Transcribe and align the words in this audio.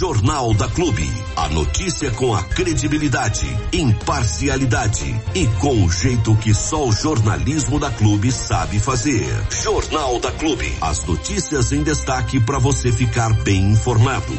Jornal 0.00 0.54
da 0.54 0.66
Clube. 0.66 1.06
A 1.36 1.50
notícia 1.50 2.10
com 2.12 2.34
a 2.34 2.42
credibilidade, 2.42 3.46
imparcialidade 3.70 5.14
e 5.34 5.46
com 5.60 5.84
o 5.84 5.92
jeito 5.92 6.34
que 6.36 6.54
só 6.54 6.88
o 6.88 6.90
jornalismo 6.90 7.78
da 7.78 7.90
Clube 7.90 8.32
sabe 8.32 8.80
fazer. 8.80 9.26
Jornal 9.62 10.18
da 10.18 10.32
Clube. 10.32 10.72
As 10.80 11.04
notícias 11.04 11.70
em 11.72 11.82
destaque 11.82 12.40
para 12.40 12.58
você 12.58 12.90
ficar 12.90 13.30
bem 13.42 13.72
informado. 13.72 14.32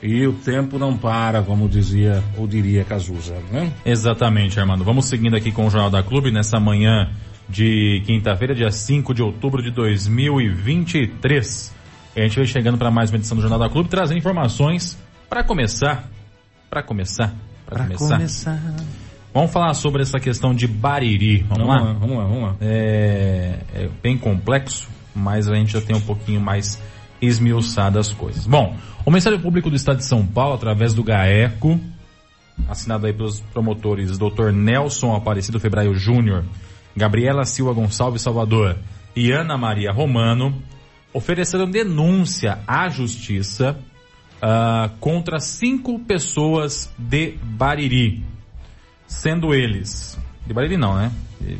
E 0.00 0.24
o 0.24 0.34
tempo 0.34 0.78
não 0.78 0.96
para, 0.96 1.42
como 1.42 1.68
dizia 1.68 2.22
ou 2.38 2.46
diria 2.46 2.84
Cazuza, 2.84 3.38
né? 3.50 3.72
Exatamente, 3.84 4.60
Armando. 4.60 4.84
Vamos 4.84 5.06
seguindo 5.06 5.34
aqui 5.34 5.50
com 5.50 5.66
o 5.66 5.70
Jornal 5.70 5.90
da 5.90 6.04
Clube 6.04 6.30
nessa 6.30 6.60
manhã 6.60 7.10
de 7.48 8.04
quinta-feira, 8.06 8.54
dia 8.54 8.70
5 8.70 9.12
de 9.12 9.20
outubro 9.20 9.64
de 9.64 9.72
2023. 9.72 11.79
E 12.14 12.20
a 12.20 12.24
gente 12.24 12.36
vai 12.36 12.46
chegando 12.46 12.76
para 12.76 12.90
mais 12.90 13.10
uma 13.10 13.18
edição 13.18 13.36
do 13.36 13.40
Jornal 13.40 13.58
da 13.58 13.68
Clube, 13.68 13.88
trazendo 13.88 14.18
informações 14.18 14.98
para 15.28 15.44
começar. 15.44 16.08
Para 16.68 16.82
começar. 16.82 17.32
Para 17.64 17.84
começar. 17.84 18.16
começar. 18.16 18.60
Vamos 19.32 19.52
falar 19.52 19.74
sobre 19.74 20.02
essa 20.02 20.18
questão 20.18 20.52
de 20.52 20.66
Bariri. 20.66 21.44
Vamos, 21.48 21.66
vamos 21.66 21.68
lá? 21.68 21.82
lá? 21.82 21.92
Vamos 21.92 22.16
lá, 22.16 22.24
vamos 22.24 22.42
lá. 22.42 22.56
É, 22.60 23.58
é 23.74 23.88
bem 24.02 24.18
complexo, 24.18 24.88
mas 25.14 25.48
a 25.48 25.54
gente 25.54 25.72
já 25.72 25.80
tem 25.80 25.94
um 25.94 26.00
pouquinho 26.00 26.40
mais 26.40 26.82
esmiuçado 27.22 27.96
as 27.96 28.12
coisas. 28.12 28.44
Bom, 28.44 28.76
o 29.04 29.10
Ministério 29.10 29.38
Público 29.38 29.70
do 29.70 29.76
Estado 29.76 29.98
de 29.98 30.04
São 30.04 30.26
Paulo, 30.26 30.54
através 30.54 30.92
do 30.92 31.04
GAECO, 31.04 31.78
assinado 32.68 33.06
aí 33.06 33.12
pelos 33.12 33.40
promotores 33.40 34.18
Dr. 34.18 34.50
Nelson 34.52 35.14
Aparecido 35.14 35.60
Febraio 35.60 35.94
Júnior 35.94 36.44
Gabriela 36.96 37.44
Silva 37.44 37.72
Gonçalves 37.72 38.22
Salvador 38.22 38.76
e 39.14 39.30
Ana 39.30 39.56
Maria 39.56 39.92
Romano 39.92 40.62
ofereceram 41.12 41.70
denúncia 41.70 42.58
à 42.66 42.88
justiça 42.88 43.78
uh, 44.36 44.90
contra 44.98 45.40
cinco 45.40 45.98
pessoas 45.98 46.92
de 46.98 47.34
Bariri, 47.42 48.24
sendo 49.06 49.54
eles 49.54 50.18
de 50.50 50.54
Bariri 50.54 50.76
não, 50.76 50.96
né? 50.96 51.12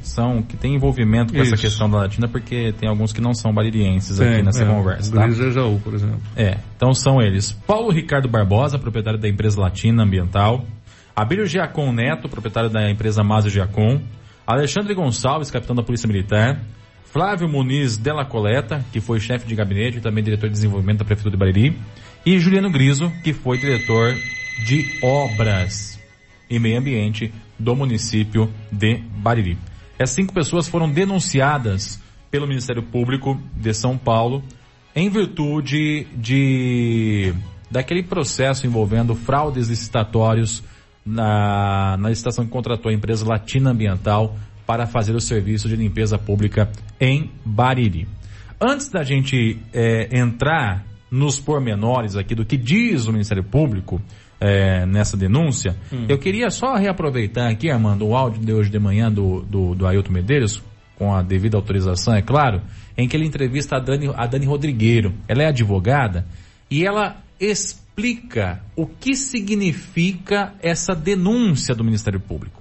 São 0.02 0.42
que 0.42 0.56
tem 0.56 0.74
envolvimento 0.74 1.32
com 1.32 1.40
Isso. 1.40 1.54
essa 1.54 1.62
questão 1.62 1.88
da 1.88 1.98
Latina, 1.98 2.26
porque 2.26 2.74
tem 2.78 2.88
alguns 2.88 3.12
que 3.12 3.20
não 3.20 3.32
são 3.32 3.54
baririenses 3.54 4.18
tem, 4.18 4.28
aqui 4.28 4.42
nessa 4.42 4.64
é, 4.64 4.66
conversa. 4.66 5.12
Tá? 5.12 5.30
Jaú, 5.30 5.80
por 5.82 5.94
exemplo. 5.94 6.20
É, 6.36 6.58
então 6.76 6.92
são 6.92 7.22
eles: 7.22 7.52
Paulo 7.52 7.90
Ricardo 7.90 8.28
Barbosa, 8.28 8.78
proprietário 8.78 9.18
da 9.18 9.28
empresa 9.28 9.60
Latina 9.60 10.02
Ambiental, 10.02 10.64
Abílio 11.14 11.46
Giacom 11.46 11.92
Neto, 11.92 12.28
proprietário 12.28 12.68
da 12.68 12.90
empresa 12.90 13.22
Mazio 13.22 13.50
Giacom, 13.50 14.00
Alexandre 14.46 14.92
Gonçalves, 14.92 15.50
capitão 15.50 15.76
da 15.76 15.82
Polícia 15.82 16.08
Militar, 16.08 16.60
Flávio 17.12 17.48
Muniz 17.48 17.96
Della 17.96 18.24
Coleta, 18.24 18.84
que 18.92 19.00
foi 19.00 19.18
chefe 19.18 19.46
de 19.46 19.54
gabinete 19.54 19.98
e 19.98 20.00
também 20.00 20.22
diretor 20.22 20.48
de 20.48 20.54
desenvolvimento 20.54 20.98
da 20.98 21.04
Prefeitura 21.04 21.32
de 21.32 21.36
Bariri, 21.36 21.76
e 22.24 22.38
Juliano 22.38 22.70
Griso, 22.70 23.10
que 23.24 23.32
foi 23.32 23.58
diretor 23.58 24.14
de 24.64 24.98
obras 25.02 25.98
e 26.48 26.58
meio 26.58 26.78
ambiente 26.78 27.32
do 27.58 27.74
município 27.74 28.48
de 28.70 28.96
Bariri. 29.16 29.58
Essas 29.98 30.14
cinco 30.16 30.32
pessoas 30.32 30.68
foram 30.68 30.90
denunciadas 30.90 32.00
pelo 32.30 32.46
Ministério 32.46 32.82
Público 32.82 33.40
de 33.54 33.74
São 33.74 33.98
Paulo 33.98 34.42
em 34.94 35.08
virtude 35.08 36.06
de 36.16 37.34
daquele 37.70 38.02
processo 38.02 38.66
envolvendo 38.66 39.14
fraudes 39.14 39.68
licitatórios 39.68 40.62
na, 41.04 41.96
na 41.96 42.08
licitação 42.08 42.44
que 42.44 42.50
contratou 42.50 42.90
a 42.90 42.94
empresa 42.94 43.26
Latina 43.26 43.70
Ambiental 43.70 44.36
para 44.70 44.86
fazer 44.86 45.16
o 45.16 45.20
serviço 45.20 45.68
de 45.68 45.74
limpeza 45.74 46.16
pública 46.16 46.70
em 47.00 47.28
Bariri. 47.44 48.06
Antes 48.60 48.88
da 48.88 49.02
gente 49.02 49.58
é, 49.72 50.16
entrar 50.16 50.86
nos 51.10 51.40
pormenores 51.40 52.14
aqui 52.14 52.36
do 52.36 52.44
que 52.44 52.56
diz 52.56 53.08
o 53.08 53.12
Ministério 53.12 53.42
Público 53.42 54.00
é, 54.40 54.86
nessa 54.86 55.16
denúncia, 55.16 55.74
hum. 55.92 56.06
eu 56.08 56.16
queria 56.18 56.50
só 56.50 56.76
reaproveitar 56.76 57.50
aqui, 57.50 57.68
Armando, 57.68 58.06
o 58.06 58.14
áudio 58.14 58.40
de 58.40 58.52
hoje 58.52 58.70
de 58.70 58.78
manhã 58.78 59.10
do, 59.10 59.40
do, 59.42 59.74
do 59.74 59.88
Ailton 59.88 60.12
Medeiros, 60.12 60.62
com 60.96 61.12
a 61.12 61.20
devida 61.20 61.56
autorização, 61.56 62.14
é 62.14 62.22
claro, 62.22 62.62
em 62.96 63.08
que 63.08 63.16
ele 63.16 63.26
entrevista 63.26 63.74
a 63.74 63.80
Dani, 63.80 64.12
a 64.14 64.24
Dani 64.24 64.46
Rodrigueiro. 64.46 65.12
Ela 65.26 65.42
é 65.42 65.46
advogada 65.48 66.24
e 66.70 66.86
ela 66.86 67.16
explica 67.40 68.60
o 68.76 68.86
que 68.86 69.16
significa 69.16 70.54
essa 70.62 70.94
denúncia 70.94 71.74
do 71.74 71.82
Ministério 71.82 72.20
Público. 72.20 72.59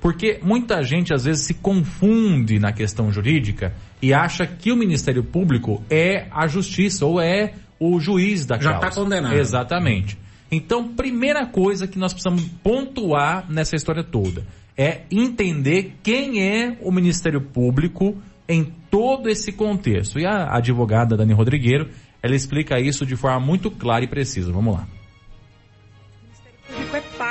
Porque 0.00 0.40
muita 0.42 0.82
gente 0.82 1.12
às 1.12 1.24
vezes 1.24 1.44
se 1.44 1.54
confunde 1.54 2.58
na 2.58 2.72
questão 2.72 3.12
jurídica 3.12 3.74
e 4.00 4.14
acha 4.14 4.46
que 4.46 4.72
o 4.72 4.76
Ministério 4.76 5.22
Público 5.22 5.82
é 5.90 6.26
a 6.30 6.46
justiça 6.46 7.04
ou 7.04 7.20
é 7.20 7.52
o 7.78 8.00
juiz 8.00 8.46
da 8.46 8.56
Já 8.56 8.72
causa. 8.72 8.80
Já 8.80 8.88
está 8.88 9.02
condenado. 9.02 9.34
Exatamente. 9.34 10.18
Então, 10.50 10.88
primeira 10.94 11.46
coisa 11.46 11.86
que 11.86 11.98
nós 11.98 12.12
precisamos 12.12 12.44
pontuar 12.62 13.46
nessa 13.48 13.76
história 13.76 14.02
toda 14.02 14.44
é 14.76 15.02
entender 15.10 15.96
quem 16.02 16.42
é 16.42 16.76
o 16.80 16.90
Ministério 16.90 17.40
Público 17.40 18.16
em 18.48 18.72
todo 18.90 19.28
esse 19.28 19.52
contexto. 19.52 20.18
E 20.18 20.26
a 20.26 20.56
advogada 20.56 21.16
Dani 21.16 21.34
Rodrigueiro, 21.34 21.88
ela 22.22 22.34
explica 22.34 22.80
isso 22.80 23.06
de 23.06 23.14
forma 23.14 23.38
muito 23.38 23.70
clara 23.70 24.04
e 24.04 24.08
precisa. 24.08 24.50
Vamos 24.50 24.74
lá. 24.74 24.88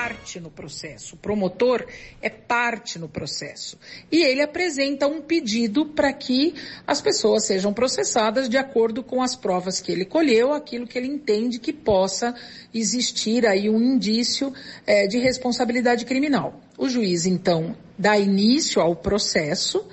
Parte 0.09 0.39
no 0.39 0.49
processo, 0.49 1.13
o 1.13 1.17
promotor 1.17 1.85
é 2.19 2.29
parte 2.29 2.97
no 2.97 3.07
processo. 3.07 3.77
E 4.11 4.23
ele 4.23 4.41
apresenta 4.41 5.07
um 5.07 5.21
pedido 5.21 5.85
para 5.85 6.11
que 6.11 6.55
as 6.87 6.99
pessoas 6.99 7.45
sejam 7.45 7.71
processadas 7.71 8.49
de 8.49 8.57
acordo 8.57 9.03
com 9.03 9.21
as 9.21 9.35
provas 9.35 9.79
que 9.79 9.91
ele 9.91 10.05
colheu, 10.05 10.51
aquilo 10.51 10.87
que 10.87 10.97
ele 10.97 11.07
entende 11.07 11.59
que 11.59 11.71
possa 11.71 12.33
existir 12.73 13.45
aí 13.45 13.69
um 13.69 13.79
indício 13.79 14.51
é, 14.87 15.05
de 15.05 15.19
responsabilidade 15.19 16.05
criminal. 16.05 16.59
O 16.75 16.89
juiz, 16.89 17.27
então, 17.27 17.77
dá 17.95 18.17
início 18.17 18.81
ao 18.81 18.95
processo 18.95 19.87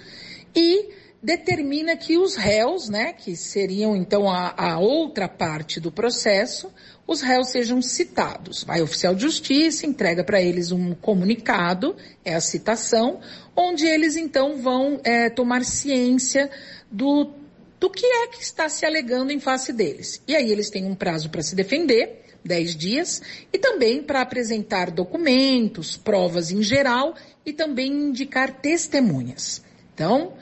e 0.54 0.95
determina 1.26 1.96
que 1.96 2.16
os 2.16 2.36
réus, 2.36 2.88
né, 2.88 3.12
que 3.12 3.34
seriam 3.34 3.96
então 3.96 4.30
a, 4.30 4.54
a, 4.56 4.78
outra 4.78 5.28
parte 5.28 5.80
do 5.80 5.90
processo, 5.90 6.72
os 7.04 7.20
réus 7.20 7.48
sejam 7.48 7.82
citados. 7.82 8.62
Vai 8.62 8.80
o 8.80 8.84
oficial 8.84 9.12
de 9.12 9.22
justiça, 9.22 9.86
entrega 9.86 10.22
para 10.22 10.40
eles 10.40 10.70
um 10.70 10.94
comunicado, 10.94 11.96
é 12.24 12.32
a 12.32 12.40
citação, 12.40 13.18
onde 13.56 13.84
eles 13.84 14.14
então 14.14 14.58
vão 14.58 15.00
é, 15.02 15.28
tomar 15.28 15.64
ciência 15.64 16.48
do, 16.88 17.32
do 17.80 17.90
que 17.90 18.06
é 18.06 18.28
que 18.28 18.40
está 18.40 18.68
se 18.68 18.86
alegando 18.86 19.32
em 19.32 19.40
face 19.40 19.72
deles. 19.72 20.22
E 20.28 20.36
aí 20.36 20.48
eles 20.48 20.70
têm 20.70 20.84
um 20.84 20.94
prazo 20.94 21.28
para 21.28 21.42
se 21.42 21.56
defender, 21.56 22.22
10 22.44 22.76
dias, 22.76 23.20
e 23.52 23.58
também 23.58 24.00
para 24.00 24.20
apresentar 24.20 24.92
documentos, 24.92 25.96
provas 25.96 26.52
em 26.52 26.62
geral 26.62 27.16
e 27.44 27.52
também 27.52 27.90
indicar 27.90 28.60
testemunhas. 28.60 29.60
Então, 29.92 30.34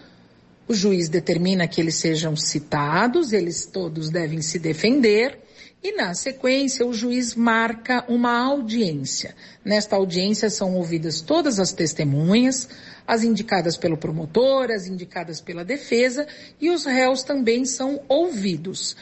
o 0.66 0.74
juiz 0.74 1.08
determina 1.08 1.68
que 1.68 1.80
eles 1.80 1.96
sejam 1.96 2.34
citados, 2.36 3.32
eles 3.32 3.66
todos 3.66 4.10
devem 4.10 4.40
se 4.40 4.58
defender, 4.58 5.38
e 5.82 5.92
na 5.92 6.14
sequência 6.14 6.86
o 6.86 6.94
juiz 6.94 7.34
marca 7.34 8.04
uma 8.08 8.38
audiência. 8.38 9.34
Nesta 9.62 9.96
audiência 9.96 10.48
são 10.48 10.74
ouvidas 10.74 11.20
todas 11.20 11.60
as 11.60 11.72
testemunhas, 11.72 12.68
as 13.06 13.22
indicadas 13.22 13.76
pelo 13.76 13.98
promotor, 13.98 14.70
as 14.70 14.86
indicadas 14.86 15.42
pela 15.42 15.62
defesa, 15.62 16.26
e 16.58 16.70
os 16.70 16.86
réus 16.86 17.22
também 17.22 17.66
são 17.66 18.00
ouvidos. 18.08 18.96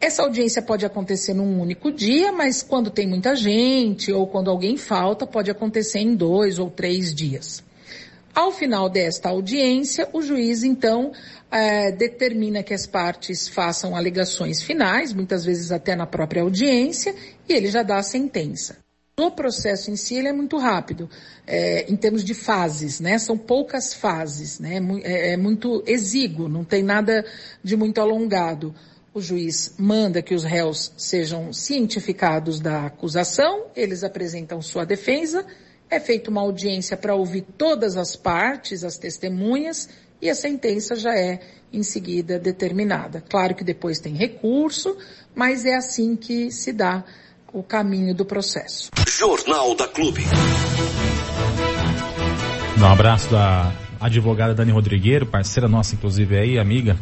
Essa 0.00 0.22
audiência 0.22 0.62
pode 0.62 0.86
acontecer 0.86 1.34
num 1.34 1.60
único 1.60 1.90
dia, 1.90 2.30
mas 2.30 2.62
quando 2.62 2.90
tem 2.90 3.08
muita 3.08 3.34
gente 3.34 4.12
ou 4.12 4.28
quando 4.28 4.50
alguém 4.50 4.76
falta, 4.76 5.26
pode 5.26 5.50
acontecer 5.50 5.98
em 5.98 6.14
dois 6.14 6.60
ou 6.60 6.70
três 6.70 7.12
dias. 7.12 7.64
Ao 8.34 8.50
final 8.50 8.88
desta 8.88 9.28
audiência, 9.28 10.08
o 10.12 10.20
juiz, 10.20 10.64
então, 10.64 11.12
é, 11.52 11.92
determina 11.92 12.64
que 12.64 12.74
as 12.74 12.84
partes 12.84 13.46
façam 13.46 13.94
alegações 13.94 14.60
finais, 14.60 15.12
muitas 15.12 15.44
vezes 15.44 15.70
até 15.70 15.94
na 15.94 16.04
própria 16.04 16.42
audiência, 16.42 17.14
e 17.48 17.52
ele 17.52 17.68
já 17.68 17.84
dá 17.84 17.96
a 17.96 18.02
sentença. 18.02 18.78
O 19.16 19.30
processo 19.30 19.92
em 19.92 19.94
si 19.94 20.16
ele 20.16 20.26
é 20.26 20.32
muito 20.32 20.58
rápido, 20.58 21.08
é, 21.46 21.88
em 21.88 21.94
termos 21.94 22.24
de 22.24 22.34
fases, 22.34 22.98
né? 22.98 23.16
São 23.18 23.38
poucas 23.38 23.94
fases, 23.94 24.58
né? 24.58 24.80
É, 25.04 25.34
é 25.34 25.36
muito 25.36 25.84
exíguo, 25.86 26.48
não 26.48 26.64
tem 26.64 26.82
nada 26.82 27.24
de 27.62 27.76
muito 27.76 28.00
alongado. 28.00 28.74
O 29.14 29.20
juiz 29.20 29.74
manda 29.78 30.20
que 30.20 30.34
os 30.34 30.42
réus 30.42 30.92
sejam 30.96 31.52
cientificados 31.52 32.58
da 32.58 32.86
acusação, 32.86 33.66
eles 33.76 34.02
apresentam 34.02 34.60
sua 34.60 34.84
defesa 34.84 35.46
é 35.90 36.00
feita 36.00 36.30
uma 36.30 36.40
audiência 36.40 36.96
para 36.96 37.14
ouvir 37.14 37.42
todas 37.56 37.96
as 37.96 38.16
partes, 38.16 38.84
as 38.84 38.98
testemunhas, 38.98 39.88
e 40.20 40.30
a 40.30 40.34
sentença 40.34 40.96
já 40.96 41.14
é 41.14 41.40
em 41.72 41.82
seguida 41.82 42.38
determinada. 42.38 43.22
Claro 43.28 43.54
que 43.54 43.64
depois 43.64 43.98
tem 43.98 44.14
recurso, 44.14 44.96
mas 45.34 45.64
é 45.64 45.74
assim 45.74 46.16
que 46.16 46.50
se 46.50 46.72
dá 46.72 47.04
o 47.52 47.62
caminho 47.62 48.14
do 48.14 48.24
processo. 48.24 48.90
Jornal 49.08 49.74
da 49.74 49.86
Clube. 49.86 50.22
Um 52.78 52.86
abraço 52.86 53.30
da 53.30 53.72
advogada 54.00 54.54
Dani 54.54 54.72
Rodrigueiro, 54.72 55.26
parceira 55.26 55.68
nossa, 55.68 55.94
inclusive 55.94 56.36
aí, 56.36 56.58
amiga 56.58 56.98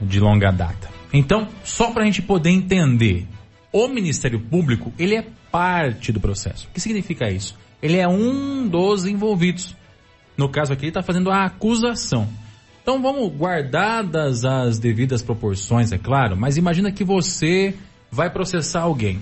de 0.00 0.20
longa 0.20 0.50
data. 0.50 0.88
Então, 1.12 1.48
só 1.64 1.90
para 1.90 2.02
a 2.02 2.04
gente 2.06 2.22
poder 2.22 2.50
entender 2.50 3.26
O 3.72 3.88
Ministério 3.88 4.40
Público, 4.40 4.92
ele 4.98 5.14
é 5.14 5.24
parte 5.50 6.10
do 6.10 6.18
processo. 6.18 6.66
O 6.68 6.70
que 6.70 6.80
significa 6.80 7.30
isso? 7.30 7.54
Ele 7.82 7.98
é 7.98 8.08
um 8.08 8.66
dos 8.68 9.04
envolvidos. 9.04 9.76
No 10.36 10.48
caso 10.48 10.72
aqui, 10.72 10.84
ele 10.84 10.90
está 10.90 11.02
fazendo 11.02 11.30
a 11.30 11.44
acusação. 11.44 12.28
Então 12.82 13.02
vamos 13.02 13.32
guardadas 13.32 14.44
as 14.44 14.78
devidas 14.78 15.20
proporções, 15.20 15.90
é 15.90 15.98
claro, 15.98 16.36
mas 16.36 16.56
imagina 16.56 16.92
que 16.92 17.02
você 17.02 17.74
vai 18.12 18.30
processar 18.30 18.82
alguém. 18.82 19.18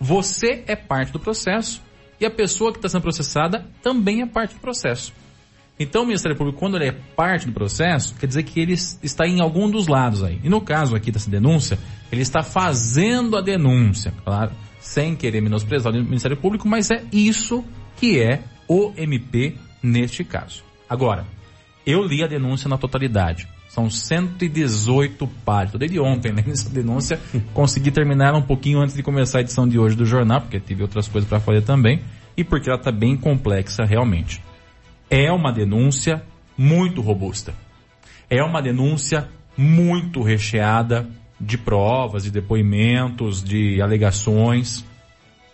Você 0.00 0.64
é 0.66 0.74
parte 0.74 1.12
do 1.12 1.20
processo 1.20 1.80
e 2.20 2.26
a 2.26 2.30
pessoa 2.30 2.72
que 2.72 2.78
está 2.78 2.88
sendo 2.88 3.02
processada 3.02 3.64
também 3.82 4.22
é 4.22 4.26
parte 4.26 4.54
do 4.54 4.60
processo. 4.60 5.12
Então 5.78 6.02
o 6.02 6.06
Ministério 6.06 6.36
Público, 6.36 6.58
quando 6.58 6.76
ele 6.76 6.88
é 6.88 6.92
parte 7.14 7.46
do 7.46 7.52
processo, 7.52 8.16
quer 8.16 8.26
dizer 8.26 8.42
que 8.42 8.58
ele 8.58 8.72
está 8.72 9.28
em 9.28 9.40
algum 9.40 9.70
dos 9.70 9.86
lados 9.86 10.24
aí. 10.24 10.40
E 10.42 10.48
no 10.48 10.60
caso 10.60 10.96
aqui 10.96 11.12
dessa 11.12 11.30
denúncia, 11.30 11.78
ele 12.10 12.22
está 12.22 12.42
fazendo 12.42 13.36
a 13.36 13.40
denúncia, 13.40 14.12
claro, 14.24 14.50
sem 14.80 15.14
querer 15.14 15.40
menosprezar 15.40 15.92
o 15.92 15.96
Ministério 16.02 16.36
Público, 16.36 16.66
mas 16.66 16.90
é 16.90 17.04
isso 17.12 17.64
que 17.98 18.20
é 18.20 18.42
o 18.68 18.92
MP 18.96 19.56
neste 19.82 20.24
caso. 20.24 20.62
Agora, 20.88 21.26
eu 21.86 22.02
li 22.02 22.22
a 22.22 22.26
denúncia 22.26 22.68
na 22.68 22.76
totalidade. 22.76 23.48
São 23.68 23.90
118 23.90 25.26
páginas. 25.44 25.78
Desde 25.78 26.00
ontem, 26.00 26.32
né, 26.32 26.42
nessa 26.46 26.70
denúncia, 26.70 27.20
consegui 27.52 27.90
terminar 27.90 28.34
um 28.34 28.42
pouquinho 28.42 28.80
antes 28.80 28.94
de 28.96 29.02
começar 29.02 29.38
a 29.38 29.40
edição 29.42 29.68
de 29.68 29.78
hoje 29.78 29.96
do 29.96 30.04
jornal, 30.04 30.40
porque 30.40 30.58
tive 30.58 30.82
outras 30.82 31.06
coisas 31.08 31.28
para 31.28 31.40
fazer 31.40 31.62
também, 31.62 32.00
e 32.36 32.44
porque 32.44 32.68
ela 32.68 32.78
está 32.78 32.90
bem 32.90 33.16
complexa 33.16 33.84
realmente. 33.84 34.42
É 35.10 35.30
uma 35.30 35.52
denúncia 35.52 36.22
muito 36.56 37.00
robusta. 37.00 37.54
É 38.28 38.42
uma 38.42 38.60
denúncia 38.60 39.28
muito 39.56 40.22
recheada 40.22 41.08
de 41.40 41.56
provas, 41.56 42.24
de 42.24 42.30
depoimentos, 42.30 43.42
de 43.42 43.80
alegações. 43.80 44.84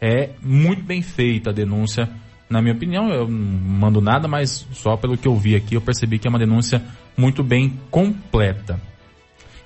É 0.01 0.31
muito 0.43 0.83
bem 0.83 1.03
feita 1.03 1.51
a 1.51 1.53
denúncia, 1.53 2.09
na 2.55 2.63
minha 2.63 2.75
opinião. 2.75 3.11
Eu 3.11 3.29
não 3.29 3.37
mando 3.37 4.01
nada, 4.01 4.29
mas 4.29 4.67
só 4.73 4.97
pelo 4.97 5.19
que 5.19 5.29
eu 5.29 5.37
vi 5.37 5.57
aqui, 5.57 5.75
eu 5.75 5.81
percebi 5.81 6.19
que 6.19 6.27
é 6.27 6.31
uma 6.31 6.39
denúncia 6.39 6.83
muito 7.17 7.43
bem 7.43 7.79
completa. 7.91 8.81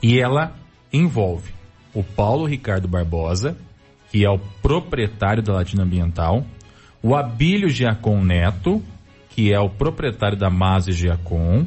E 0.03 0.19
ela 0.19 0.55
envolve 0.93 1.53
o 1.95 2.03
Paulo 2.03 2.47
Ricardo 2.47 2.89
Barbosa, 2.89 3.57
que 4.11 4.25
é 4.25 4.31
o 4.31 4.39
proprietário 4.39 5.43
da 5.43 5.53
Latina 5.53 5.83
Ambiental, 5.83 6.47
o 7.03 7.15
Abílio 7.15 7.69
Giacom 7.69 8.25
Neto, 8.25 8.83
que 9.31 9.53
é 9.53 9.61
o 9.61 9.69
proprietário 9.69 10.37
da 10.37 10.51
Mase 10.51 10.93
Giacom, 10.93 11.67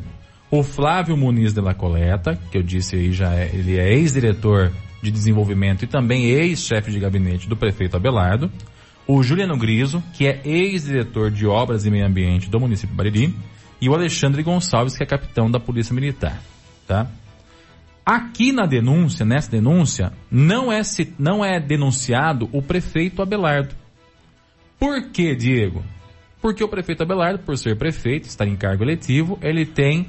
o 0.50 0.64
Flávio 0.64 1.16
Muniz 1.16 1.54
de 1.54 1.62
la 1.62 1.74
Coleta, 1.74 2.38
que 2.52 2.58
eu 2.58 2.64
disse 2.64 2.96
aí 2.96 3.12
já 3.14 3.34
é, 3.34 3.50
ele 3.54 3.80
é 3.80 3.94
ex-diretor 3.94 4.72
de 5.02 5.12
desenvolvimento 5.12 5.84
e 5.84 5.88
também 5.88 6.26
ex-chefe 6.26 6.92
de 6.92 7.00
gabinete 7.00 7.48
do 7.48 7.56
prefeito 7.56 7.96
Abelardo, 7.96 8.52
o 9.08 9.22
Juliano 9.24 9.58
Griso, 9.58 10.04
que 10.14 10.28
é 10.28 10.42
ex-diretor 10.46 11.32
de 11.32 11.46
obras 11.46 11.86
e 11.86 11.92
meio 11.92 12.06
ambiente 12.06 12.50
do 12.50 12.60
município 12.60 12.92
de 12.92 12.98
Bariri, 12.98 13.36
e 13.80 13.90
o 13.90 13.94
Alexandre 13.94 14.44
Gonçalves, 14.44 14.96
que 14.96 15.04
é 15.04 15.06
capitão 15.06 15.50
da 15.50 15.60
Polícia 15.60 15.94
Militar, 15.94 16.40
tá? 16.88 17.08
Aqui 18.06 18.52
na 18.52 18.66
denúncia, 18.66 19.26
nessa 19.26 19.52
denúncia, 19.52 20.12
não 20.30 20.72
é, 20.72 20.82
não 21.18 21.46
é 21.46 21.60
denunciado 21.60 22.50
o 22.52 22.62
prefeito 22.62 23.22
Abelardo. 23.22 23.76
Por 24.80 25.10
que, 25.12 25.36
Diego? 25.36 25.84
Porque 26.42 26.64
o 26.64 26.68
prefeito 26.68 27.04
Abelardo, 27.04 27.40
por 27.40 27.58
ser 27.58 27.78
prefeito, 27.78 28.28
estar 28.28 28.48
em 28.48 28.56
cargo 28.56 28.84
eletivo, 28.84 29.38
ele 29.42 29.66
tem 29.66 30.08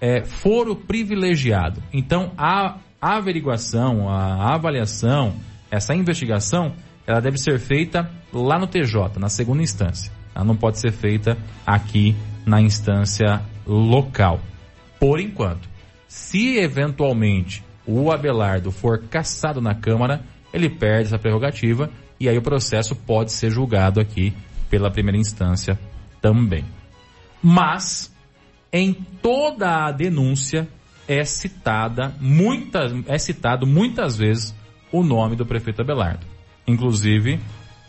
é, 0.00 0.24
foro 0.24 0.74
privilegiado. 0.74 1.80
Então, 1.92 2.32
a, 2.36 2.78
averiguação, 3.00 4.08
a 4.08 4.54
avaliação, 4.54 5.34
essa 5.70 5.94
investigação, 5.94 6.74
ela 7.06 7.20
deve 7.20 7.38
ser 7.38 7.58
feita 7.58 8.10
lá 8.32 8.58
no 8.58 8.66
TJ, 8.66 9.18
na 9.18 9.28
segunda 9.28 9.62
instância. 9.62 10.12
Ela 10.34 10.44
não 10.44 10.56
pode 10.56 10.78
ser 10.78 10.92
feita 10.92 11.36
aqui 11.66 12.14
na 12.46 12.60
instância 12.60 13.42
local. 13.66 14.40
Por 14.98 15.20
enquanto. 15.20 15.68
Se 16.08 16.56
eventualmente 16.58 17.64
o 17.86 18.10
Abelardo 18.10 18.70
for 18.72 18.98
cassado 19.08 19.60
na 19.60 19.74
Câmara, 19.74 20.22
ele 20.52 20.68
perde 20.68 21.06
essa 21.06 21.18
prerrogativa 21.18 21.90
e 22.18 22.28
aí 22.28 22.36
o 22.36 22.42
processo 22.42 22.94
pode 22.94 23.32
ser 23.32 23.50
julgado 23.50 24.00
aqui 24.00 24.32
pela 24.68 24.90
primeira 24.90 25.18
instância 25.18 25.78
também. 26.20 26.64
Mas 27.42 28.14
em 28.72 28.92
toda 28.92 29.86
a 29.86 29.92
denúncia 29.92 30.68
é 31.08 31.24
citada 31.24 32.14
muitas 32.20 32.92
é 33.08 33.18
citado 33.18 33.66
muitas 33.66 34.16
vezes 34.16 34.54
o 34.92 35.02
nome 35.02 35.36
do 35.36 35.46
prefeito 35.46 35.82
Abelardo. 35.82 36.26
Inclusive, 36.66 37.40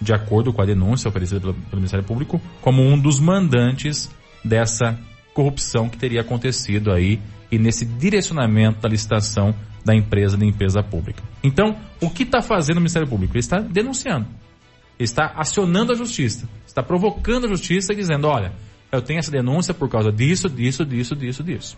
de 0.02 0.14
acordo 0.14 0.52
com 0.52 0.62
a 0.62 0.66
denúncia 0.66 1.08
oferecida 1.08 1.40
pelo, 1.40 1.54
pelo 1.54 1.78
Ministério 1.78 2.06
Público, 2.06 2.42
como 2.62 2.82
um 2.82 3.00
dos 3.00 3.20
mandantes 3.20 4.10
dessa 4.44 4.98
corrupção 5.34 5.88
que 5.88 5.98
teria 5.98 6.22
acontecido 6.22 6.92
aí 6.92 7.22
e 7.52 7.60
nesse 7.60 7.86
direcionamento 7.86 8.82
da 8.82 8.90
licitação 8.90 9.54
da 9.86 9.96
empresa 9.96 10.38
de 10.38 10.46
limpeza 10.46 10.82
pública. 10.82 11.24
Então, 11.44 11.78
o 12.02 12.10
que 12.10 12.24
está 12.24 12.42
fazendo 12.42 12.78
o 12.78 12.82
Ministério 12.82 13.08
Público? 13.08 13.34
Ele 13.34 13.40
está 13.40 13.60
denunciando. 13.60 14.28
Ele 14.98 15.06
está 15.06 15.34
acionando 15.36 15.92
a 15.92 15.96
justiça. 15.96 16.48
Está 16.66 16.82
provocando 16.82 17.46
a 17.46 17.50
justiça 17.50 17.94
dizendo, 17.94 18.28
olha, 18.28 18.54
eu 18.92 19.02
tenho 19.02 19.20
essa 19.20 19.32
denúncia 19.32 19.74
por 19.74 19.90
causa 19.90 20.12
disso, 20.12 20.50
disso, 20.50 20.86
disso, 20.86 21.16
disso, 21.16 21.44
disso. 21.44 21.78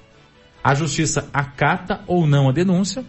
A 0.63 0.73
justiça 0.73 1.29
acata 1.33 2.01
ou 2.07 2.25
não 2.25 2.49
a 2.49 2.53
denúncia 2.53 3.05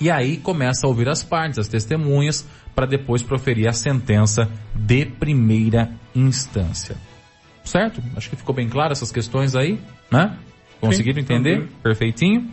e 0.00 0.10
aí 0.10 0.36
começa 0.36 0.86
a 0.86 0.88
ouvir 0.88 1.08
as 1.08 1.24
partes, 1.24 1.58
as 1.58 1.68
testemunhas, 1.68 2.46
para 2.78 2.86
depois 2.86 3.24
proferir 3.24 3.66
a 3.66 3.72
sentença 3.72 4.48
de 4.72 5.04
primeira 5.04 5.90
instância. 6.14 6.94
Certo? 7.64 8.00
Acho 8.16 8.30
que 8.30 8.36
ficou 8.36 8.54
bem 8.54 8.68
claro 8.68 8.92
essas 8.92 9.10
questões 9.10 9.56
aí, 9.56 9.80
né? 10.12 10.38
Conseguiram 10.80 11.20
entender? 11.20 11.54
Também. 11.56 11.72
Perfeitinho? 11.82 12.48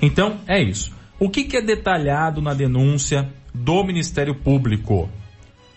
Então, 0.00 0.40
é 0.48 0.62
isso. 0.62 0.96
O 1.20 1.28
que, 1.28 1.44
que 1.44 1.58
é 1.58 1.60
detalhado 1.60 2.40
na 2.40 2.54
denúncia 2.54 3.30
do 3.52 3.84
Ministério 3.84 4.34
Público? 4.34 5.10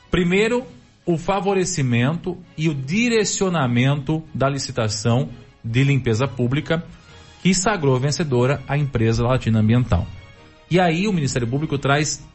Primeiro, 0.09 0.65
o 1.05 1.17
favorecimento 1.17 2.37
e 2.57 2.69
o 2.69 2.73
direcionamento 2.73 4.23
da 4.33 4.47
licitação 4.47 5.27
de 5.61 5.83
limpeza 5.83 6.25
pública 6.25 6.85
que 7.43 7.53
sagrou 7.53 7.99
vencedora 7.99 8.63
a 8.65 8.77
empresa 8.77 9.27
Latina 9.27 9.59
Ambiental. 9.59 10.07
E 10.71 10.79
aí 10.79 11.05
o 11.05 11.11
Ministério 11.11 11.49
Público 11.49 11.77
traz 11.77 12.25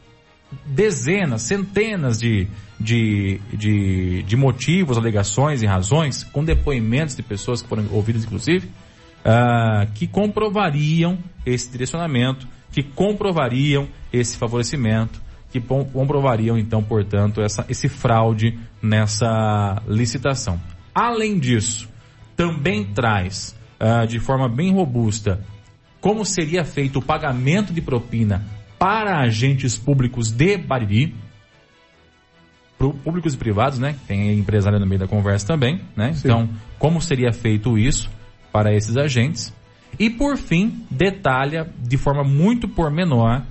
dezenas, 0.65 1.43
centenas 1.43 2.19
de, 2.19 2.47
de, 2.79 3.39
de, 3.53 4.23
de 4.23 4.35
motivos, 4.35 4.97
alegações 4.97 5.61
e 5.61 5.65
razões, 5.65 6.23
com 6.23 6.43
depoimentos 6.43 7.15
de 7.15 7.23
pessoas 7.23 7.61
que 7.61 7.67
foram 7.67 7.85
ouvidas, 7.91 8.23
inclusive, 8.23 8.67
uh, 8.67 9.91
que 9.93 10.07
comprovariam 10.07 11.17
esse 11.45 11.71
direcionamento, 11.71 12.47
que 12.71 12.83
comprovariam 12.83 13.87
esse 14.11 14.37
favorecimento, 14.37 15.21
que 15.51 15.59
comprovariam, 15.59 16.57
então, 16.57 16.83
portanto, 16.83 17.41
essa, 17.41 17.65
esse 17.69 17.87
fraude 17.87 18.59
nessa 18.81 19.81
licitação. 19.87 20.59
Além 20.93 21.39
disso, 21.39 21.87
também 22.35 22.83
traz, 22.93 23.55
uh, 23.79 24.05
de 24.05 24.19
forma 24.19 24.49
bem 24.49 24.73
robusta, 24.73 25.39
como 26.01 26.25
seria 26.25 26.63
feito 26.63 26.99
o 26.99 27.01
pagamento 27.01 27.73
de 27.73 27.81
propina 27.81 28.45
para 28.85 29.17
agentes 29.17 29.79
públicos 29.79 30.29
de 30.29 30.57
Bariri, 30.57 31.15
públicos 32.77 33.33
e 33.33 33.37
privados, 33.37 33.79
né? 33.79 33.95
Tem 34.07 34.37
empresário 34.37 34.79
no 34.79 34.85
meio 34.85 34.99
da 34.99 35.07
conversa 35.07 35.47
também, 35.47 35.81
né? 35.95 36.13
Sim. 36.13 36.27
Então, 36.27 36.49
como 36.77 37.01
seria 37.01 37.33
feito 37.33 37.79
isso 37.79 38.11
para 38.51 38.75
esses 38.75 38.95
agentes? 38.95 39.51
E 39.97 40.07
por 40.07 40.37
fim, 40.37 40.85
detalha 40.91 41.67
de 41.79 41.97
forma 41.97 42.23
muito 42.23 42.67
pormenor 42.67 43.41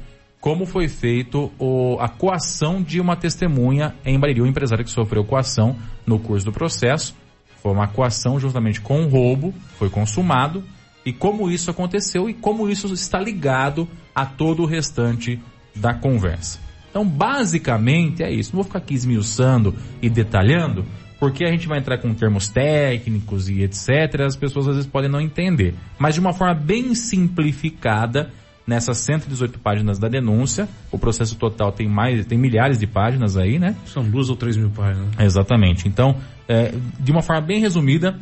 como 0.40 0.66
foi 0.66 0.86
feito 0.86 1.50
o, 1.58 1.98
a 1.98 2.08
coação 2.08 2.80
de 2.80 3.00
uma 3.00 3.16
testemunha 3.16 3.92
em 4.04 4.16
Bariri, 4.16 4.40
um 4.40 4.46
empresário 4.46 4.84
que 4.84 4.90
sofreu 4.92 5.24
coação 5.24 5.74
no 6.06 6.16
curso 6.20 6.46
do 6.46 6.52
processo. 6.52 7.12
Foi 7.60 7.72
uma 7.72 7.88
coação 7.88 8.38
justamente 8.38 8.80
com 8.80 9.00
um 9.00 9.08
roubo, 9.08 9.52
foi 9.78 9.90
consumado 9.90 10.62
e 11.04 11.12
como 11.12 11.50
isso 11.50 11.72
aconteceu 11.72 12.30
e 12.30 12.34
como 12.34 12.70
isso 12.70 12.86
está 12.94 13.18
ligado 13.18 13.88
a 14.14 14.25
todo 14.25 14.62
o 14.62 14.66
restante 14.66 15.40
da 15.75 15.92
conversa. 15.94 16.59
Então, 16.90 17.04
basicamente 17.06 18.23
é 18.23 18.33
isso. 18.33 18.50
Não 18.50 18.62
vou 18.62 18.64
ficar 18.64 18.78
aqui 18.78 18.94
esmiuçando 18.94 19.75
e 20.00 20.09
detalhando, 20.09 20.85
porque 21.18 21.44
a 21.44 21.50
gente 21.50 21.66
vai 21.66 21.78
entrar 21.78 21.99
com 21.99 22.14
termos 22.14 22.49
técnicos 22.49 23.49
e 23.49 23.62
etc. 23.62 24.21
As 24.25 24.37
pessoas 24.37 24.68
às 24.68 24.76
vezes 24.76 24.90
podem 24.90 25.11
não 25.11 25.21
entender. 25.21 25.75
Mas 25.99 26.14
de 26.14 26.21
uma 26.21 26.33
forma 26.33 26.54
bem 26.54 26.94
simplificada, 26.94 28.30
nessas 28.66 28.99
118 28.99 29.59
páginas 29.59 29.99
da 29.99 30.09
denúncia, 30.09 30.68
o 30.92 30.99
processo 30.99 31.35
total 31.37 31.73
tem 31.73 31.88
mais, 31.88 32.25
tem 32.26 32.38
milhares 32.38 32.78
de 32.78 32.87
páginas 32.87 33.37
aí, 33.37 33.59
né? 33.59 33.75
São 33.87 34.04
duas 34.04 34.30
ou 34.30 34.37
três 34.37 34.56
mil 34.56 34.71
páginas. 34.71 35.09
Exatamente. 35.18 35.88
Então, 35.88 36.16
é, 36.49 36.73
de 37.00 37.11
uma 37.11 37.23
forma 37.23 37.42
bem 37.42 37.61
resumida, 37.61 38.18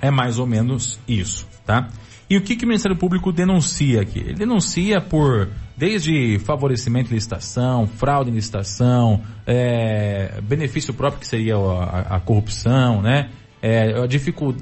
É 0.00 0.10
mais 0.10 0.38
ou 0.38 0.46
menos 0.46 1.00
isso, 1.08 1.46
tá? 1.64 1.88
E 2.34 2.36
o 2.36 2.40
que, 2.40 2.56
que 2.56 2.64
o 2.64 2.66
Ministério 2.66 2.96
Público 2.96 3.30
denuncia 3.30 4.00
aqui? 4.00 4.18
Ele 4.18 4.34
denuncia 4.34 5.00
por 5.00 5.48
desde 5.76 6.36
favorecimento 6.40 7.12
em 7.12 7.14
licitação, 7.14 7.86
fraude 7.86 8.28
em 8.28 8.34
licitação, 8.34 9.22
é, 9.46 10.40
benefício 10.42 10.92
próprio 10.92 11.20
que 11.20 11.28
seria 11.28 11.54
a, 11.54 12.16
a 12.16 12.20
corrupção, 12.20 13.00
né? 13.00 13.30
É, 13.62 14.04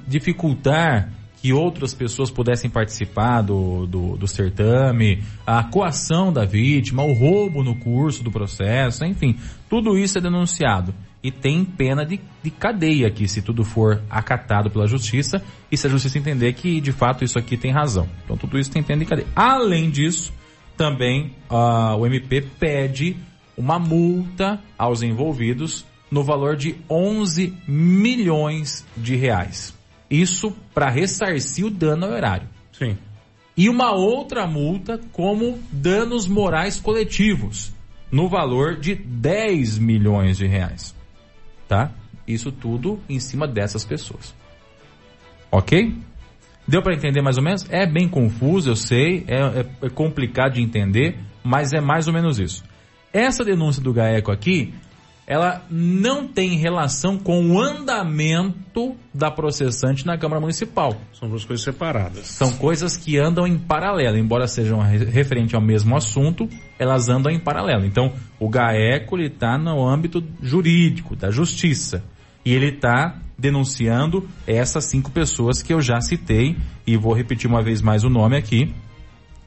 dificultar 0.06 1.08
que 1.40 1.50
outras 1.54 1.94
pessoas 1.94 2.30
pudessem 2.30 2.68
participar 2.68 3.40
do, 3.40 3.86
do, 3.86 4.18
do, 4.18 4.28
certame, 4.28 5.22
a 5.46 5.64
coação 5.64 6.30
da 6.30 6.44
vítima, 6.44 7.02
o 7.02 7.14
roubo 7.14 7.64
no 7.64 7.74
curso 7.76 8.22
do 8.22 8.30
processo, 8.30 9.02
enfim, 9.06 9.38
tudo 9.66 9.96
isso 9.96 10.18
é 10.18 10.20
denunciado. 10.20 10.94
E 11.22 11.30
tem 11.30 11.64
pena 11.64 12.04
de, 12.04 12.20
de 12.42 12.50
cadeia 12.50 13.06
aqui, 13.06 13.28
se 13.28 13.40
tudo 13.40 13.64
for 13.64 14.02
acatado 14.10 14.70
pela 14.70 14.88
justiça 14.88 15.42
e 15.70 15.76
se 15.76 15.86
a 15.86 15.90
justiça 15.90 16.18
entender 16.18 16.52
que 16.54 16.80
de 16.80 16.90
fato 16.90 17.24
isso 17.24 17.38
aqui 17.38 17.56
tem 17.56 17.70
razão. 17.70 18.08
Então 18.24 18.36
tudo 18.36 18.58
isso 18.58 18.70
tem 18.70 18.82
pena 18.82 19.00
de 19.00 19.06
cadeia. 19.06 19.28
Além 19.36 19.88
disso, 19.88 20.32
também 20.76 21.32
uh, 21.48 21.96
o 21.96 22.06
MP 22.06 22.40
pede 22.58 23.16
uma 23.56 23.78
multa 23.78 24.60
aos 24.76 25.02
envolvidos 25.02 25.84
no 26.10 26.24
valor 26.24 26.56
de 26.56 26.76
11 26.90 27.54
milhões 27.68 28.84
de 28.96 29.14
reais. 29.14 29.74
Isso 30.10 30.54
para 30.74 30.90
ressarcir 30.90 31.64
o 31.64 31.70
dano 31.70 32.06
ao 32.06 32.12
erário. 32.12 32.48
Sim. 32.72 32.98
E 33.56 33.68
uma 33.68 33.92
outra 33.92 34.46
multa 34.46 35.00
como 35.12 35.58
danos 35.70 36.26
morais 36.26 36.80
coletivos, 36.80 37.72
no 38.10 38.28
valor 38.28 38.76
de 38.76 38.94
10 38.94 39.78
milhões 39.78 40.36
de 40.36 40.46
reais. 40.46 40.94
Tá? 41.72 41.90
Isso 42.28 42.52
tudo 42.52 43.00
em 43.08 43.18
cima 43.18 43.48
dessas 43.48 43.82
pessoas. 43.82 44.34
Ok? 45.50 45.96
Deu 46.68 46.82
para 46.82 46.94
entender 46.94 47.22
mais 47.22 47.38
ou 47.38 47.42
menos? 47.42 47.66
É 47.70 47.86
bem 47.86 48.06
confuso, 48.06 48.68
eu 48.68 48.76
sei, 48.76 49.24
é, 49.26 49.36
é, 49.36 49.86
é, 49.86 49.88
complicado 49.88 50.52
de 50.52 50.60
entender, 50.60 51.18
mas 51.42 51.72
é 51.72 51.80
mais 51.80 52.08
ou 52.08 52.12
menos 52.12 52.38
isso. 52.38 52.62
Essa 53.10 53.42
denúncia 53.42 53.82
do 53.82 53.90
GAECO 53.90 54.30
aqui, 54.30 54.74
ela 55.26 55.62
não 55.70 56.26
tem 56.26 56.56
relação 56.56 57.16
com 57.16 57.46
o 57.46 57.60
andamento 57.60 58.96
da 59.14 59.30
processante 59.30 60.04
na 60.04 60.18
Câmara 60.18 60.40
Municipal. 60.40 60.96
São 61.12 61.28
duas 61.28 61.44
coisas 61.44 61.64
separadas. 61.64 62.26
São 62.26 62.52
coisas 62.54 62.96
que 62.96 63.18
andam 63.18 63.46
em 63.46 63.56
paralelo, 63.56 64.18
embora 64.18 64.48
sejam 64.48 64.80
referente 64.80 65.54
ao 65.54 65.62
mesmo 65.62 65.96
assunto, 65.96 66.48
elas 66.78 67.08
andam 67.08 67.30
em 67.30 67.38
paralelo. 67.38 67.84
Então, 67.84 68.12
o 68.38 68.48
GAECO 68.48 69.18
está 69.20 69.56
no 69.56 69.86
âmbito 69.86 70.22
jurídico, 70.42 71.14
da 71.14 71.30
justiça. 71.30 72.02
E 72.44 72.52
ele 72.52 72.70
está 72.70 73.16
denunciando 73.38 74.28
essas 74.46 74.84
cinco 74.86 75.10
pessoas 75.10 75.62
que 75.62 75.72
eu 75.72 75.80
já 75.80 76.00
citei 76.00 76.56
e 76.86 76.96
vou 76.96 77.12
repetir 77.12 77.48
uma 77.48 77.62
vez 77.62 77.80
mais 77.80 78.04
o 78.04 78.10
nome 78.10 78.36
aqui, 78.36 78.74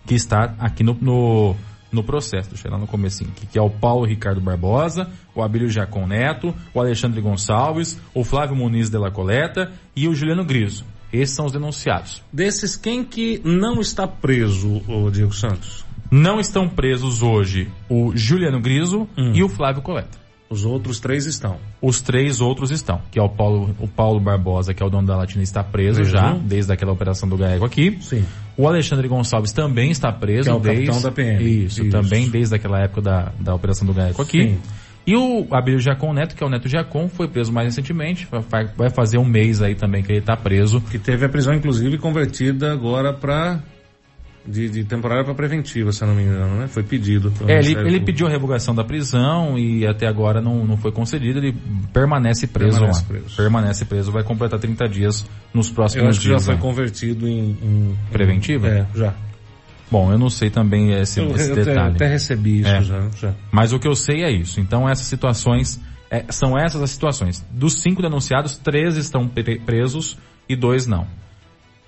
que 0.05 0.15
está 0.15 0.55
aqui 0.59 0.83
no, 0.83 0.93
no, 1.01 1.55
no 1.95 2.03
processo, 2.03 2.49
deixa 2.49 2.67
eu 2.67 2.71
lá 2.71 2.77
no 2.77 2.85
comecinho, 2.85 3.31
que, 3.31 3.47
que 3.47 3.57
é 3.57 3.61
o 3.61 3.69
Paulo 3.69 4.05
Ricardo 4.05 4.41
Barbosa, 4.41 5.09
o 5.33 5.41
Abílio 5.41 5.69
Jacon 5.69 6.05
Neto, 6.05 6.53
o 6.73 6.79
Alexandre 6.79 7.21
Gonçalves, 7.21 7.99
o 8.13 8.23
Flávio 8.23 8.55
Muniz 8.55 8.89
de 8.89 8.97
la 8.97 9.09
Coleta 9.09 9.71
e 9.95 10.07
o 10.07 10.13
Juliano 10.13 10.45
Griso. 10.45 10.85
Esses 11.11 11.35
são 11.35 11.45
os 11.45 11.51
denunciados. 11.51 12.21
Desses, 12.31 12.75
quem 12.75 13.03
que 13.03 13.41
não 13.43 13.79
está 13.79 14.05
preso, 14.05 14.81
o 14.87 15.09
Diego 15.09 15.33
Santos? 15.33 15.85
Não 16.11 16.39
estão 16.39 16.67
presos 16.67 17.21
hoje 17.21 17.69
o 17.89 18.15
Juliano 18.15 18.59
Griso 18.59 19.07
hum. 19.17 19.31
e 19.33 19.43
o 19.43 19.49
Flávio 19.49 19.81
Coleta. 19.81 20.25
Os 20.49 20.63
outros 20.63 20.99
três 20.99 21.25
estão. 21.25 21.57
Os 21.81 22.01
três 22.01 22.39
outros 22.39 22.69
estão, 22.69 23.01
que 23.09 23.17
é 23.17 23.21
o 23.21 23.29
Paulo, 23.29 23.75
o 23.79 23.87
Paulo 23.87 24.19
Barbosa, 24.19 24.73
que 24.73 24.83
é 24.83 24.85
o 24.85 24.89
dono 24.89 25.07
da 25.07 25.15
Latina, 25.15 25.43
está 25.43 25.63
preso 25.63 26.01
uhum. 26.01 26.05
já, 26.05 26.33
desde 26.33 26.71
aquela 26.71 26.91
operação 26.91 27.27
do 27.27 27.35
Gaego 27.35 27.65
aqui. 27.65 27.97
Sim. 28.01 28.23
O 28.57 28.67
Alexandre 28.67 29.07
Gonçalves 29.07 29.51
também 29.51 29.91
está 29.91 30.11
preso. 30.11 30.43
Que 30.43 30.49
é 30.49 30.53
o 30.53 30.59
desde, 30.59 30.85
capitão 30.85 31.01
da 31.01 31.11
PM. 31.11 31.65
Isso, 31.65 31.81
Isso, 31.81 31.91
também 31.91 32.29
desde 32.29 32.55
aquela 32.55 32.79
época 32.79 33.01
da, 33.01 33.31
da 33.39 33.53
operação 33.53 33.85
do 33.85 33.93
Gaego 33.93 34.21
aqui. 34.21 34.41
Sim. 34.41 34.59
E 35.07 35.15
o 35.15 35.45
Abílio 35.51 35.79
Giacom 35.79 36.13
Neto, 36.13 36.35
que 36.35 36.43
é 36.43 36.47
o 36.47 36.49
Neto 36.49 36.67
Giacom, 36.67 37.07
foi 37.07 37.27
preso 37.27 37.53
mais 37.53 37.67
recentemente, 37.67 38.27
vai 38.75 38.89
fazer 38.89 39.19
um 39.19 39.25
mês 39.25 39.61
aí 39.61 39.75
também 39.75 40.01
que 40.01 40.11
ele 40.11 40.19
está 40.19 40.35
preso. 40.35 40.81
Que 40.81 40.97
teve 40.97 41.25
a 41.25 41.29
prisão, 41.29 41.53
inclusive, 41.53 41.99
convertida 41.99 42.71
agora 42.71 43.13
para 43.13 43.61
de, 44.47 44.69
de 44.69 44.83
temporária 44.83 45.23
para 45.23 45.33
preventiva, 45.33 45.91
se 45.91 46.03
eu 46.03 46.07
não 46.07 46.15
me 46.15 46.23
engano, 46.23 46.57
né? 46.57 46.67
Foi 46.67 46.83
pedido. 46.83 47.33
É, 47.47 47.59
ele, 47.59 47.73
ele 47.73 47.99
pediu 47.99 48.27
a 48.27 48.29
revogação 48.29 48.75
da 48.75 48.83
prisão 48.83 49.57
e 49.57 49.85
até 49.85 50.07
agora 50.07 50.41
não, 50.41 50.65
não 50.65 50.77
foi 50.77 50.91
concedido, 50.91 51.39
ele 51.39 51.55
permanece 51.91 52.47
preso 52.47 52.79
permanece 52.79 53.01
lá. 53.01 53.07
Preso. 53.07 53.35
Permanece 53.35 53.85
preso, 53.85 54.11
vai 54.11 54.23
completar 54.23 54.59
30 54.59 54.87
dias 54.87 55.25
nos 55.53 55.69
próximos 55.69 56.03
eu 56.03 56.09
acho 56.09 56.19
que 56.19 56.27
dias. 56.27 56.43
já 56.43 56.53
foi 56.53 56.57
convertido 56.57 57.27
em, 57.27 57.51
em 57.51 57.97
Preventiva? 58.11 58.67
É, 58.67 58.85
já. 58.93 59.13
Bom, 59.89 60.11
eu 60.11 60.17
não 60.17 60.29
sei 60.29 60.49
também 60.49 60.93
esse, 60.93 61.19
eu, 61.19 61.35
esse 61.35 61.53
detalhe. 61.53 61.89
Eu 61.89 61.95
até 61.95 62.07
recebi 62.07 62.61
isso 62.61 62.69
é. 62.69 62.81
já, 62.81 63.09
já, 63.15 63.33
Mas 63.51 63.71
o 63.71 63.79
que 63.79 63.87
eu 63.87 63.95
sei 63.95 64.23
é 64.23 64.31
isso. 64.31 64.59
Então 64.59 64.89
essas 64.89 65.05
situações, 65.07 65.79
é, 66.09 66.25
são 66.29 66.57
essas 66.57 66.81
as 66.81 66.89
situações. 66.89 67.45
Dos 67.51 67.81
cinco 67.81 68.01
denunciados, 68.01 68.57
três 68.57 68.97
estão 68.97 69.27
presos 69.27 70.17
e 70.49 70.55
dois 70.55 70.85
não. 70.85 71.07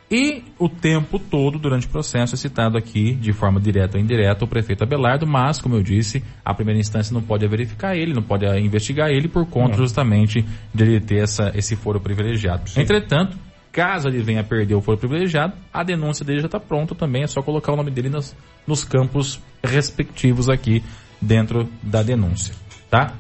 E 0.10 0.42
o 0.58 0.70
tempo 0.70 1.20
todo, 1.20 1.60
durante 1.60 1.86
o 1.86 1.90
processo, 1.90 2.34
é 2.34 2.38
citado 2.38 2.78
aqui, 2.78 3.14
de 3.14 3.34
forma 3.34 3.60
direta 3.60 3.98
ou 3.98 4.04
indireta, 4.04 4.46
o 4.46 4.48
prefeito 4.48 4.84
Abelardo, 4.84 5.28
mas, 5.28 5.60
como 5.60 5.76
eu 5.76 5.84
disse, 5.84 6.24
a 6.46 6.54
primeira 6.54 6.80
instância 6.80 7.14
não 7.14 7.22
pode 7.22 7.46
verificar 7.46 7.96
ele, 7.96 8.14
não 8.14 8.24
pode 8.24 8.46
investigar 8.60 9.10
ele, 9.10 9.28
por 9.28 9.46
conta 9.46 9.72
não. 9.72 9.78
justamente 9.80 10.46
de 10.74 10.84
ele 10.84 11.02
ter 11.02 11.18
essa, 11.18 11.52
esse 11.54 11.76
foro 11.76 12.00
privilegiado. 12.00 12.70
Sim. 12.70 12.82
Entretanto, 12.82 13.38
caso 13.70 14.08
ele 14.08 14.24
venha 14.24 14.40
a 14.40 14.44
perder 14.46 14.76
o 14.76 14.82
foro 14.82 14.98
privilegiado, 14.98 15.54
a 15.74 15.84
denúncia 15.84 16.24
dele 16.24 16.40
já 16.40 16.46
está 16.46 16.60
pronta 16.60 16.96
também, 16.96 17.24
é 17.24 17.28
só 17.28 17.42
colocar 17.42 17.74
o 17.74 17.76
nome 17.76 17.92
dele 17.92 18.10
nos, 18.10 18.34
nos 18.66 18.86
campos 18.86 19.42
respectivos 19.62 20.50
aqui 20.50 20.82
dentro 21.22 21.68
da 21.84 22.02
denúncia, 22.02 22.56
tá? 22.90 23.14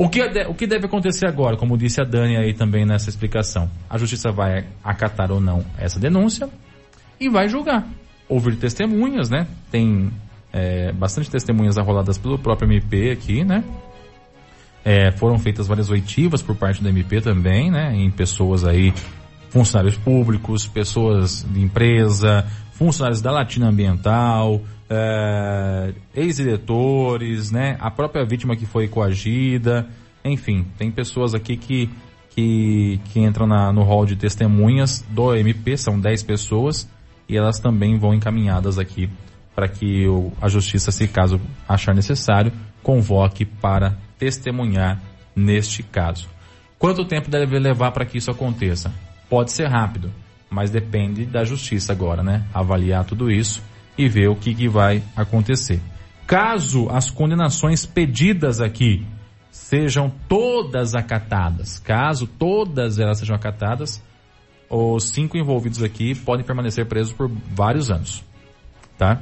O 0.00 0.08
que, 0.08 0.22
o 0.48 0.54
que 0.54 0.66
deve 0.66 0.86
acontecer 0.86 1.26
agora, 1.26 1.58
como 1.58 1.76
disse 1.76 2.00
a 2.00 2.04
Dani 2.04 2.34
aí 2.34 2.54
também 2.54 2.86
nessa 2.86 3.10
explicação? 3.10 3.70
A 3.86 3.98
justiça 3.98 4.32
vai 4.32 4.64
acatar 4.82 5.30
ou 5.30 5.42
não 5.42 5.62
essa 5.76 6.00
denúncia 6.00 6.48
e 7.20 7.28
vai 7.28 7.50
julgar. 7.50 7.86
Ouvir 8.26 8.56
testemunhas, 8.56 9.28
né? 9.28 9.46
Tem 9.70 10.10
é, 10.54 10.90
bastante 10.90 11.30
testemunhas 11.30 11.76
arroladas 11.76 12.16
pelo 12.16 12.38
próprio 12.38 12.66
MP 12.66 13.10
aqui, 13.10 13.44
né? 13.44 13.62
É, 14.82 15.12
foram 15.12 15.38
feitas 15.38 15.66
várias 15.66 15.90
oitivas 15.90 16.40
por 16.40 16.56
parte 16.56 16.82
do 16.82 16.88
MP 16.88 17.20
também, 17.20 17.70
né? 17.70 17.94
Em 17.94 18.10
pessoas 18.10 18.64
aí, 18.64 18.94
funcionários 19.50 19.98
públicos, 19.98 20.66
pessoas 20.66 21.46
de 21.46 21.60
empresa, 21.60 22.46
funcionários 22.72 23.20
da 23.20 23.30
Latina 23.30 23.68
Ambiental, 23.68 24.62
é, 24.90 25.94
ex-diretores, 26.14 27.52
né? 27.52 27.76
A 27.80 27.90
própria 27.90 28.24
vítima 28.24 28.56
que 28.56 28.66
foi 28.66 28.88
coagida, 28.88 29.88
enfim, 30.24 30.66
tem 30.76 30.90
pessoas 30.90 31.32
aqui 31.32 31.56
que, 31.56 31.88
que, 32.30 33.00
que 33.04 33.20
entram 33.20 33.46
na, 33.46 33.72
no 33.72 33.82
hall 33.82 34.04
de 34.04 34.16
testemunhas 34.16 35.04
do 35.08 35.34
MP, 35.34 35.76
são 35.76 35.98
10 35.98 36.24
pessoas, 36.24 36.90
e 37.28 37.36
elas 37.36 37.60
também 37.60 37.96
vão 37.96 38.12
encaminhadas 38.12 38.78
aqui 38.78 39.08
para 39.54 39.68
que 39.68 40.08
o, 40.08 40.32
a 40.40 40.48
justiça, 40.48 40.90
se 40.90 41.06
caso 41.06 41.40
achar 41.68 41.94
necessário, 41.94 42.52
convoque 42.82 43.44
para 43.44 43.96
testemunhar 44.18 45.00
neste 45.36 45.82
caso. 45.84 46.28
Quanto 46.78 47.04
tempo 47.04 47.30
deve 47.30 47.58
levar 47.58 47.92
para 47.92 48.04
que 48.04 48.18
isso 48.18 48.30
aconteça? 48.30 48.92
Pode 49.28 49.52
ser 49.52 49.68
rápido, 49.68 50.10
mas 50.48 50.70
depende 50.70 51.24
da 51.26 51.44
justiça 51.44 51.92
agora, 51.92 52.22
né? 52.22 52.44
Avaliar 52.52 53.04
tudo 53.04 53.30
isso 53.30 53.62
e 53.96 54.08
ver 54.08 54.28
o 54.28 54.36
que, 54.36 54.54
que 54.54 54.68
vai 54.68 55.02
acontecer. 55.16 55.80
Caso 56.26 56.88
as 56.90 57.10
condenações 57.10 57.84
pedidas 57.84 58.60
aqui 58.60 59.06
sejam 59.50 60.10
todas 60.28 60.94
acatadas, 60.94 61.78
caso 61.78 62.26
todas 62.26 62.98
elas 62.98 63.18
sejam 63.18 63.34
acatadas, 63.34 64.02
os 64.68 65.10
cinco 65.10 65.36
envolvidos 65.36 65.82
aqui 65.82 66.14
podem 66.14 66.46
permanecer 66.46 66.86
presos 66.86 67.12
por 67.12 67.28
vários 67.28 67.90
anos, 67.90 68.22
tá? 68.96 69.20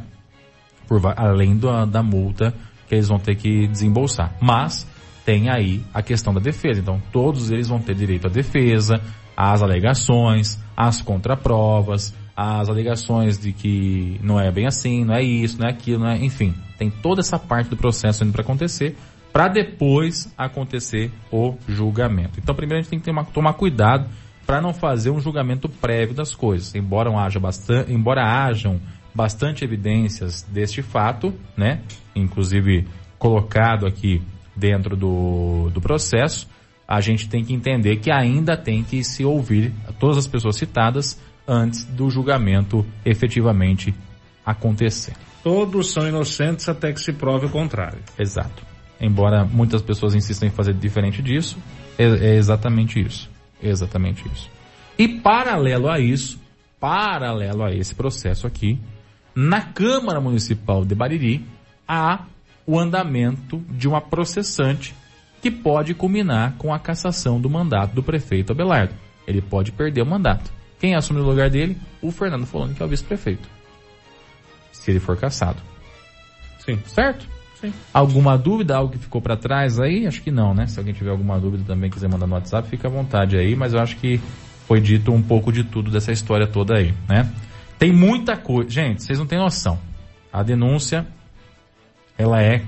Por, 0.86 1.00
além 1.16 1.58
da 1.90 2.02
multa 2.02 2.54
que 2.86 2.94
eles 2.94 3.08
vão 3.08 3.18
ter 3.18 3.36
que 3.36 3.66
desembolsar. 3.66 4.34
Mas 4.40 4.86
tem 5.24 5.50
aí 5.50 5.82
a 5.92 6.02
questão 6.02 6.32
da 6.32 6.40
defesa. 6.40 6.80
Então, 6.80 7.02
todos 7.12 7.50
eles 7.50 7.68
vão 7.68 7.78
ter 7.78 7.94
direito 7.94 8.26
à 8.26 8.30
defesa, 8.30 9.00
às 9.36 9.62
alegações, 9.62 10.58
às 10.76 11.02
contraprovas, 11.02 12.14
as 12.40 12.68
alegações 12.68 13.36
de 13.36 13.52
que 13.52 14.20
não 14.22 14.38
é 14.38 14.48
bem 14.48 14.64
assim, 14.64 15.04
não 15.04 15.12
é 15.12 15.20
isso, 15.20 15.58
não 15.58 15.66
é 15.66 15.72
aquilo, 15.72 16.04
não 16.04 16.08
é, 16.08 16.24
enfim, 16.24 16.54
tem 16.78 16.88
toda 16.88 17.20
essa 17.20 17.36
parte 17.36 17.68
do 17.68 17.76
processo 17.76 18.22
indo 18.22 18.32
para 18.32 18.42
acontecer, 18.42 18.96
para 19.32 19.48
depois 19.48 20.32
acontecer 20.38 21.10
o 21.32 21.56
julgamento. 21.66 22.38
Então, 22.38 22.54
primeiro 22.54 22.78
a 22.78 22.82
gente 22.82 22.90
tem 22.90 23.00
que 23.00 23.10
uma, 23.10 23.24
tomar 23.24 23.54
cuidado 23.54 24.06
para 24.46 24.60
não 24.60 24.72
fazer 24.72 25.10
um 25.10 25.20
julgamento 25.20 25.68
prévio 25.68 26.14
das 26.14 26.32
coisas, 26.32 26.76
embora 26.76 27.10
haja 27.10 27.40
bastante, 27.40 27.92
embora 27.92 28.22
hajam 28.22 28.80
bastante 29.12 29.64
evidências 29.64 30.42
deste 30.42 30.80
fato, 30.80 31.34
né, 31.56 31.80
inclusive 32.14 32.86
colocado 33.18 33.84
aqui 33.84 34.22
dentro 34.54 34.96
do, 34.96 35.70
do 35.70 35.80
processo, 35.80 36.48
a 36.86 37.00
gente 37.00 37.28
tem 37.28 37.44
que 37.44 37.52
entender 37.52 37.96
que 37.96 38.12
ainda 38.12 38.56
tem 38.56 38.84
que 38.84 39.02
se 39.02 39.24
ouvir 39.24 39.72
todas 39.98 40.18
as 40.18 40.28
pessoas 40.28 40.54
citadas 40.54 41.20
antes 41.48 41.84
do 41.84 42.10
julgamento 42.10 42.84
efetivamente 43.04 43.94
acontecer. 44.44 45.14
Todos 45.42 45.92
são 45.92 46.06
inocentes 46.06 46.68
até 46.68 46.92
que 46.92 47.00
se 47.00 47.12
prove 47.12 47.46
o 47.46 47.50
contrário. 47.50 48.00
Exato. 48.18 48.62
Embora 49.00 49.44
muitas 49.44 49.80
pessoas 49.80 50.14
insistam 50.14 50.48
em 50.48 50.52
fazer 50.52 50.74
diferente 50.74 51.22
disso, 51.22 51.56
é, 51.98 52.04
é 52.04 52.36
exatamente 52.36 53.00
isso. 53.00 53.30
É 53.62 53.68
exatamente 53.68 54.24
isso. 54.32 54.50
E 54.98 55.08
paralelo 55.08 55.88
a 55.88 55.98
isso, 55.98 56.38
paralelo 56.78 57.64
a 57.64 57.72
esse 57.72 57.94
processo 57.94 58.46
aqui, 58.46 58.78
na 59.34 59.62
Câmara 59.62 60.20
Municipal 60.20 60.84
de 60.84 60.94
Bariri, 60.94 61.46
há 61.86 62.24
o 62.66 62.78
andamento 62.78 63.62
de 63.70 63.88
uma 63.88 64.00
processante 64.00 64.94
que 65.40 65.50
pode 65.50 65.94
culminar 65.94 66.54
com 66.58 66.74
a 66.74 66.78
cassação 66.78 67.40
do 67.40 67.48
mandato 67.48 67.94
do 67.94 68.02
prefeito 68.02 68.52
Abelardo. 68.52 68.94
Ele 69.26 69.40
pode 69.40 69.70
perder 69.72 70.02
o 70.02 70.06
mandato. 70.06 70.57
Quem 70.78 70.94
assume 70.94 71.20
o 71.20 71.24
lugar 71.24 71.50
dele? 71.50 71.76
O 72.00 72.10
Fernando 72.10 72.46
Foloni, 72.46 72.74
que 72.74 72.82
é 72.82 72.86
o 72.86 72.88
vice-prefeito. 72.88 73.48
Se 74.72 74.90
ele 74.90 75.00
for 75.00 75.16
cassado. 75.16 75.60
Sim. 76.64 76.78
Certo? 76.86 77.26
Sim. 77.60 77.72
Alguma 77.92 78.38
dúvida, 78.38 78.76
algo 78.76 78.92
que 78.92 78.98
ficou 78.98 79.20
para 79.20 79.36
trás 79.36 79.80
aí? 79.80 80.06
Acho 80.06 80.22
que 80.22 80.30
não, 80.30 80.54
né? 80.54 80.66
Se 80.66 80.78
alguém 80.78 80.94
tiver 80.94 81.10
alguma 81.10 81.38
dúvida 81.40 81.64
também 81.66 81.90
quiser 81.90 82.08
mandar 82.08 82.26
no 82.26 82.34
WhatsApp, 82.34 82.68
fica 82.68 82.86
à 82.86 82.90
vontade 82.90 83.36
aí, 83.36 83.56
mas 83.56 83.74
eu 83.74 83.80
acho 83.80 83.96
que 83.96 84.20
foi 84.66 84.80
dito 84.80 85.10
um 85.12 85.22
pouco 85.22 85.50
de 85.50 85.64
tudo 85.64 85.90
dessa 85.90 86.12
história 86.12 86.46
toda 86.46 86.76
aí, 86.76 86.94
né? 87.08 87.28
Tem 87.78 87.92
muita 87.92 88.36
coisa. 88.36 88.70
Gente, 88.70 89.02
vocês 89.02 89.18
não 89.18 89.26
têm 89.26 89.38
noção. 89.38 89.78
A 90.32 90.42
denúncia, 90.42 91.06
ela 92.16 92.42
é 92.42 92.62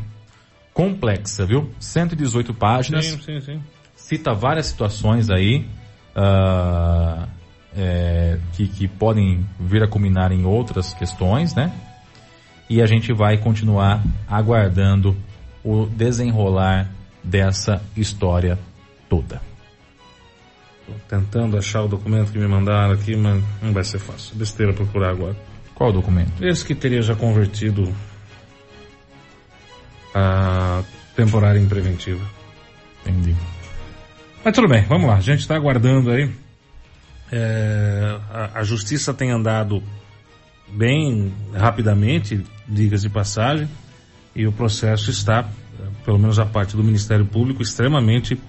complexa, 0.73 1.45
viu? 1.45 1.71
118 1.79 2.55
páginas. 2.55 3.05
Sim, 3.05 3.21
sim, 3.21 3.41
sim. 3.41 3.63
Cita 3.95 4.33
várias 4.33 4.67
situações 4.67 5.31
aí 5.31 5.67
uh, 6.17 7.29
é, 7.77 8.39
que, 8.53 8.67
que 8.67 8.89
podem 8.89 9.47
vir 9.59 9.83
a 9.83 9.89
culminar 9.89 10.33
em 10.33 10.45
outras 10.45 10.93
questões, 10.95 11.55
né? 11.55 11.73
E 12.69 12.81
a 12.81 12.87
gente 12.87 13.13
vai 13.13 13.37
continuar 13.37 14.03
aguardando 14.29 15.17
o 15.65 15.87
desenrolar 15.87 16.89
dessa 17.23 17.83
história 17.97 18.59
toda. 19.09 19.41
Tô 20.87 20.93
tentando 21.09 21.57
achar 21.57 21.83
o 21.83 21.89
documento 21.89 22.33
que 22.33 22.39
me 22.39 22.47
mandaram 22.47 22.93
aqui, 22.95 23.17
mas 23.17 23.43
não 23.61 23.73
vai 23.73 23.85
ser 23.85 23.99
fácil. 23.99 24.37
Besteira 24.37 24.73
procurar 24.73 25.11
agora. 25.11 25.37
Qual 25.75 25.93
documento? 25.93 26.45
Esse 26.45 26.65
que 26.65 26.75
teria 26.75 27.03
já 27.03 27.15
convertido 27.15 27.93
a 30.15 30.83
temporária 31.15 31.59
em 31.59 31.69
preventiva. 31.69 32.25
Entendi. 33.05 33.35
Mas 34.45 34.55
tudo 34.55 34.69
bem, 34.69 34.83
vamos 34.83 35.09
lá. 35.09 35.17
A 35.17 35.21
gente 35.21 35.41
está 35.41 35.55
aguardando 35.55 36.11
aí. 36.11 36.31
É, 37.33 38.19
a, 38.31 38.61
a, 38.61 38.63
justiça 38.65 39.15
tem 39.15 39.31
andado 39.31 39.83
bem 40.69 41.33
rapidamente, 41.55 42.45
diga-se 42.67 43.05
de 43.05 43.11
passagem, 43.11 43.69
e 44.35 44.47
o 44.47 44.53
processo 44.53 45.11
está, 45.11 45.49
pelo 46.05 46.19
menos 46.19 46.39
a 46.39 46.47
parte 46.47 46.77
do 46.77 46.83
Ministério 46.83 47.25
Público, 47.25 47.63
extremamente 47.63 48.41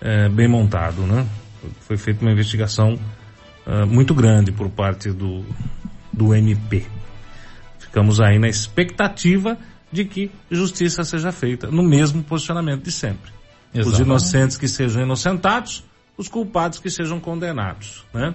é, 0.00 0.28
bem 0.28 0.48
montado, 0.48 1.02
né? 1.02 1.26
Foi 1.80 1.96
feita 1.96 2.22
uma 2.22 2.32
investigação 2.32 2.98
é, 3.66 3.84
muito 3.84 4.14
grande 4.14 4.52
por 4.52 4.68
parte 4.70 5.10
do, 5.10 5.44
do 6.12 6.34
MP. 6.34 6.84
Ficamos 7.78 8.20
aí 8.20 8.38
na 8.38 8.48
expectativa 8.48 9.58
de 9.90 10.04
que 10.04 10.30
justiça 10.50 11.04
seja 11.04 11.30
feita 11.30 11.70
no 11.70 11.82
mesmo 11.82 12.22
posicionamento 12.22 12.82
de 12.82 12.92
sempre. 12.92 13.32
Exatamente. 13.72 13.88
Os 13.88 13.98
inocentes 14.00 14.56
que 14.56 14.68
sejam 14.68 15.02
inocentados, 15.02 15.84
os 16.16 16.28
culpados 16.28 16.78
que 16.78 16.90
sejam 16.90 17.20
condenados, 17.20 18.04
né? 18.12 18.34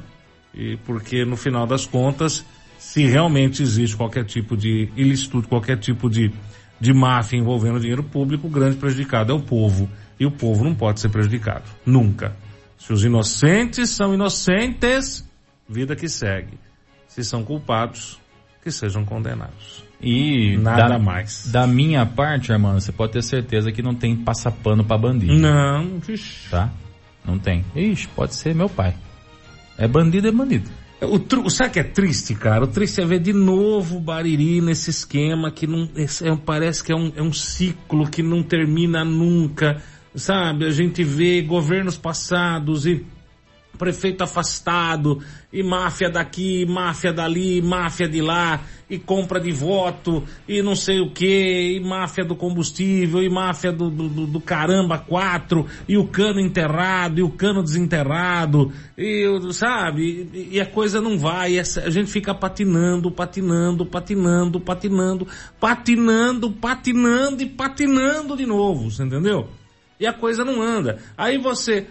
E 0.54 0.78
porque 0.86 1.24
no 1.24 1.38
final 1.38 1.66
das 1.66 1.86
contas, 1.86 2.44
se 2.78 3.06
realmente 3.06 3.62
existe 3.62 3.96
qualquer 3.96 4.26
tipo 4.26 4.58
de 4.58 4.90
ilícito, 4.96 5.42
qualquer 5.44 5.78
tipo 5.78 6.10
de, 6.10 6.32
de 6.80 6.94
máfia 6.94 7.38
envolvendo 7.38 7.80
dinheiro 7.80 8.04
público, 8.04 8.48
o 8.48 8.50
grande 8.50 8.78
prejudicado 8.78 9.32
é 9.32 9.36
o 9.36 9.42
povo. 9.42 9.90
E 10.20 10.26
o 10.26 10.32
povo 10.32 10.64
não 10.64 10.76
pode 10.76 11.00
ser 11.00 11.10
prejudicado. 11.10 11.64
Nunca. 11.86 12.36
Se 12.78 12.92
os 12.92 13.04
inocentes 13.04 13.90
são 13.92 14.14
inocentes, 14.14 15.26
vida 15.68 15.96
que 15.96 16.10
segue. 16.10 16.58
Se 17.08 17.24
são 17.24 17.44
culpados, 17.44 18.20
que 18.62 18.72
sejam 18.72 19.06
condenados. 19.06 19.84
E 20.02 20.58
nada 20.58 20.90
da, 20.90 21.00
mais. 21.00 21.50
Da 21.52 21.68
minha 21.68 22.06
parte, 22.06 22.52
Armando, 22.52 22.80
você 22.80 22.92
pode 22.92 23.14
ter 23.14 23.22
certeza 23.22 23.72
que 23.72 23.82
não 23.82 23.94
tem 23.94 24.16
passapano 24.16 24.84
para 24.84 24.98
bandido. 24.98 25.34
Não. 25.34 26.00
Tá? 26.50 26.70
Não 27.26 27.38
tem. 27.38 27.66
Ixi, 27.76 28.08
pode 28.10 28.36
ser 28.36 28.56
meu 28.56 28.70
pai. 28.70 28.96
É 29.78 29.88
bandido, 29.88 30.28
é 30.28 30.32
bandido. 30.32 30.70
O, 31.02 31.18
tru, 31.18 31.50
sabe 31.50 31.72
que 31.72 31.80
é 31.80 31.84
triste, 31.84 32.36
cara? 32.36 32.66
O 32.66 32.68
triste 32.68 33.00
é 33.00 33.06
ver 33.06 33.20
de 33.20 33.32
novo 33.32 33.98
o 33.98 34.02
Bariri 34.02 34.60
nesse 34.60 34.90
esquema 34.90 35.50
que 35.50 35.66
não, 35.66 35.90
é, 35.96 36.36
parece 36.46 36.84
que 36.84 36.92
é 36.92 36.96
um, 36.96 37.12
é 37.16 37.22
um 37.22 37.32
ciclo 37.32 38.10
que 38.10 38.22
não 38.22 38.44
termina 38.44 39.06
nunca, 39.06 39.82
sabe? 40.14 40.66
A 40.66 40.72
gente 40.72 41.02
vê 41.02 41.42
governos 41.42 41.98
passados 41.98 42.86
e 42.86 43.06
prefeito 43.80 44.22
afastado, 44.22 45.24
e 45.52 45.64
máfia 45.64 46.10
daqui, 46.10 46.66
máfia 46.66 47.14
dali, 47.14 47.62
máfia 47.62 48.10
de 48.10 48.22
lá, 48.22 48.62
e 48.90 49.00
compra 49.00 49.40
de 49.40 49.52
voto, 49.52 50.24
e 50.48 50.62
não 50.62 50.76
sei 50.76 51.00
o 51.00 51.12
que, 51.12 51.78
e 51.78 51.80
máfia 51.80 52.26
do 52.26 52.36
combustível, 52.36 53.24
e 53.24 53.30
máfia 53.30 53.72
do, 53.72 53.90
do, 53.90 54.28
do, 54.28 54.42
caramba 54.42 54.98
quatro, 54.98 55.66
e 55.88 55.98
o 55.98 56.08
cano 56.08 56.42
enterrado, 56.42 57.20
e 57.20 57.24
o 57.24 57.30
cano 57.30 57.64
desenterrado, 57.64 58.72
e 58.98 59.26
sabe, 59.54 60.30
e, 60.34 60.56
e 60.58 60.60
a 60.60 60.66
coisa 60.66 61.00
não 61.00 61.18
vai, 61.18 61.58
a 61.58 61.90
gente 61.90 62.12
fica 62.12 62.36
patinando, 62.36 63.10
patinando, 63.10 63.86
patinando, 63.86 64.60
patinando, 64.60 65.28
patinando, 65.60 66.52
patinando 66.52 67.42
e 67.42 67.46
patinando 67.46 68.36
de 68.36 68.46
novo, 68.46 68.92
você 68.92 69.04
entendeu? 69.04 69.48
E 70.00 70.08
a 70.08 70.14
coisa 70.14 70.46
não 70.46 70.62
anda. 70.62 70.98
Aí 71.18 71.38
você 71.38 71.88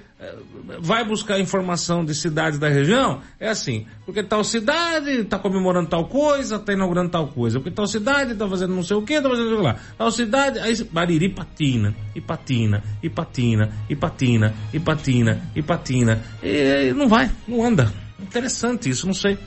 vai 0.81 1.05
buscar 1.05 1.39
informação 1.39 2.05
de 2.05 2.13
cidades 2.15 2.59
da 2.59 2.69
região, 2.69 3.21
é 3.39 3.49
assim, 3.49 3.87
porque 4.05 4.23
tal 4.23 4.43
cidade 4.43 5.11
está 5.11 5.39
comemorando 5.39 5.89
tal 5.89 6.07
coisa, 6.07 6.57
está 6.57 6.73
inaugurando 6.73 7.11
tal 7.11 7.29
coisa, 7.29 7.61
porque 7.61 7.71
tal 7.71 7.87
cidade 7.87 8.33
está 8.33 8.49
fazendo 8.49 8.75
não 8.75 8.83
sei 8.83 8.97
o 8.97 9.03
que, 9.03 9.15
está 9.15 9.29
fazendo 9.29 9.63
lá. 9.63 9.77
Tal 9.97 10.11
cidade, 10.11 10.59
aí 10.59 10.75
Bariri 10.91 11.29
patina, 11.29 11.95
e 12.15 12.21
patina, 12.21 12.83
e 13.01 13.09
patina, 13.09 13.73
e 13.89 13.95
patina, 13.95 14.55
e 14.73 14.81
patina, 14.81 15.43
e 15.55 15.63
patina. 15.63 16.23
E 16.43 16.93
não 16.95 17.09
vai, 17.09 17.31
não 17.47 17.65
anda. 17.65 17.93
Interessante 18.21 18.91
isso, 18.91 19.07
não 19.07 19.15
sei. 19.15 19.39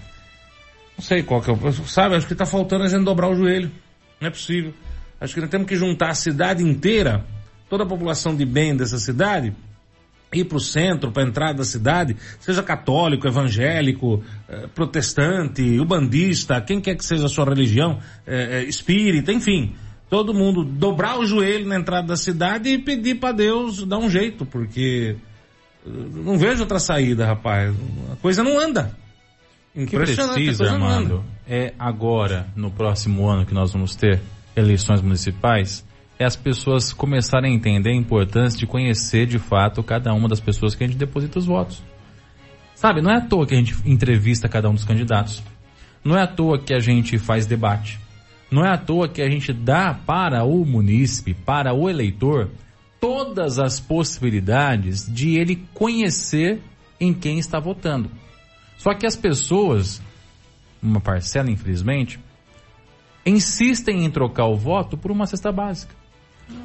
Não 0.98 1.04
sei 1.04 1.22
qual 1.24 1.42
que 1.42 1.50
é 1.50 1.54
o. 1.54 1.74
Sabe, 1.86 2.16
acho 2.16 2.28
que 2.28 2.34
está 2.34 2.46
faltando 2.46 2.86
a 2.86 2.88
gente 2.88 3.04
dobrar 3.04 3.30
o 3.30 3.36
joelho. 3.36 3.70
Não 4.22 4.28
é 4.28 4.32
possível. 4.32 4.74
Acho 5.20 5.34
que 5.34 5.42
nós 5.42 5.50
temos 5.50 5.68
que 5.68 5.76
juntar 5.76 6.10
a 6.10 6.16
cidade 6.16 6.64
inteira, 6.64 7.26
toda 7.70 7.84
a 7.84 7.88
população 7.88 8.36
de 8.36 8.46
bem 8.46 8.76
dessa 8.76 8.98
cidade, 8.98 9.54
ir 10.34 10.46
para 10.46 10.58
o 10.58 10.62
centro, 10.62 11.12
para 11.12 11.24
a 11.24 11.28
entrada 11.28 11.56
da 11.56 11.64
cidade, 11.66 12.16
seja 12.40 12.64
católico, 12.64 13.28
evangélico, 13.28 14.24
eh, 14.48 14.68
protestante, 14.74 15.62
ubandista, 15.80 16.62
quem 16.62 16.80
quer 16.80 16.96
que 16.96 17.04
seja 17.04 17.26
a 17.26 17.30
sua 17.30 17.46
religião, 17.46 18.00
eh, 18.26 18.62
eh, 18.62 18.64
espírita, 18.64 19.32
enfim, 19.32 19.76
todo 20.10 20.34
mundo 20.34 20.64
dobrar 20.64 21.20
o 21.20 21.26
joelho 21.26 21.68
na 21.68 21.76
entrada 21.76 22.08
da 22.08 22.18
cidade 22.18 22.70
e 22.70 22.78
pedir 22.78 23.16
para 23.16 23.34
Deus 23.34 23.86
dar 23.86 23.98
um 23.98 24.10
jeito, 24.10 24.46
porque 24.46 25.16
não 25.86 26.38
vejo 26.38 26.62
outra 26.62 26.80
saída, 26.80 27.26
rapaz. 27.26 27.74
A 28.12 28.16
coisa 28.18 28.44
não 28.44 28.60
anda. 28.60 28.96
O 29.76 29.86
que 29.86 29.98
precisa, 29.98 30.70
Armando, 30.70 31.24
é 31.48 31.74
agora, 31.80 32.48
no 32.56 32.70
próximo 32.70 33.28
ano 33.28 33.46
que 33.46 33.54
nós 33.54 33.72
vamos 33.72 33.96
ter 33.96 34.22
eleições 34.56 35.02
municipais, 35.02 35.86
é 36.22 36.26
as 36.26 36.36
pessoas 36.36 36.94
começarem 36.94 37.52
a 37.52 37.56
entender 37.56 37.90
a 37.90 37.96
importância 37.96 38.60
de 38.60 38.68
conhecer 38.68 39.26
de 39.26 39.40
fato 39.40 39.82
cada 39.82 40.14
uma 40.14 40.30
das 40.30 40.40
pessoas 40.40 40.76
que 40.76 40.84
a 40.84 40.88
gente 40.88 40.98
deposita 40.98 41.40
os 41.40 41.46
votos. 41.46 41.84
Sabe, 42.76 43.02
não 43.02 43.12
é 43.12 43.18
à 43.18 43.22
toa 43.22 43.46
que 43.46 43.54
a 43.54 43.58
gente 43.58 43.76
entrevista 43.86 44.48
cada 44.48 44.70
um 44.70 44.74
dos 44.74 44.86
candidatos. 44.86 45.44
Não 46.04 46.18
é 46.18 46.24
à 46.24 46.28
toa 46.28 46.60
que 46.60 46.74
a 46.74 46.80
gente 46.80 47.18
faz 47.18 47.46
debate. 47.46 48.00
Não 48.52 48.66
é 48.66 48.70
à 48.70 48.78
toa 48.78 49.08
que 49.08 49.22
a 49.22 49.30
gente 49.30 49.54
dá 49.54 49.94
para 49.94 50.44
o 50.44 50.66
munícipe, 50.66 51.34
para 51.34 51.74
o 51.74 51.90
eleitor, 51.90 52.50
todas 53.00 53.60
as 53.60 53.80
possibilidades 53.80 55.12
de 55.12 55.38
ele 55.38 55.66
conhecer 55.74 56.62
em 57.00 57.14
quem 57.14 57.40
está 57.40 57.60
votando. 57.60 58.12
Só 58.78 58.94
que 58.94 59.06
as 59.06 59.16
pessoas, 59.16 60.02
uma 60.82 61.00
parcela 61.00 61.50
infelizmente, 61.50 62.20
insistem 63.26 64.06
em 64.06 64.12
trocar 64.12 64.48
o 64.48 64.56
voto 64.56 64.98
por 64.98 65.12
uma 65.12 65.26
cesta 65.26 65.52
básica. 65.52 66.01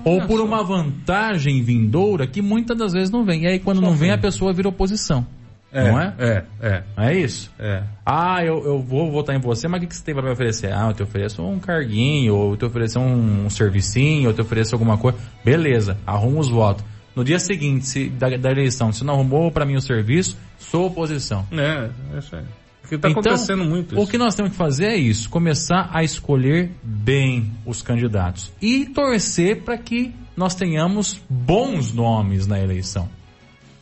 Ou 0.05 0.23
por 0.23 0.41
uma 0.41 0.63
vantagem 0.63 1.63
vindoura 1.63 2.27
que 2.27 2.41
muitas 2.41 2.77
das 2.79 2.93
vezes 2.93 3.11
não 3.11 3.25
vem. 3.25 3.43
E 3.43 3.47
aí 3.47 3.59
quando 3.59 3.81
não 3.81 3.93
vem, 3.93 4.13
a 4.13 4.19
pessoa 4.19 4.53
vira 4.53 4.69
oposição. 4.69 5.27
É, 5.73 5.91
não 5.91 6.01
é? 6.01 6.15
É, 6.19 6.45
é. 6.61 6.83
É 6.97 7.15
isso? 7.19 7.53
É. 7.59 7.83
Ah, 8.05 8.43
eu, 8.43 8.65
eu 8.65 8.79
vou 8.79 9.11
votar 9.11 9.35
em 9.35 9.41
você, 9.41 9.69
mas 9.69 9.79
o 9.79 9.81
que, 9.83 9.89
que 9.89 9.97
você 9.97 10.05
tem 10.05 10.15
para 10.15 10.25
me 10.25 10.31
oferecer? 10.31 10.73
Ah, 10.73 10.87
eu 10.89 10.95
te 10.95 11.03
ofereço 11.03 11.43
um 11.43 11.59
carguinho, 11.59 12.35
ou 12.35 12.53
eu 12.53 12.57
te 12.57 12.65
ofereço 12.65 12.99
um, 12.99 13.47
um 13.47 13.51
servicinho, 13.51 14.25
ou 14.25 14.31
eu 14.31 14.35
te 14.35 14.41
ofereço 14.41 14.75
alguma 14.75 14.97
coisa. 14.97 15.19
Beleza, 15.45 15.99
arruma 16.07 16.41
os 16.41 16.49
votos. 16.49 16.85
No 17.15 17.25
dia 17.25 17.39
seguinte 17.39 17.87
se, 17.87 18.09
da, 18.09 18.29
da 18.37 18.51
eleição, 18.51 18.93
se 18.93 19.05
não 19.05 19.15
arrumou 19.15 19.51
para 19.51 19.67
mim 19.67 19.75
o 19.75 19.81
serviço, 19.81 20.39
sou 20.59 20.87
oposição. 20.87 21.47
É, 21.53 21.91
é 22.15 22.19
isso 22.19 22.37
aí. 22.37 22.45
Porque 22.87 22.97
tá 22.97 23.11
então, 23.11 23.21
acontecendo 23.21 23.65
muito 23.65 23.95
isso. 23.95 24.03
O 24.03 24.07
que 24.07 24.17
nós 24.17 24.37
temos 24.37 24.53
que 24.53 24.57
fazer 24.57 24.87
é 24.87 24.97
isso, 24.97 25.29
começar 25.29 25.91
a 25.93 26.05
escolher 26.05 26.71
bem 26.85 27.51
os 27.67 27.83
candidatos 27.83 28.53
e 28.63 28.87
torcer 28.87 29.63
para 29.63 29.77
que 29.77 30.15
nós 30.37 30.55
tenhamos 30.55 31.21
bons 31.29 31.93
nomes 31.93 32.47
na 32.47 32.61
eleição. 32.61 33.09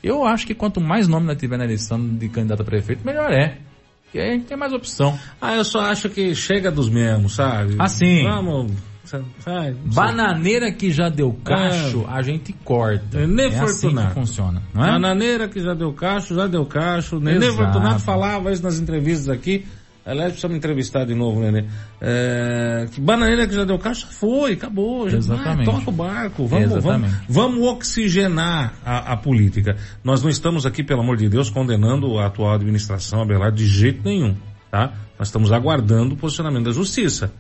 Eu 0.03 0.25
acho 0.25 0.47
que 0.47 0.55
quanto 0.55 0.81
mais 0.81 1.07
nome 1.07 1.27
nós 1.27 1.37
tiver 1.37 1.59
na 1.59 1.65
eleição 1.65 2.03
de 2.17 2.31
candidato 2.31 2.63
a 2.63 2.65
prefeito, 2.65 3.05
melhor 3.05 3.31
é. 3.31 3.59
Porque 4.05 4.19
aí 4.19 4.31
a 4.31 4.33
gente 4.33 4.47
tem 4.47 4.57
mais 4.57 4.73
opção. 4.73 5.19
Ah, 5.39 5.55
eu 5.55 5.65
só 5.65 5.81
acho 5.81 6.09
que 6.09 6.35
chega 6.35 6.71
dos 6.71 6.89
mesmos, 6.89 7.35
sabe? 7.35 7.75
Assim. 7.79 8.23
Vamos. 8.23 8.73
Sabe, 9.05 9.77
Bananeira 9.85 10.73
que 10.73 10.91
já 10.91 11.09
deu 11.09 11.33
cacho, 11.45 12.07
é. 12.09 12.13
a 12.13 12.23
gente 12.23 12.53
corta. 12.65 13.27
Nenê 13.27 13.55
é 13.55 13.61
assim 13.61 13.95
que 13.95 14.15
funciona, 14.15 14.63
não 14.73 14.85
é? 14.85 14.93
Bananeira 14.93 15.49
que 15.49 15.61
já 15.61 15.75
deu 15.75 15.93
cacho, 15.93 16.35
já 16.35 16.47
deu 16.47 16.65
cacho. 16.65 17.21
Nenê 17.21 17.53
Fortunato 17.53 18.01
falava 18.01 18.51
isso 18.51 18.63
nas 18.63 18.81
entrevistas 18.81 19.29
aqui. 19.29 19.67
Aliás, 20.07 20.33
precisa 20.33 20.49
me 20.49 20.57
entrevistar 20.57 21.07
de 21.07 21.15
novo, 21.15 21.41
Nenê. 21.41 21.65
É, 21.99 22.87
que 22.93 23.01
bananeira 23.01 23.47
que 23.47 23.55
já 23.55 23.65
deu 23.65 23.79
caixa 23.79 24.07
foi, 24.07 24.53
acabou. 24.53 25.09
Já 25.09 25.17
Exatamente. 25.17 25.65
Vai, 25.65 25.79
toca 25.79 25.91
o 25.91 25.93
barco. 25.93 26.47
Vamos, 26.47 26.83
vamos, 26.83 27.11
vamos 27.27 27.67
oxigenar 27.67 28.75
a, 28.85 29.13
a, 29.13 29.17
política. 29.17 29.77
Nós 30.03 30.23
não 30.23 30.29
estamos 30.29 30.67
aqui, 30.67 30.85
pelo 30.85 31.01
amor 31.01 31.17
de 31.17 31.27
Deus, 31.27 31.49
condenando 31.49 32.19
a 32.19 32.27
atual 32.27 32.53
administração, 32.55 33.23
Abelardo, 33.23 33.57
de 33.57 33.67
jeito 33.67 34.03
nenhum. 34.05 34.37
Tá? 34.71 34.93
Nós 35.19 35.29
estamos 35.29 35.51
aguardando 35.53 36.15
o 36.15 36.19
posicionamento 36.19 36.65
da 36.65 36.73
justiça. 36.73 37.33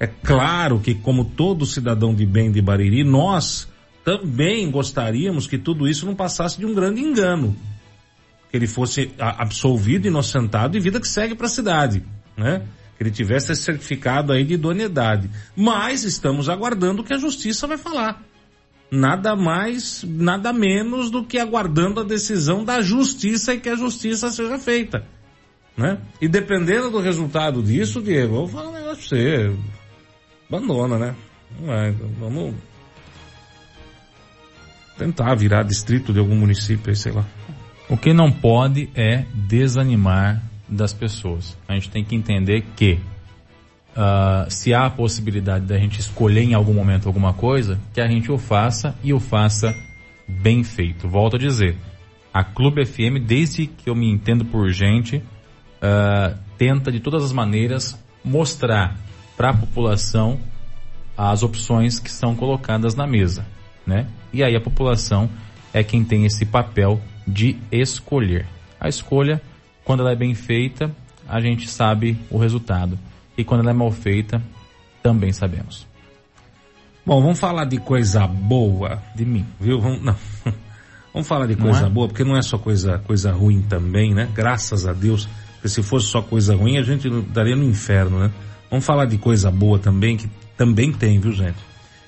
É 0.00 0.06
claro 0.06 0.80
que, 0.80 0.94
como 0.94 1.24
todo 1.24 1.66
cidadão 1.66 2.14
de 2.14 2.24
bem 2.24 2.50
de 2.50 2.62
Bariri, 2.62 3.04
nós 3.04 3.68
também 4.02 4.70
gostaríamos 4.70 5.46
que 5.46 5.58
tudo 5.58 5.86
isso 5.86 6.06
não 6.06 6.14
passasse 6.14 6.58
de 6.58 6.64
um 6.64 6.74
grande 6.74 7.02
engano 7.02 7.54
que 8.50 8.56
ele 8.56 8.66
fosse 8.66 9.12
absolvido, 9.18 10.08
inocentado 10.08 10.76
e 10.76 10.80
vida 10.80 11.00
que 11.00 11.06
segue 11.06 11.34
para 11.34 11.46
a 11.46 11.50
cidade, 11.50 12.02
né? 12.36 12.62
Que 12.96 13.04
ele 13.04 13.10
tivesse 13.10 13.52
esse 13.52 13.62
certificado 13.62 14.32
aí 14.32 14.44
de 14.44 14.54
idoneidade. 14.54 15.30
Mas 15.54 16.02
estamos 16.04 16.48
aguardando 16.48 17.00
o 17.00 17.04
que 17.04 17.14
a 17.14 17.18
justiça 17.18 17.66
vai 17.66 17.78
falar. 17.78 18.22
Nada 18.90 19.36
mais, 19.36 20.04
nada 20.04 20.52
menos 20.52 21.10
do 21.10 21.24
que 21.24 21.38
aguardando 21.38 22.00
a 22.00 22.04
decisão 22.04 22.64
da 22.64 22.82
justiça 22.82 23.54
e 23.54 23.60
que 23.60 23.68
a 23.68 23.76
justiça 23.76 24.30
seja 24.30 24.58
feita. 24.58 25.06
Né? 25.76 25.98
E 26.20 26.26
dependendo 26.26 26.90
do 26.90 26.98
resultado 26.98 27.62
disso, 27.62 28.02
Diego, 28.02 28.34
eu 28.34 28.46
vou 28.46 28.48
falar 28.48 28.70
um 28.70 28.72
negócio 28.72 29.08
pra 29.08 29.18
você. 29.18 29.52
Abandona, 30.50 30.98
né? 30.98 31.14
Vai, 31.64 31.92
vamos 32.18 32.54
tentar 34.98 35.34
virar 35.34 35.62
distrito 35.62 36.12
de 36.12 36.18
algum 36.18 36.34
município 36.34 36.90
aí, 36.90 36.96
sei 36.96 37.12
lá. 37.12 37.24
O 37.88 37.96
que 37.96 38.12
não 38.12 38.30
pode 38.30 38.90
é 38.94 39.24
desanimar 39.32 40.42
das 40.68 40.92
pessoas. 40.92 41.56
A 41.66 41.74
gente 41.74 41.88
tem 41.88 42.04
que 42.04 42.14
entender 42.14 42.64
que 42.76 42.98
uh, 43.96 44.50
se 44.50 44.74
há 44.74 44.86
a 44.86 44.90
possibilidade 44.90 45.64
da 45.66 45.78
gente 45.78 46.00
escolher 46.00 46.42
em 46.42 46.54
algum 46.54 46.74
momento 46.74 47.06
alguma 47.06 47.32
coisa, 47.32 47.80
que 47.94 48.00
a 48.00 48.08
gente 48.08 48.30
o 48.30 48.38
faça 48.38 48.94
e 49.02 49.12
o 49.14 49.18
faça 49.18 49.74
bem 50.28 50.62
feito. 50.62 51.08
Volto 51.08 51.36
a 51.36 51.38
dizer, 51.38 51.76
a 52.32 52.44
Clube 52.44 52.84
FM, 52.84 53.24
desde 53.24 53.66
que 53.66 53.88
eu 53.88 53.94
me 53.94 54.10
entendo 54.10 54.44
por 54.44 54.70
gente, 54.70 55.16
uh, 55.16 56.36
tenta 56.58 56.92
de 56.92 57.00
todas 57.00 57.24
as 57.24 57.32
maneiras 57.32 57.98
mostrar 58.24 58.96
para 59.40 59.52
a 59.52 59.56
população 59.56 60.38
as 61.16 61.42
opções 61.42 61.98
que 61.98 62.10
são 62.10 62.36
colocadas 62.36 62.94
na 62.94 63.06
mesa, 63.06 63.46
né? 63.86 64.06
E 64.34 64.44
aí 64.44 64.54
a 64.54 64.60
população 64.60 65.30
é 65.72 65.82
quem 65.82 66.04
tem 66.04 66.26
esse 66.26 66.44
papel 66.44 67.00
de 67.26 67.56
escolher. 67.72 68.46
A 68.78 68.86
escolha, 68.86 69.40
quando 69.82 70.00
ela 70.00 70.12
é 70.12 70.14
bem 70.14 70.34
feita, 70.34 70.94
a 71.26 71.40
gente 71.40 71.70
sabe 71.70 72.18
o 72.30 72.36
resultado. 72.36 72.98
E 73.34 73.42
quando 73.42 73.62
ela 73.62 73.70
é 73.70 73.72
mal 73.72 73.90
feita, 73.90 74.42
também 75.02 75.32
sabemos. 75.32 75.86
Bom, 77.06 77.22
vamos 77.22 77.40
falar 77.40 77.64
de 77.64 77.78
coisa 77.78 78.26
boa. 78.26 79.02
De 79.16 79.24
mim. 79.24 79.46
Viu? 79.58 79.80
Vamos, 79.80 80.02
não. 80.02 80.16
vamos 81.14 81.26
falar 81.26 81.46
de 81.46 81.56
coisa 81.56 81.86
é? 81.86 81.88
boa, 81.88 82.08
porque 82.08 82.24
não 82.24 82.36
é 82.36 82.42
só 82.42 82.58
coisa, 82.58 82.98
coisa 82.98 83.32
ruim 83.32 83.62
também, 83.62 84.12
né? 84.12 84.28
Graças 84.34 84.86
a 84.86 84.92
Deus. 84.92 85.26
Porque 85.54 85.70
se 85.70 85.82
fosse 85.82 86.08
só 86.08 86.20
coisa 86.20 86.54
ruim, 86.54 86.76
a 86.76 86.82
gente 86.82 87.08
estaria 87.08 87.56
no 87.56 87.64
inferno, 87.64 88.18
né? 88.18 88.30
Vamos 88.70 88.86
falar 88.86 89.06
de 89.06 89.18
coisa 89.18 89.50
boa 89.50 89.80
também, 89.80 90.16
que 90.16 90.30
também 90.56 90.92
tem, 90.92 91.18
viu, 91.18 91.32
gente? 91.32 91.58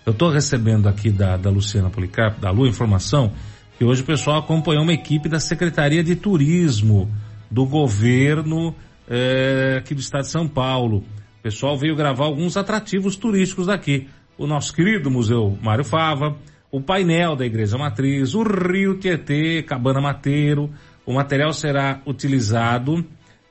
Eu 0.07 0.12
estou 0.12 0.31
recebendo 0.31 0.88
aqui 0.88 1.11
da, 1.11 1.37
da 1.37 1.51
Luciana 1.51 1.90
Policarpo, 1.90 2.40
da 2.40 2.51
Lua, 2.51 2.68
informação 2.68 3.33
que 3.77 3.85
hoje 3.85 4.03
o 4.03 4.05
pessoal 4.05 4.38
acompanhou 4.38 4.85
uma 4.85 4.92
equipe 4.92 5.29
da 5.29 5.40
Secretaria 5.40 6.05
de 6.05 6.14
Turismo 6.14 7.11
do 7.51 7.66
governo 7.66 8.72
é, 9.09 9.77
aqui 9.79 9.92
do 9.92 10.01
estado 10.01 10.22
de 10.22 10.29
São 10.29 10.46
Paulo. 10.46 10.98
O 10.98 11.42
pessoal 11.42 11.77
veio 11.77 11.96
gravar 11.96 12.27
alguns 12.27 12.57
atrativos 12.57 13.16
turísticos 13.16 13.66
daqui. 13.66 14.09
O 14.38 14.46
nosso 14.46 14.72
querido 14.72 15.11
Museu 15.11 15.59
Mário 15.61 15.85
Fava, 15.85 16.37
o 16.70 16.81
painel 16.81 17.35
da 17.35 17.44
Igreja 17.44 17.77
Matriz, 17.77 18.35
o 18.35 18.44
Rio 18.44 18.98
Tietê, 18.98 19.64
Cabana 19.64 20.01
Mateiro. 20.01 20.70
O 21.05 21.12
material 21.12 21.53
será 21.53 22.01
utilizado 22.07 23.05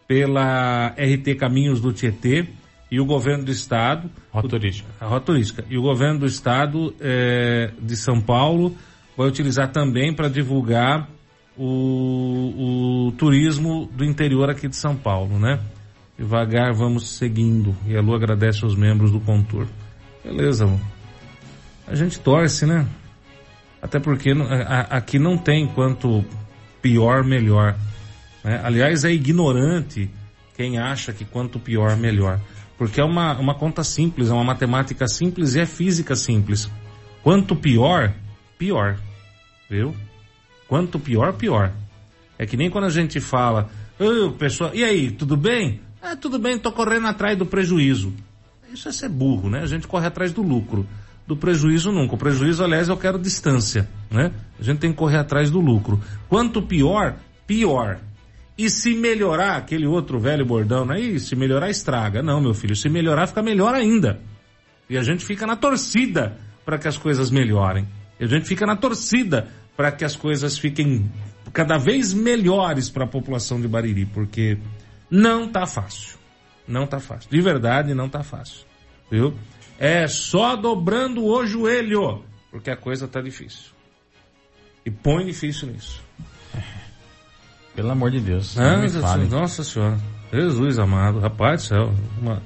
pela 0.08 0.96
RT 0.98 1.36
Caminhos 1.38 1.82
do 1.82 1.92
Tietê 1.92 2.48
e 2.92 3.00
o 3.00 3.06
governo 3.06 3.46
do 3.46 3.52
estado. 3.52 4.12
Rota 4.30 4.50
turística. 4.50 4.90
A 5.00 5.06
rota 5.06 5.28
turística. 5.28 5.66
E 5.70 5.78
o 5.78 5.82
governo 5.82 6.20
do 6.20 6.26
estado 6.26 6.94
é, 7.00 7.72
de 7.82 7.96
São 7.96 8.20
Paulo 8.20 8.76
vai 9.16 9.28
utilizar 9.28 9.72
também 9.72 10.14
para 10.14 10.28
divulgar 10.28 11.10
o, 11.58 13.08
o 13.08 13.12
turismo 13.14 13.90
do 13.96 14.04
interior 14.04 14.50
aqui 14.50 14.68
de 14.68 14.76
São 14.76 14.96
Paulo, 14.96 15.40
né? 15.40 15.60
Devagar 16.20 16.74
vamos 16.74 17.16
seguindo. 17.16 17.76
E 17.88 17.96
a 17.96 18.02
Lu 18.02 18.14
agradece 18.14 18.66
aos 18.66 18.76
membros 18.76 19.12
do 19.12 19.22
Contour. 19.22 19.68
Beleza, 20.24 20.66
Lu. 20.66 20.80
A 21.88 21.96
gente 21.96 22.20
torce, 22.20 22.66
né? 22.66 22.86
Até 23.82 24.00
porque 24.00 24.32
aqui 24.90 25.18
não 25.18 25.38
tem 25.38 25.66
quanto 25.68 26.24
pior, 26.82 27.24
melhor. 27.24 27.76
Né? 28.44 28.62
Aliás, 28.64 29.04
é 29.04 29.12
ignorante 29.12 30.10
quem 30.56 30.78
acha 30.78 31.12
que 31.12 31.26
quanto 31.26 31.58
pior, 31.58 31.98
melhor. 31.98 32.40
Porque 32.82 33.00
é 33.00 33.04
uma, 33.04 33.38
uma 33.38 33.54
conta 33.54 33.84
simples, 33.84 34.32
é 34.32 34.34
uma 34.34 34.44
matemática 34.44 35.08
simples 35.08 35.54
e 35.54 35.60
é 35.60 35.68
física 35.68 36.16
simples. 36.16 36.68
Quanto 37.22 37.56
pior, 37.56 38.12
pior 38.58 38.98
viu? 39.70 39.96
Quanto 40.68 40.98
pior, 40.98 41.34
pior. 41.34 41.72
É 42.40 42.46
que 42.48 42.58
nem 42.58 42.72
quando 42.72 42.86
a 42.86 42.90
gente 42.90 43.20
fala, 43.20 43.70
oh, 44.00 44.32
pessoal, 44.32 44.72
e 44.74 44.84
aí, 44.84 45.12
tudo 45.12 45.38
bem? 45.38 45.80
Ah, 46.02 46.16
tudo 46.16 46.40
bem, 46.40 46.58
tô 46.58 46.72
correndo 46.72 47.06
atrás 47.06 47.38
do 47.38 47.46
prejuízo. 47.46 48.12
Isso 48.74 48.90
é 48.90 48.92
ser 48.92 49.10
burro, 49.10 49.48
né? 49.48 49.60
A 49.60 49.68
gente 49.68 49.88
corre 49.88 50.08
atrás 50.08 50.34
do 50.34 50.42
lucro. 50.42 50.88
Do 51.28 51.38
prejuízo 51.38 51.92
nunca. 51.92 52.16
O 52.16 52.18
prejuízo, 52.18 52.64
aliás, 52.64 52.90
eu 52.90 52.98
quero 52.98 53.20
distância, 53.20 53.88
né? 54.10 54.32
A 54.60 54.64
gente 54.64 54.80
tem 54.80 54.90
que 54.90 54.98
correr 54.98 55.18
atrás 55.18 55.52
do 55.52 55.62
lucro. 55.62 56.02
Quanto 56.28 56.64
pior, 56.64 57.16
pior. 57.46 58.00
E 58.58 58.70
se 58.70 58.94
melhorar, 58.94 59.58
aquele 59.58 59.88
outro 59.88 60.20
velho 60.20 60.46
bordão, 60.46 60.90
aí, 60.92 61.20
se 61.20 61.36
melhorar, 61.36 61.70
estraga. 61.70 62.22
Não, 62.22 62.42
meu 62.42 62.54
filho, 62.54 62.76
se 62.76 62.90
melhorar, 62.90 63.28
fica 63.28 63.42
melhor 63.42 63.74
ainda. 63.74 64.20
E 64.90 64.98
a 64.98 65.04
gente 65.04 65.24
fica 65.24 65.48
na 65.48 65.56
torcida 65.56 66.38
para 66.66 66.78
que 66.78 66.88
as 66.88 66.98
coisas 66.98 67.32
melhorem. 67.32 67.88
E 68.20 68.26
a 68.26 68.28
gente 68.28 68.46
fica 68.46 68.66
na 68.66 68.76
torcida 68.76 69.48
para 69.76 69.92
que 69.92 70.06
as 70.06 70.16
coisas 70.16 70.58
fiquem 70.58 71.12
cada 71.54 71.78
vez 71.78 72.14
melhores 72.14 72.90
para 72.90 73.06
a 73.06 73.08
população 73.08 73.60
de 73.60 73.68
Bariri, 73.68 74.06
porque 74.06 74.58
não 75.10 75.48
tá 75.48 75.66
fácil. 75.66 76.18
Não 76.68 76.86
tá 76.86 77.00
fácil. 77.00 77.30
De 77.30 77.42
verdade, 77.42 77.94
não 77.94 78.08
tá 78.08 78.24
fácil. 78.24 78.66
Viu? 79.10 79.34
É 79.80 80.08
só 80.08 80.56
dobrando 80.56 81.26
o 81.26 81.46
joelho, 81.46 82.24
porque 82.52 82.70
a 82.70 82.78
coisa 82.78 83.08
tá 83.08 83.20
difícil. 83.20 83.72
E 84.86 84.92
põe 84.92 85.26
difícil 85.26 85.70
nisso. 85.70 86.02
Pelo 87.76 87.92
amor 87.92 88.12
de 88.12 88.20
Deus. 88.20 88.56
Nossa, 89.30 89.38
nossa 89.38 89.64
senhora. 89.64 89.98
Jesus 90.32 90.80
amado. 90.80 91.20
Rapaz 91.20 91.64
do 91.64 91.68
céu. 91.68 91.94
Uma, 92.22 92.42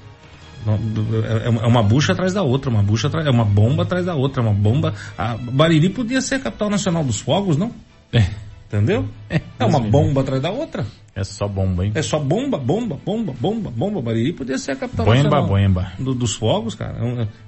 é, 0.68 1.48
é 1.48 1.68
uma 1.68 1.84
bucha 1.84 2.14
atrás 2.14 2.34
da 2.34 2.42
outra, 2.42 2.70
uma 2.70 2.82
bucha 2.82 3.08
atrás, 3.08 3.26
é 3.28 3.30
uma 3.30 3.46
bomba 3.46 3.84
atrás 3.84 4.06
da 4.06 4.16
outra, 4.16 4.42
uma 4.42 4.54
bomba. 4.54 4.94
A 5.18 5.36
Bariri 5.36 5.90
podia 5.90 6.22
ser 6.22 6.36
a 6.36 6.40
capital 6.40 6.70
nacional 6.70 7.04
dos 7.04 7.20
fogos, 7.20 7.56
não? 7.56 7.72
É. 8.12 8.26
Entendeu? 8.68 9.08
É, 9.30 9.42
é 9.60 9.66
uma 9.66 9.80
bomba 9.80 10.22
atrás 10.22 10.42
da 10.42 10.50
outra. 10.50 10.86
É 11.15 11.23
só 11.23 11.47
bomba, 11.47 11.86
hein? 11.86 11.93
É 11.95 12.01
só 12.01 12.19
bomba, 12.19 12.58
bomba, 12.58 12.99
bomba, 13.06 13.34
bomba, 13.39 13.71
bomba. 13.71 14.01
Bariri 14.01 14.34
podia 14.34 14.58
ser 14.58 14.71
a 14.71 14.75
capital 14.75 15.06
boemba, 15.06 15.23
nacional 15.23 15.47
boemba. 15.47 15.91
Do, 15.97 16.13
dos 16.13 16.36
fogos, 16.36 16.75
cara. 16.75 16.97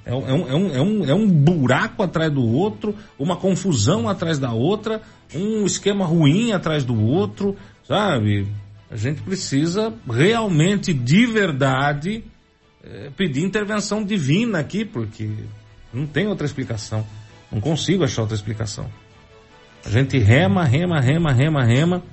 É, 0.06 0.10
é 0.10 0.16
um, 0.16 0.30
é, 0.30 0.34
um, 0.34 0.48
é, 0.48 0.56
um, 0.56 0.76
é, 0.76 0.82
um, 0.82 1.06
é 1.10 1.14
um 1.14 1.28
buraco 1.28 2.02
atrás 2.02 2.32
do 2.32 2.46
outro, 2.46 2.96
uma 3.20 3.36
confusão 3.36 4.08
atrás 4.08 4.40
da 4.40 4.54
outra, 4.54 5.02
um 5.36 5.66
esquema 5.66 6.06
ruim 6.06 6.54
atrás 6.54 6.86
do 6.86 6.98
outro, 6.98 7.58
sabe? 7.86 8.48
A 8.90 8.96
gente 8.96 9.22
precisa 9.22 9.94
realmente, 10.10 10.94
de 10.94 11.26
verdade, 11.26 12.24
é, 12.82 13.10
pedir 13.18 13.44
intervenção 13.44 14.02
divina 14.02 14.60
aqui, 14.60 14.86
porque 14.86 15.30
não 15.94 16.08
tem 16.08 16.26
outra 16.26 16.46
explicação. 16.46 17.06
Não 17.52 17.60
consigo 17.60 18.06
achar 18.06 18.22
outra 18.22 18.36
explicação. 18.36 18.90
A 19.86 19.90
gente 19.90 20.18
rema, 20.18 20.64
rema, 20.64 21.02
rema, 21.02 21.34
rema, 21.34 21.66
rema. 21.66 22.04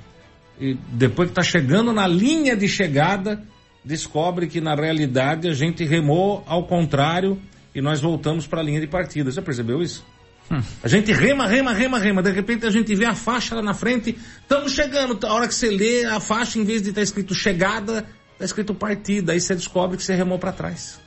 E 0.60 0.74
depois 0.92 1.28
que 1.28 1.34
tá 1.34 1.42
chegando 1.42 1.92
na 1.92 2.06
linha 2.06 2.56
de 2.56 2.68
chegada, 2.68 3.42
descobre 3.84 4.46
que 4.46 4.60
na 4.60 4.74
realidade 4.74 5.48
a 5.48 5.52
gente 5.52 5.84
remou 5.84 6.44
ao 6.46 6.66
contrário 6.66 7.38
e 7.74 7.80
nós 7.80 8.00
voltamos 8.00 8.46
para 8.46 8.60
a 8.60 8.62
linha 8.62 8.80
de 8.80 8.86
partida. 8.86 9.30
Você 9.30 9.42
percebeu 9.42 9.82
isso? 9.82 10.04
Hum. 10.50 10.60
A 10.82 10.88
gente 10.88 11.12
rema, 11.12 11.46
rema, 11.46 11.72
rema, 11.72 11.98
rema. 11.98 12.22
De 12.22 12.30
repente 12.30 12.66
a 12.66 12.70
gente 12.70 12.94
vê 12.94 13.04
a 13.04 13.14
faixa 13.14 13.54
lá 13.54 13.62
na 13.62 13.74
frente. 13.74 14.16
Estamos 14.40 14.72
chegando. 14.72 15.26
A 15.26 15.32
hora 15.32 15.48
que 15.48 15.54
você 15.54 15.70
lê 15.70 16.04
a 16.04 16.20
faixa, 16.20 16.58
em 16.58 16.64
vez 16.64 16.82
de 16.82 16.90
estar 16.90 17.00
tá 17.00 17.02
escrito 17.02 17.34
chegada, 17.34 18.06
está 18.32 18.44
escrito 18.44 18.74
partida. 18.74 19.32
Aí 19.32 19.40
você 19.40 19.54
descobre 19.54 19.96
que 19.96 20.02
você 20.02 20.14
remou 20.14 20.38
para 20.38 20.52
trás. 20.52 21.00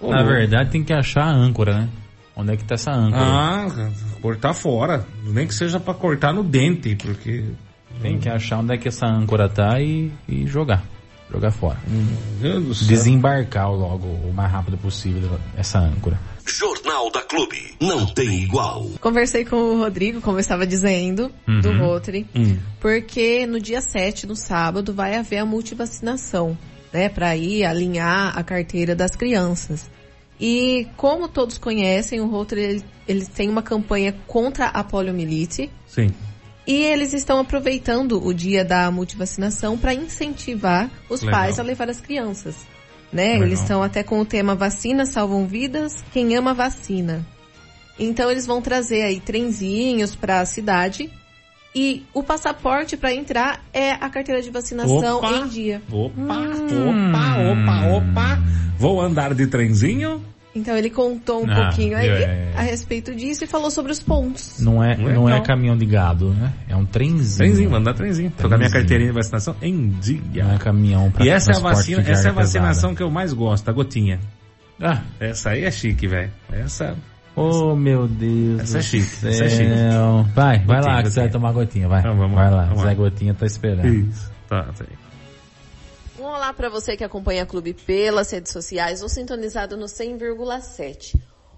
Ô, 0.00 0.10
na 0.10 0.22
verdade 0.22 0.70
tem 0.70 0.84
que 0.84 0.92
achar 0.92 1.24
a 1.24 1.34
âncora, 1.34 1.80
né? 1.80 1.88
Onde 2.36 2.52
é 2.52 2.56
que 2.56 2.64
tá 2.64 2.74
essa 2.74 2.92
âncora? 2.92 3.22
Ah, 3.22 3.90
cortar 4.20 4.52
fora. 4.52 5.06
Nem 5.24 5.46
que 5.46 5.54
seja 5.54 5.80
para 5.80 5.94
cortar 5.94 6.34
no 6.34 6.44
dente, 6.44 6.94
porque... 6.96 7.44
Tem 8.00 8.18
que 8.18 8.28
achar 8.28 8.58
onde 8.58 8.74
é 8.74 8.78
que 8.78 8.88
essa 8.88 9.06
âncora 9.06 9.48
tá 9.48 9.80
e, 9.80 10.12
e 10.28 10.46
jogar. 10.46 10.84
Jogar 11.30 11.50
fora. 11.50 11.78
Desembarcar 12.86 13.70
logo 13.72 14.06
o 14.06 14.32
mais 14.32 14.50
rápido 14.50 14.78
possível 14.78 15.38
essa 15.56 15.78
âncora. 15.78 16.18
Jornal 16.46 17.10
da 17.10 17.22
Clube. 17.22 17.74
Não 17.80 18.06
tem 18.06 18.42
igual. 18.42 18.86
Conversei 19.00 19.44
com 19.44 19.56
o 19.56 19.78
Rodrigo, 19.78 20.20
como 20.20 20.36
eu 20.36 20.40
estava 20.40 20.64
dizendo, 20.64 21.30
uhum. 21.46 21.60
do 21.60 21.76
Rotary, 21.76 22.26
uhum. 22.34 22.58
porque 22.80 23.44
no 23.44 23.60
dia 23.60 23.80
7, 23.80 24.26
no 24.26 24.36
sábado, 24.36 24.94
vai 24.94 25.16
haver 25.16 25.38
a 25.38 25.44
multivacinação, 25.44 26.56
né, 26.92 27.08
para 27.08 27.36
ir 27.36 27.64
alinhar 27.64 28.38
a 28.38 28.44
carteira 28.44 28.94
das 28.94 29.16
crianças. 29.16 29.90
E 30.40 30.86
como 30.96 31.28
todos 31.28 31.58
conhecem, 31.58 32.20
o 32.20 32.26
Rotary 32.26 32.62
ele, 32.62 32.84
ele 33.08 33.26
tem 33.26 33.48
uma 33.48 33.62
campanha 33.62 34.14
contra 34.26 34.66
a 34.66 34.84
poliomielite. 34.84 35.70
Sim. 35.86 36.12
E 36.66 36.74
eles 36.82 37.12
estão 37.12 37.38
aproveitando 37.38 38.24
o 38.24 38.34
dia 38.34 38.64
da 38.64 38.90
multivacinação 38.90 39.78
para 39.78 39.94
incentivar 39.94 40.90
os 41.08 41.22
Legal. 41.22 41.40
pais 41.40 41.58
a 41.58 41.62
levar 41.62 41.88
as 41.88 42.00
crianças. 42.00 42.56
Né? 43.12 43.34
Legal. 43.34 43.46
Eles 43.46 43.60
estão 43.60 43.82
até 43.82 44.02
com 44.02 44.20
o 44.20 44.24
tema 44.24 44.54
vacina 44.54 45.06
salvam 45.06 45.46
vidas, 45.46 46.04
quem 46.12 46.34
ama 46.34 46.52
vacina. 46.52 47.24
Então 47.98 48.30
eles 48.30 48.46
vão 48.46 48.60
trazer 48.60 49.02
aí 49.02 49.20
trenzinhos 49.20 50.14
para 50.14 50.40
a 50.40 50.46
cidade 50.46 51.10
e 51.74 52.04
o 52.12 52.22
passaporte 52.22 52.96
para 52.96 53.14
entrar 53.14 53.64
é 53.72 53.92
a 53.92 54.08
carteira 54.08 54.42
de 54.42 54.50
vacinação 54.50 55.18
opa, 55.18 55.30
em 55.30 55.48
dia. 55.48 55.82
Opa, 55.90 56.20
hum. 56.20 57.10
opa, 57.10 57.36
opa, 57.52 57.96
opa. 57.96 58.42
Vou 58.78 59.00
andar 59.00 59.34
de 59.34 59.46
trenzinho? 59.46 60.22
Então 60.56 60.76
ele 60.76 60.88
contou 60.88 61.44
um 61.44 61.50
ah, 61.50 61.54
pouquinho 61.54 61.96
aí 61.96 62.08
é... 62.08 62.52
a 62.56 62.62
respeito 62.62 63.14
disso 63.14 63.44
e 63.44 63.46
falou 63.46 63.70
sobre 63.70 63.92
os 63.92 64.00
pontos. 64.00 64.58
Não 64.58 64.82
é, 64.82 64.96
não 64.96 65.28
é 65.28 65.40
caminhão 65.42 65.76
de 65.76 65.84
gado, 65.84 66.30
né? 66.30 66.52
É 66.66 66.74
um 66.74 66.86
trenzinho. 66.86 67.36
Trenzinho, 67.36 67.70
mandar 67.70 67.92
trenzinho. 67.92 68.30
Trocar 68.30 68.56
minha 68.56 68.70
carteirinha 68.70 69.10
de 69.10 69.14
vacinação 69.14 69.54
em 69.60 69.90
dia. 69.90 70.44
Não 70.44 70.54
é 70.54 70.58
caminhão 70.58 71.10
pra 71.10 71.24
E 71.24 71.28
essa 71.28 71.52
é 71.52 71.56
a 71.56 71.60
vacina, 71.60 72.02
essa 72.08 72.28
é 72.28 72.30
a 72.30 72.34
vacinação 72.34 72.90
pesada. 72.90 72.96
que 72.96 73.02
eu 73.02 73.10
mais 73.10 73.34
gosto, 73.34 73.68
a 73.68 73.72
gotinha. 73.72 74.18
Ah, 74.80 75.02
essa 75.20 75.50
aí 75.50 75.64
é 75.64 75.70
chique, 75.70 76.06
velho. 76.06 76.30
Essa 76.50 76.96
Oh, 77.36 77.76
meu 77.76 78.08
Deus. 78.08 78.62
Essa 78.62 78.78
é 78.78 78.82
chique. 78.82 79.26
Essa 79.26 79.44
é 79.44 79.48
chique. 79.50 79.70
Vai, 80.34 80.58
vai 80.60 80.76
gotinha, 80.78 80.94
lá 80.94 81.02
que 81.02 81.10
você 81.10 81.20
vai 81.20 81.28
tomar 81.28 81.52
gotinha, 81.52 81.86
vai. 81.86 82.00
Então, 82.00 82.16
vamos 82.16 82.34
vai 82.34 82.50
lá, 82.50 82.64
vamos 82.64 82.80
Zé 82.80 82.86
lá. 82.86 82.94
Gotinha 82.94 83.34
tá 83.34 83.44
esperando. 83.44 83.86
Isso. 83.86 84.32
Tá, 84.48 84.62
tá 84.62 84.84
aí. 84.88 85.05
Um 86.26 86.30
olá 86.30 86.52
para 86.52 86.68
você 86.68 86.96
que 86.96 87.04
acompanha 87.04 87.44
a 87.44 87.46
Clube 87.46 87.72
pelas 87.72 88.32
redes 88.32 88.50
sociais 88.50 89.00
ou 89.00 89.08
sintonizado 89.08 89.76
no 89.76 89.86
100,7. 89.86 91.14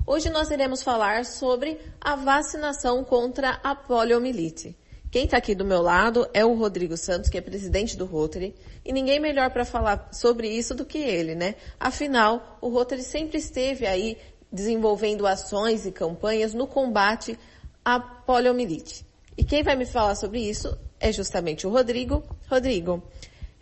Hoje 0.06 0.28
nós 0.28 0.50
iremos 0.50 0.82
falar 0.82 1.24
sobre 1.24 1.80
a 1.98 2.14
vacinação 2.14 3.02
contra 3.02 3.58
a 3.64 3.74
poliomielite. 3.74 4.76
Quem 5.10 5.24
está 5.24 5.38
aqui 5.38 5.54
do 5.54 5.64
meu 5.64 5.80
lado 5.80 6.28
é 6.34 6.44
o 6.44 6.52
Rodrigo 6.52 6.98
Santos, 6.98 7.30
que 7.30 7.38
é 7.38 7.40
presidente 7.40 7.96
do 7.96 8.04
Rotary, 8.04 8.54
e 8.84 8.92
ninguém 8.92 9.18
melhor 9.18 9.48
para 9.50 9.64
falar 9.64 10.10
sobre 10.12 10.50
isso 10.50 10.74
do 10.74 10.84
que 10.84 10.98
ele, 10.98 11.34
né? 11.34 11.54
Afinal, 11.80 12.58
o 12.60 12.68
Rotary 12.68 13.02
sempre 13.02 13.38
esteve 13.38 13.86
aí 13.86 14.18
desenvolvendo 14.52 15.26
ações 15.26 15.86
e 15.86 15.90
campanhas 15.90 16.52
no 16.52 16.66
combate 16.66 17.38
à 17.82 17.98
poliomielite. 17.98 19.06
E 19.34 19.42
quem 19.42 19.62
vai 19.62 19.76
me 19.76 19.86
falar 19.86 20.14
sobre 20.14 20.40
isso 20.40 20.76
é 21.00 21.10
justamente 21.10 21.66
o 21.66 21.70
Rodrigo. 21.70 22.22
Rodrigo, 22.50 23.02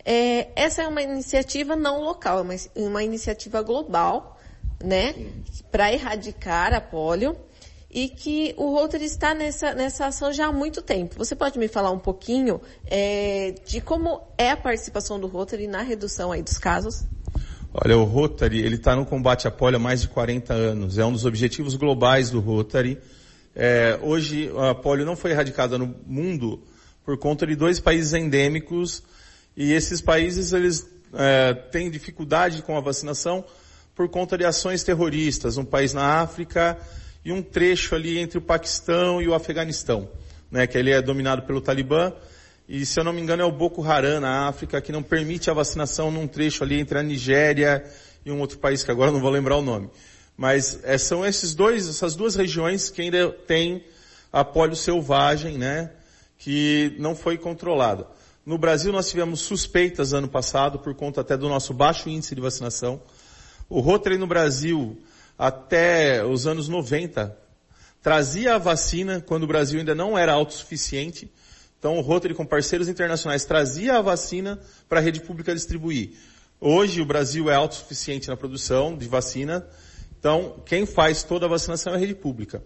é, 0.09 0.47
essa 0.55 0.83
é 0.83 0.87
uma 0.87 1.01
iniciativa 1.01 1.75
não 1.75 2.01
local, 2.01 2.39
é 2.39 2.41
uma, 2.41 2.55
uma 2.77 3.03
iniciativa 3.03 3.61
global, 3.61 4.39
né, 4.81 5.13
para 5.69 5.91
erradicar 5.91 6.73
a 6.73 6.79
polio 6.79 7.35
e 7.91 8.07
que 8.07 8.53
o 8.55 8.71
Rotary 8.71 9.03
está 9.03 9.33
nessa, 9.33 9.73
nessa 9.73 10.05
ação 10.05 10.31
já 10.31 10.45
há 10.45 10.51
muito 10.51 10.81
tempo. 10.81 11.15
Você 11.17 11.35
pode 11.35 11.59
me 11.59 11.67
falar 11.67 11.91
um 11.91 11.99
pouquinho 11.99 12.61
é, 12.85 13.53
de 13.65 13.81
como 13.81 14.21
é 14.37 14.51
a 14.51 14.55
participação 14.55 15.19
do 15.19 15.27
Rotary 15.27 15.67
na 15.67 15.81
redução 15.81 16.31
aí 16.31 16.41
dos 16.41 16.57
casos? 16.57 17.03
Olha, 17.73 17.97
o 17.97 18.05
Rotary, 18.05 18.59
ele 18.59 18.75
está 18.75 18.95
no 18.95 19.05
combate 19.05 19.45
à 19.45 19.51
polio 19.51 19.75
há 19.75 19.79
mais 19.79 20.01
de 20.01 20.07
40 20.07 20.53
anos. 20.53 20.97
É 20.97 21.05
um 21.05 21.11
dos 21.11 21.25
objetivos 21.25 21.75
globais 21.75 22.29
do 22.29 22.39
Rotary. 22.39 22.97
É, 23.53 23.99
hoje, 24.01 24.49
a 24.57 24.73
polio 24.73 25.05
não 25.05 25.17
foi 25.17 25.31
erradicada 25.31 25.77
no 25.77 25.93
mundo 26.05 26.63
por 27.03 27.17
conta 27.17 27.45
de 27.45 27.57
dois 27.57 27.81
países 27.81 28.13
endêmicos 28.13 29.03
e 29.57 29.73
esses 29.73 29.99
países, 30.01 30.53
eles 30.53 30.87
é, 31.15 31.51
têm 31.51 31.89
dificuldade 31.89 32.61
com 32.61 32.77
a 32.77 32.79
vacinação 32.79 33.43
por 33.95 34.07
conta 34.07 34.37
de 34.37 34.45
ações 34.45 34.83
terroristas. 34.83 35.57
Um 35.57 35.65
país 35.65 35.93
na 35.93 36.21
África 36.21 36.77
e 37.25 37.31
um 37.31 37.41
trecho 37.41 37.95
ali 37.95 38.19
entre 38.19 38.37
o 38.37 38.41
Paquistão 38.41 39.19
e 39.19 39.27
o 39.27 39.33
Afeganistão, 39.33 40.07
né, 40.51 40.67
que 40.67 40.77
ele 40.77 40.91
é 40.91 41.01
dominado 41.01 41.41
pelo 41.41 41.59
Talibã. 41.59 42.13
E 42.69 42.85
se 42.85 42.99
eu 42.99 43.03
não 43.03 43.11
me 43.11 43.19
engano 43.19 43.41
é 43.41 43.45
o 43.45 43.51
Boko 43.51 43.83
Haram 43.83 44.19
na 44.19 44.47
África, 44.47 44.79
que 44.79 44.91
não 44.91 45.01
permite 45.01 45.49
a 45.49 45.53
vacinação 45.55 46.11
num 46.11 46.27
trecho 46.27 46.63
ali 46.63 46.79
entre 46.79 46.99
a 46.99 47.01
Nigéria 47.01 47.83
e 48.23 48.31
um 48.31 48.39
outro 48.39 48.59
país 48.59 48.83
que 48.83 48.91
agora 48.91 49.11
não 49.11 49.19
vou 49.19 49.31
lembrar 49.31 49.57
o 49.57 49.61
nome. 49.63 49.89
Mas 50.37 50.79
é, 50.83 50.99
são 50.99 51.25
esses 51.25 51.55
dois, 51.55 51.89
essas 51.89 52.15
duas 52.15 52.35
regiões 52.35 52.91
que 52.91 53.01
ainda 53.01 53.31
têm 53.31 53.83
a 54.31 54.43
polio 54.45 54.75
selvagem, 54.75 55.57
né, 55.57 55.89
que 56.37 56.95
não 56.99 57.15
foi 57.15 57.39
controlada. 57.39 58.05
No 58.47 58.57
Brasil 58.57 58.93
nós 58.93 59.09
tivemos 59.09 59.41
suspeitas 59.41 60.13
ano 60.13 60.29
passado 60.29 60.79
por 60.79 60.95
conta 60.95 61.19
até 61.19 61.35
do 61.35 61.49
nosso 61.49 61.73
baixo 61.73 62.07
índice 62.07 62.33
de 62.33 62.39
vacinação. 62.39 63.01
O 63.67 63.81
Rotary 63.81 64.17
no 64.17 64.25
Brasil, 64.25 64.97
até 65.37 66.23
os 66.23 66.47
anos 66.47 66.69
90, 66.69 67.37
trazia 68.01 68.55
a 68.55 68.57
vacina 68.57 69.19
quando 69.19 69.43
o 69.43 69.47
Brasil 69.47 69.79
ainda 69.79 69.93
não 69.93 70.17
era 70.17 70.31
autossuficiente. 70.31 71.29
Então 71.77 71.97
o 71.97 71.99
Rotary 71.99 72.33
com 72.33 72.45
parceiros 72.45 72.87
internacionais 72.87 73.43
trazia 73.43 73.97
a 73.97 74.01
vacina 74.01 74.57
para 74.87 75.01
a 75.01 75.03
rede 75.03 75.19
pública 75.19 75.53
distribuir. 75.53 76.11
Hoje 76.57 77.01
o 77.01 77.05
Brasil 77.05 77.49
é 77.49 77.55
autossuficiente 77.55 78.29
na 78.29 78.37
produção 78.37 78.97
de 78.97 79.09
vacina. 79.09 79.67
Então 80.17 80.63
quem 80.65 80.85
faz 80.85 81.21
toda 81.21 81.47
a 81.47 81.49
vacinação 81.49 81.91
é 81.91 81.97
a 81.97 81.99
rede 81.99 82.15
pública. 82.15 82.63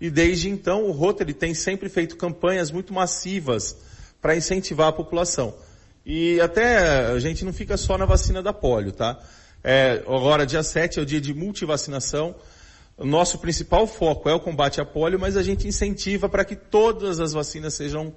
E 0.00 0.08
desde 0.08 0.48
então 0.48 0.84
o 0.86 0.90
Rotary 0.90 1.34
tem 1.34 1.52
sempre 1.52 1.90
feito 1.90 2.16
campanhas 2.16 2.70
muito 2.70 2.94
massivas 2.94 3.76
para 4.20 4.36
incentivar 4.36 4.88
a 4.88 4.92
população. 4.92 5.54
E 6.04 6.40
até 6.40 7.06
a 7.06 7.18
gente 7.18 7.44
não 7.44 7.52
fica 7.52 7.76
só 7.76 7.98
na 7.98 8.06
vacina 8.06 8.42
da 8.42 8.52
polio, 8.52 8.92
tá? 8.92 9.18
É, 9.62 10.02
agora, 10.06 10.46
dia 10.46 10.62
7 10.62 10.98
é 10.98 11.02
o 11.02 11.06
dia 11.06 11.20
de 11.20 11.34
multivacinação. 11.34 12.34
O 12.96 13.04
nosso 13.04 13.38
principal 13.38 13.86
foco 13.86 14.28
é 14.28 14.32
o 14.32 14.40
combate 14.40 14.80
à 14.80 14.84
polio, 14.84 15.20
mas 15.20 15.36
a 15.36 15.42
gente 15.42 15.68
incentiva 15.68 16.28
para 16.28 16.44
que 16.44 16.56
todas 16.56 17.20
as 17.20 17.32
vacinas 17.32 17.74
sejam 17.74 18.16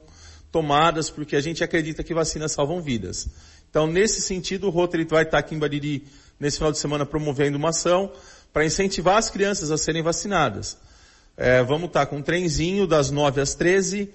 tomadas, 0.52 1.10
porque 1.10 1.36
a 1.36 1.42
gente 1.42 1.64
acredita 1.64 2.04
que 2.04 2.14
vacinas 2.14 2.52
salvam 2.52 2.82
vidas. 2.82 3.28
Então, 3.70 3.88
nesse 3.88 4.22
sentido, 4.22 4.68
o 4.68 4.70
Rotary 4.70 5.06
vai 5.06 5.24
estar 5.24 5.40
aqui 5.40 5.56
em 5.56 5.60
Bariri 5.60 6.06
nesse 6.40 6.58
final 6.58 6.72
de 6.72 6.78
semana 6.78 7.06
promovendo 7.06 7.58
uma 7.58 7.70
ação 7.70 8.12
para 8.52 8.66
incentivar 8.66 9.18
as 9.18 9.30
crianças 9.30 9.72
a 9.72 9.78
serem 9.78 10.02
vacinadas. 10.02 10.78
É, 11.38 11.64
vamos 11.64 11.88
estar 11.88 12.06
com 12.06 12.18
um 12.18 12.22
trenzinho 12.22 12.86
das 12.86 13.12
9 13.12 13.40
às 13.40 13.56
13 13.56 14.10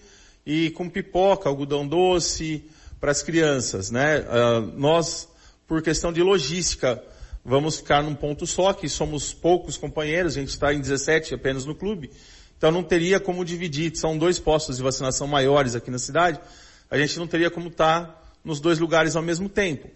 e 0.46 0.70
com 0.70 0.88
pipoca, 0.88 1.48
algodão 1.48 1.86
doce 1.86 2.64
para 3.00 3.10
as 3.10 3.22
crianças, 3.22 3.90
né? 3.90 4.20
Uh, 4.20 4.60
nós, 4.78 5.28
por 5.66 5.82
questão 5.82 6.12
de 6.12 6.22
logística, 6.22 7.02
vamos 7.44 7.78
ficar 7.78 8.02
num 8.02 8.14
ponto 8.14 8.46
só, 8.46 8.72
que 8.72 8.88
somos 8.88 9.34
poucos 9.34 9.76
companheiros, 9.76 10.36
a 10.36 10.40
gente 10.40 10.50
está 10.50 10.72
em 10.72 10.80
17 10.80 11.34
apenas 11.34 11.64
no 11.64 11.74
clube, 11.74 12.10
então 12.56 12.70
não 12.70 12.84
teria 12.84 13.18
como 13.18 13.44
dividir, 13.44 13.96
são 13.96 14.16
dois 14.16 14.38
postos 14.38 14.76
de 14.76 14.82
vacinação 14.82 15.26
maiores 15.26 15.74
aqui 15.74 15.90
na 15.90 15.98
cidade, 15.98 16.40
a 16.88 16.96
gente 16.96 17.18
não 17.18 17.26
teria 17.26 17.50
como 17.50 17.68
estar 17.68 18.06
tá 18.06 18.22
nos 18.44 18.60
dois 18.60 18.78
lugares 18.78 19.16
ao 19.16 19.22
mesmo 19.22 19.48
tempo. 19.48 19.88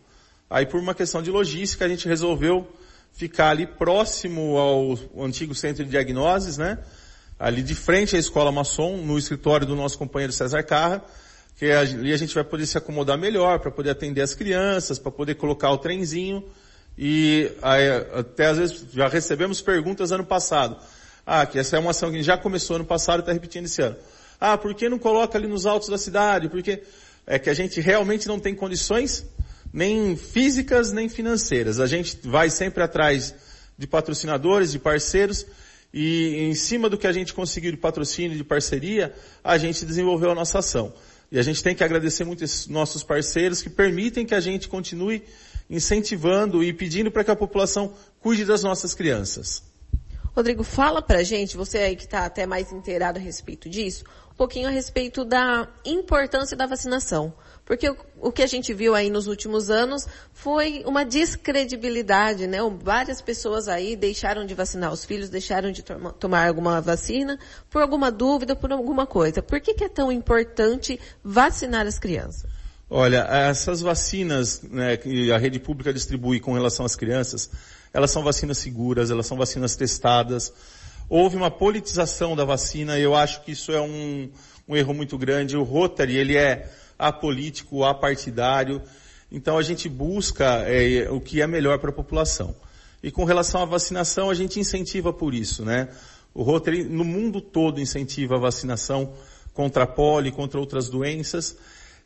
Aí 0.49 0.67
por 0.67 0.81
uma 0.81 0.95
questão 0.95 1.23
de 1.23 1.31
logística 1.31 1.85
a 1.85 1.89
gente 1.89 2.09
resolveu 2.09 2.69
ficar 3.13 3.51
ali 3.51 3.67
próximo 3.67 4.59
ao 4.59 5.25
antigo 5.25 5.55
centro 5.55 5.85
de 5.85 5.91
diagnoses, 5.91 6.59
né? 6.59 6.79
Ali 7.41 7.63
de 7.63 7.75
frente 7.75 8.15
à 8.15 8.19
Escola 8.19 8.53
Maçom, 8.53 8.99
no 8.99 9.19
escritório 9.19 9.67
do 9.67 9.75
nosso 9.75 9.97
companheiro 9.97 10.31
César 10.31 10.63
Carra, 10.63 11.03
que 11.57 11.65
ali 11.73 12.13
a 12.13 12.17
gente 12.19 12.35
vai 12.35 12.45
poder 12.45 12.67
se 12.67 12.77
acomodar 12.77 13.17
melhor 13.17 13.59
para 13.61 13.71
poder 13.71 13.89
atender 13.89 14.21
as 14.21 14.35
crianças, 14.35 14.99
para 14.99 15.11
poder 15.11 15.37
colocar 15.37 15.71
o 15.71 15.79
trenzinho. 15.79 16.45
E 16.99 17.51
aí, 17.63 17.89
até 18.15 18.49
às 18.49 18.59
vezes 18.59 18.87
já 18.93 19.09
recebemos 19.09 19.63
perguntas 19.63 20.13
ano 20.13 20.25
passado. 20.25 20.77
Ah, 21.27 21.47
que 21.47 21.59
essa 21.59 21.77
é 21.77 21.79
uma 21.79 21.93
ação 21.93 22.11
que 22.11 22.23
já 22.23 22.37
começou 22.37 22.77
ano 22.77 22.85
passado 22.85 23.21
e 23.21 23.23
está 23.23 23.33
repetindo 23.33 23.65
esse 23.65 23.81
ano. 23.81 23.97
Ah, 24.39 24.59
por 24.59 24.75
que 24.75 24.91
não 24.91 24.99
coloca 24.99 25.39
ali 25.39 25.47
nos 25.47 25.65
altos 25.65 25.89
da 25.89 25.97
cidade? 25.97 26.51
Porque 26.51 26.83
é 27.27 27.39
que 27.39 27.49
a 27.49 27.55
gente 27.55 27.81
realmente 27.81 28.29
não 28.29 28.39
tem 28.39 28.55
condições 28.55 29.25
nem 29.73 30.15
físicas 30.15 30.93
nem 30.93 31.09
financeiras. 31.09 31.81
A 31.81 31.87
gente 31.87 32.19
vai 32.23 32.51
sempre 32.51 32.83
atrás 32.83 33.35
de 33.79 33.87
patrocinadores, 33.87 34.73
de 34.73 34.79
parceiros, 34.79 35.47
e 35.93 36.37
em 36.37 36.55
cima 36.55 36.89
do 36.89 36.97
que 36.97 37.07
a 37.07 37.13
gente 37.13 37.35
conseguiu 37.35 37.71
de 37.71 37.77
patrocínio, 37.77 38.37
de 38.37 38.45
parceria, 38.45 39.15
a 39.43 39.59
gente 39.59 39.85
desenvolveu 39.85 40.31
a 40.31 40.35
nossa 40.35 40.59
ação. 40.61 40.93
E 41.33 41.39
a 41.39 41.43
gente 41.43 41.63
tem 41.63 41.75
que 41.75 41.85
agradecer 41.85 42.25
muito 42.25 42.43
esses 42.43 42.67
nossos 42.67 43.03
parceiros 43.03 43.63
que 43.63 43.71
permitem 43.71 44.27
que 44.27 44.35
a 44.35 44.41
gente 44.41 44.69
continue 44.69 45.23
incentivando 45.69 46.63
e 46.65 46.73
pedindo 46.73 47.11
para 47.11 47.23
que 47.23 47.31
a 47.31 47.37
população 47.37 47.95
cuide 48.19 48.45
das 48.45 48.63
nossas 48.63 48.95
crianças. 48.95 49.63
Rodrigo, 50.35 50.63
fala 50.63 51.03
pra 51.03 51.23
gente, 51.23 51.57
você 51.57 51.79
aí 51.79 51.97
que 51.97 52.05
está 52.05 52.25
até 52.25 52.47
mais 52.47 52.73
inteirado 52.73 53.19
a 53.19 53.23
respeito 53.23 53.69
disso, 53.69 54.05
pouquinho 54.41 54.69
a 54.69 54.71
respeito 54.71 55.23
da 55.23 55.69
importância 55.85 56.57
da 56.57 56.65
vacinação. 56.65 57.31
Porque 57.63 57.95
o, 58.19 58.33
que 58.33 58.43
a 58.43 58.47
gente 58.47 58.73
viu 58.73 58.95
aí 58.95 59.11
nos 59.11 59.27
últimos 59.27 59.69
anos 59.69 60.07
foi 60.33 60.83
uma 60.87 61.05
descredibilidade, 61.05 62.47
né? 62.47 62.57
Várias 62.83 63.21
pessoas 63.21 63.69
aí 63.69 63.95
deixaram 63.95 64.47
de 64.47 64.55
vacinar 64.55 64.91
os 64.95 65.05
filhos, 65.05 65.29
deixaram 65.29 65.71
de 65.71 65.83
to 65.83 65.95
tomar 66.19 66.49
alguma 66.49 66.81
vacina 66.81 67.39
por 67.69 67.83
alguma 67.83 68.11
dúvida, 68.11 68.57
por 68.57 68.73
alguma 68.73 69.07
coisa. 69.07 69.43
Por 69.43 69.61
que, 69.61 69.75
que 69.75 69.85
é 69.85 69.91
tão 69.91 70.11
importante 70.11 70.99
vacinar 71.23 71.87
as 71.87 71.99
crianças? 71.99 72.47
Olha, 72.89 73.27
essas 73.31 73.83
vacinas 73.83 74.63
né, 74.63 74.97
que 74.97 75.31
a 75.31 75.37
rede 75.37 75.61
pública 75.61 75.93
distribui 75.93 76.41
com 76.41 76.55
relação 76.55 76.87
às 76.87 76.97
crianças, 76.97 77.51
elas 77.93 78.11
são 78.11 78.25
vacinas 78.25 78.57
seguras, 78.57 79.11
elas 79.11 79.27
são 79.27 79.37
vacinas 79.37 79.77
testadas. 79.77 80.51
Houve 81.11 81.37
uma 81.37 81.51
politização 81.51 82.37
da 82.37 82.45
vacina 82.45 82.97
e 82.97 83.03
eu 83.03 83.17
acho 83.17 83.43
que 83.43 83.51
isso 83.51 83.73
é 83.73 83.81
um, 83.81 84.31
um 84.69 84.77
erro 84.77 84.95
muito 84.95 85.19
grande. 85.19 85.57
O 85.57 85.65
Rotary, 85.65 86.17
ele 86.17 86.37
é 86.37 86.71
apolítico, 86.97 87.83
apartidário. 87.83 88.81
Então 89.33 89.59
a 89.59 89.63
gente 89.63 89.89
busca 89.89 90.45
é, 90.69 91.11
o 91.11 91.21
que 91.21 91.43
é 91.43 91.49
melhor 91.49 91.81
para 91.81 91.91
a 91.91 91.93
população. 91.93 92.55
E 93.03 93.11
com 93.11 93.25
relação 93.25 93.61
à 93.61 93.65
vacinação, 93.65 94.31
a 94.31 94.35
gente 94.35 94.61
incentiva 94.61 95.13
por 95.13 95.35
isso, 95.35 95.65
né? 95.65 95.89
O 96.33 96.45
Rotary 96.45 96.85
no 96.85 97.05
mundo 97.05 97.41
todo 97.41 97.81
incentiva 97.81 98.37
a 98.37 98.39
vacinação 98.39 99.13
contra 99.53 99.83
a 99.83 99.89
poli, 99.89 100.31
contra 100.31 100.61
outras 100.61 100.89
doenças. 100.89 101.57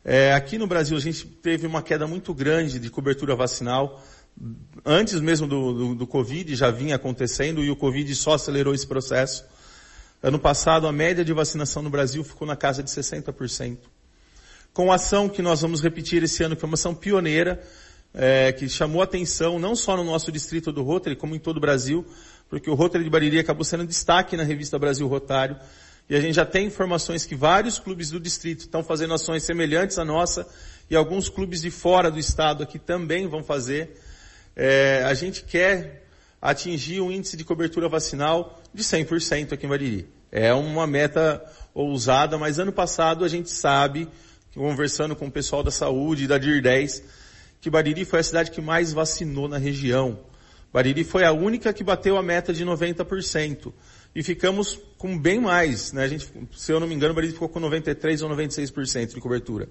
É, 0.03 0.33
aqui 0.33 0.57
no 0.57 0.65
Brasil 0.65 0.97
a 0.97 1.01
gente 1.01 1.27
teve 1.27 1.67
uma 1.67 1.83
queda 1.83 2.07
muito 2.07 2.33
grande 2.33 2.79
de 2.79 2.89
cobertura 2.89 3.35
vacinal. 3.35 4.03
Antes 4.85 5.19
mesmo 5.21 5.47
do, 5.47 5.73
do, 5.73 5.95
do 5.95 6.07
Covid 6.07 6.55
já 6.55 6.69
vinha 6.69 6.95
acontecendo 6.95 7.63
e 7.63 7.71
o 7.71 7.75
Covid 7.75 8.13
só 8.15 8.33
acelerou 8.33 8.73
esse 8.73 8.85
processo. 8.85 9.45
Ano 10.21 10.39
passado 10.39 10.87
a 10.87 10.91
média 10.91 11.23
de 11.23 11.33
vacinação 11.33 11.81
no 11.81 11.89
Brasil 11.89 12.23
ficou 12.23 12.47
na 12.47 12.55
casa 12.55 12.83
de 12.83 12.89
60% 12.89 13.77
com 14.75 14.91
a 14.91 14.95
ação 14.95 15.29
que 15.29 15.41
nós 15.41 15.61
vamos 15.61 15.81
repetir 15.81 16.21
esse 16.21 16.43
ano, 16.43 16.53
que 16.53 16.65
é 16.65 16.67
uma 16.67 16.73
ação 16.73 16.93
pioneira, 16.93 17.63
é, 18.13 18.51
que 18.51 18.67
chamou 18.67 19.01
atenção 19.01 19.57
não 19.57 19.73
só 19.73 19.95
no 19.95 20.03
nosso 20.03 20.29
distrito 20.33 20.69
do 20.69 20.83
Rotary, 20.83 21.15
como 21.15 21.33
em 21.33 21.39
todo 21.39 21.57
o 21.57 21.59
Brasil, 21.61 22.05
porque 22.49 22.69
o 22.69 22.73
Rotary 22.73 23.05
de 23.05 23.09
Bariri 23.09 23.39
acabou 23.39 23.63
sendo 23.63 23.87
destaque 23.87 24.35
na 24.35 24.43
revista 24.43 24.77
Brasil 24.77 25.07
Rotário, 25.07 25.57
e 26.09 26.15
a 26.15 26.19
gente 26.19 26.35
já 26.35 26.45
tem 26.45 26.67
informações 26.67 27.25
que 27.25 27.35
vários 27.35 27.79
clubes 27.79 28.11
do 28.11 28.19
distrito 28.19 28.59
estão 28.59 28.83
fazendo 28.83 29.13
ações 29.13 29.43
semelhantes 29.43 29.97
à 29.97 30.03
nossa, 30.03 30.45
e 30.89 30.95
alguns 30.95 31.29
clubes 31.29 31.61
de 31.61 31.71
fora 31.71 32.11
do 32.11 32.19
estado 32.19 32.61
aqui 32.61 32.77
também 32.77 33.29
vão 33.29 33.41
fazer. 33.41 33.97
É, 34.55 35.03
a 35.05 35.13
gente 35.13 35.43
quer 35.43 36.07
atingir 36.41 37.01
um 37.01 37.11
índice 37.11 37.35
de 37.35 37.43
cobertura 37.43 37.89
vacinal 37.89 38.61
de 38.73 38.83
100% 38.83 39.53
aqui 39.53 39.65
em 39.65 39.69
Bariri. 39.69 40.07
É 40.31 40.53
uma 40.53 40.85
meta 40.85 41.43
ousada, 41.73 42.37
mas 42.37 42.59
ano 42.59 42.71
passado 42.71 43.25
a 43.25 43.27
gente 43.27 43.49
sabe 43.49 44.07
conversando 44.53 45.15
com 45.15 45.27
o 45.27 45.31
pessoal 45.31 45.61
da 45.61 45.71
saúde 45.71 46.27
da 46.27 46.37
DIR 46.37 46.61
10, 46.61 47.03
que 47.59 47.69
Bariri 47.69 48.05
foi 48.05 48.19
a 48.19 48.23
cidade 48.23 48.51
que 48.51 48.61
mais 48.61 48.93
vacinou 48.93 49.49
na 49.49 49.57
região. 49.57 50.19
Bariri 50.71 51.03
foi 51.03 51.25
a 51.25 51.31
única 51.31 51.73
que 51.73 51.83
bateu 51.83 52.17
a 52.17 52.23
meta 52.23 52.53
de 52.53 52.65
90%. 52.65 53.73
E 54.15 54.23
ficamos 54.23 54.79
com 54.97 55.17
bem 55.17 55.41
mais, 55.41 55.91
né? 55.91 56.03
A 56.03 56.07
gente, 56.07 56.31
se 56.55 56.71
eu 56.71 56.79
não 56.79 56.87
me 56.87 56.95
engano, 56.95 57.13
Bariri 57.13 57.33
ficou 57.33 57.49
com 57.49 57.59
93 57.59 58.21
ou 58.21 58.29
96% 58.29 59.13
de 59.13 59.19
cobertura. 59.19 59.67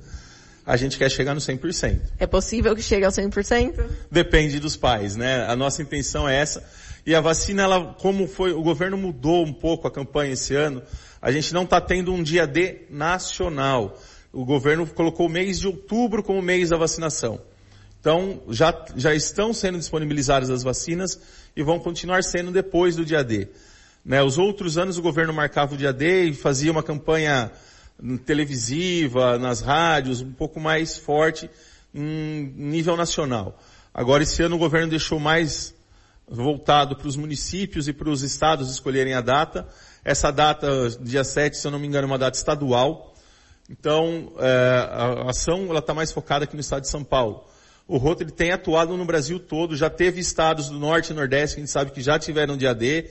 A 0.66 0.76
gente 0.76 0.96
quer 0.96 1.10
chegar 1.10 1.34
no 1.34 1.40
100%. 1.40 2.00
É 2.18 2.26
possível 2.26 2.74
que 2.74 2.82
chegue 2.82 3.04
ao 3.04 3.12
100%? 3.12 3.84
Depende 4.10 4.58
dos 4.58 4.76
pais, 4.76 5.16
né? 5.16 5.44
A 5.46 5.54
nossa 5.54 5.82
intenção 5.82 6.28
é 6.28 6.36
essa. 6.36 6.64
E 7.04 7.14
a 7.14 7.20
vacina, 7.20 7.64
ela, 7.64 7.94
como 8.00 8.26
foi, 8.26 8.52
o 8.52 8.62
governo 8.62 8.96
mudou 8.96 9.44
um 9.44 9.52
pouco 9.52 9.86
a 9.86 9.90
campanha 9.90 10.32
esse 10.32 10.54
ano, 10.54 10.82
a 11.20 11.30
gente 11.30 11.52
não 11.52 11.64
está 11.64 11.80
tendo 11.80 12.12
um 12.12 12.22
dia 12.22 12.46
D 12.46 12.86
nacional 12.88 13.98
o 14.34 14.44
governo 14.44 14.86
colocou 14.86 15.26
o 15.26 15.30
mês 15.30 15.60
de 15.60 15.68
outubro 15.68 16.22
como 16.22 16.42
mês 16.42 16.70
da 16.70 16.76
vacinação. 16.76 17.40
Então, 18.00 18.42
já, 18.50 18.84
já 18.96 19.14
estão 19.14 19.54
sendo 19.54 19.78
disponibilizadas 19.78 20.50
as 20.50 20.62
vacinas 20.62 21.18
e 21.56 21.62
vão 21.62 21.78
continuar 21.78 22.22
sendo 22.24 22.50
depois 22.50 22.96
do 22.96 23.04
dia 23.04 23.22
D. 23.22 23.48
Né, 24.04 24.22
os 24.22 24.36
outros 24.36 24.76
anos 24.76 24.98
o 24.98 25.02
governo 25.02 25.32
marcava 25.32 25.74
o 25.74 25.78
dia 25.78 25.92
D 25.92 26.24
e 26.24 26.34
fazia 26.34 26.70
uma 26.70 26.82
campanha 26.82 27.50
televisiva, 28.24 29.38
nas 29.38 29.60
rádios, 29.60 30.20
um 30.20 30.32
pouco 30.32 30.60
mais 30.60 30.96
forte 30.96 31.48
em 31.94 32.52
nível 32.56 32.96
nacional. 32.96 33.58
Agora, 33.92 34.22
esse 34.22 34.42
ano 34.42 34.56
o 34.56 34.58
governo 34.58 34.88
deixou 34.88 35.20
mais 35.20 35.74
voltado 36.26 36.96
para 36.96 37.06
os 37.06 37.16
municípios 37.16 37.86
e 37.86 37.92
para 37.92 38.08
os 38.08 38.22
estados 38.22 38.70
escolherem 38.70 39.14
a 39.14 39.20
data. 39.20 39.68
Essa 40.04 40.30
data, 40.30 40.68
dia 41.00 41.22
7, 41.22 41.56
se 41.56 41.66
eu 41.66 41.70
não 41.70 41.78
me 41.78 41.86
engano, 41.86 42.06
é 42.06 42.10
uma 42.10 42.18
data 42.18 42.36
estadual. 42.36 43.14
Então, 43.70 44.32
é, 44.38 44.88
a 44.90 45.30
ação 45.30 45.66
ela 45.70 45.78
está 45.78 45.94
mais 45.94 46.12
focada 46.12 46.44
aqui 46.44 46.54
no 46.54 46.60
estado 46.60 46.82
de 46.82 46.88
São 46.88 47.04
Paulo. 47.04 47.44
O 47.86 47.98
Rotary 47.98 48.32
tem 48.32 48.50
atuado 48.50 48.96
no 48.96 49.04
Brasil 49.04 49.38
todo, 49.38 49.76
já 49.76 49.90
teve 49.90 50.20
estados 50.20 50.70
do 50.70 50.78
Norte 50.78 51.12
e 51.12 51.14
Nordeste 51.14 51.56
que 51.56 51.60
a 51.60 51.64
gente 51.64 51.72
sabe 51.72 51.90
que 51.90 52.00
já 52.00 52.18
tiveram 52.18 52.56
dia 52.56 52.74
D, 52.74 53.10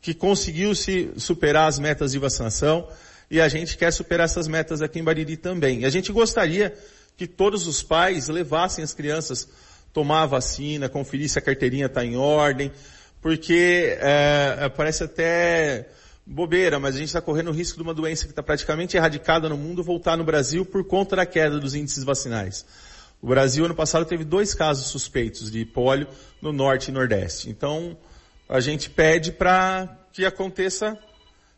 que 0.00 0.12
conseguiu 0.12 0.74
se 0.74 1.12
superar 1.16 1.68
as 1.68 1.78
metas 1.78 2.12
de 2.12 2.18
vacinação, 2.18 2.88
e 3.30 3.40
a 3.40 3.48
gente 3.48 3.76
quer 3.76 3.92
superar 3.92 4.24
essas 4.24 4.48
metas 4.48 4.82
aqui 4.82 4.98
em 4.98 5.04
Bariri 5.04 5.36
também. 5.36 5.80
E 5.80 5.84
a 5.84 5.90
gente 5.90 6.10
gostaria 6.10 6.76
que 7.16 7.26
todos 7.26 7.66
os 7.66 7.82
pais 7.82 8.28
levassem 8.28 8.82
as 8.82 8.92
crianças 8.92 9.48
tomar 9.92 10.22
a 10.22 10.26
vacina, 10.26 10.88
conferir 10.88 11.28
se 11.28 11.38
a 11.38 11.42
carteirinha 11.42 11.86
está 11.86 12.04
em 12.04 12.16
ordem, 12.16 12.72
porque 13.20 13.96
é, 14.00 14.68
parece 14.76 15.04
até 15.04 15.88
bobeira, 16.26 16.78
mas 16.78 16.94
a 16.94 16.98
gente 16.98 17.08
está 17.08 17.20
correndo 17.20 17.48
o 17.48 17.52
risco 17.52 17.76
de 17.76 17.82
uma 17.82 17.94
doença 17.94 18.24
que 18.24 18.30
está 18.32 18.42
praticamente 18.42 18.96
erradicada 18.96 19.48
no 19.48 19.56
mundo 19.56 19.82
voltar 19.82 20.16
no 20.16 20.24
Brasil 20.24 20.64
por 20.64 20.84
conta 20.84 21.16
da 21.16 21.26
queda 21.26 21.58
dos 21.58 21.74
índices 21.74 22.04
vacinais. 22.04 22.64
O 23.22 23.28
Brasil, 23.28 23.64
ano 23.64 23.74
passado, 23.74 24.06
teve 24.06 24.24
dois 24.24 24.54
casos 24.54 24.86
suspeitos 24.86 25.50
de 25.50 25.64
pólio 25.64 26.08
no 26.40 26.52
norte 26.52 26.88
e 26.88 26.92
nordeste. 26.92 27.50
Então, 27.50 27.96
a 28.48 28.60
gente 28.60 28.88
pede 28.88 29.30
para 29.30 29.98
que 30.12 30.24
aconteça 30.24 30.98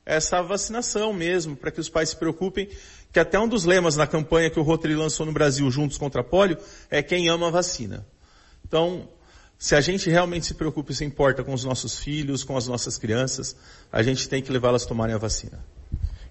essa 0.05 0.43
vacinação 0.43 1.13
mesmo, 1.13 1.57
para 1.57 1.71
que 1.71 1.81
os 1.81 1.89
pais 1.89 2.11
se 2.11 2.17
preocupem, 2.17 2.69
que 3.13 3.21
até 3.21 3.39
um 3.39 3.49
dos 3.49 3.65
lemas 3.65 3.97
na 3.97 4.07
campanha 4.07 4.51
que 4.51 4.59
o 4.59 4.63
Rotary 4.63 4.95
lançou 4.95 5.27
no 5.27 5.33
Brasil, 5.33 5.71
Juntos 5.71 5.99
contra 5.99 6.23
a 6.23 6.25
Pólio, 6.25 6.59
é 6.91 7.03
quem 7.03 7.29
ama 7.29 7.49
a 7.49 7.51
vacina. 7.51 8.07
Então, 8.67 9.09
se 9.59 9.77
a 9.77 9.81
gente 9.81 10.11
realmente 10.11 10.47
se 10.47 10.55
preocupa 10.55 10.93
e 10.93 10.95
se 10.95 11.05
importa 11.05 11.45
com 11.45 11.53
os 11.53 11.63
nossos 11.63 11.99
filhos, 11.99 12.43
com 12.43 12.57
as 12.57 12.67
nossas 12.67 12.99
crianças, 12.99 13.55
a 13.93 14.03
gente 14.03 14.29
tem 14.29 14.43
que 14.43 14.51
levá-las 14.51 14.85
a 14.85 14.89
tomarem 14.89 15.15
a 15.15 15.19
vacina. 15.19 15.65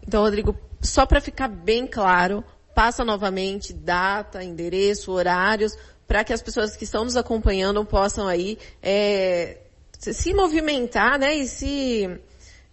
Então, 0.06 0.24
Rodrigo, 0.24 0.58
só 0.82 1.06
para 1.06 1.22
ficar 1.22 1.48
bem 1.48 1.88
claro, 1.88 2.44
passa 2.74 3.06
novamente 3.06 3.72
data, 3.72 4.44
endereço, 4.44 5.12
horários, 5.12 5.78
para 6.08 6.24
que 6.24 6.34
as 6.34 6.42
pessoas 6.42 6.76
que 6.76 6.84
estão 6.84 7.06
nos 7.06 7.16
acompanhando 7.16 7.86
possam 7.86 8.28
aí 8.28 8.58
é, 8.82 9.60
se 9.98 10.34
movimentar, 10.34 11.18
né, 11.20 11.36
e 11.36 11.48
se 11.48 12.20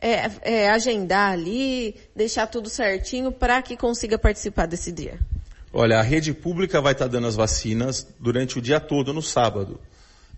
é, 0.01 0.31
é, 0.43 0.69
agendar 0.71 1.33
ali, 1.33 1.97
deixar 2.15 2.47
tudo 2.47 2.69
certinho 2.69 3.33
para 3.33 3.61
que 3.63 3.77
consiga 3.77 4.19
participar 4.19 4.67
desse 4.67 4.93
dia. 4.93 5.19
Olha, 5.73 5.99
a 5.99 6.03
rede 6.03 6.33
pública 6.33 6.81
vai 6.81 6.93
estar 6.93 7.09
dando 7.09 7.27
as 7.27 7.37
vacinas 7.37 8.07
durante 8.19 8.59
o 8.59 8.63
dia 8.63 8.81
todo 8.81 9.13
no 9.13 9.23
sábado 9.23 9.81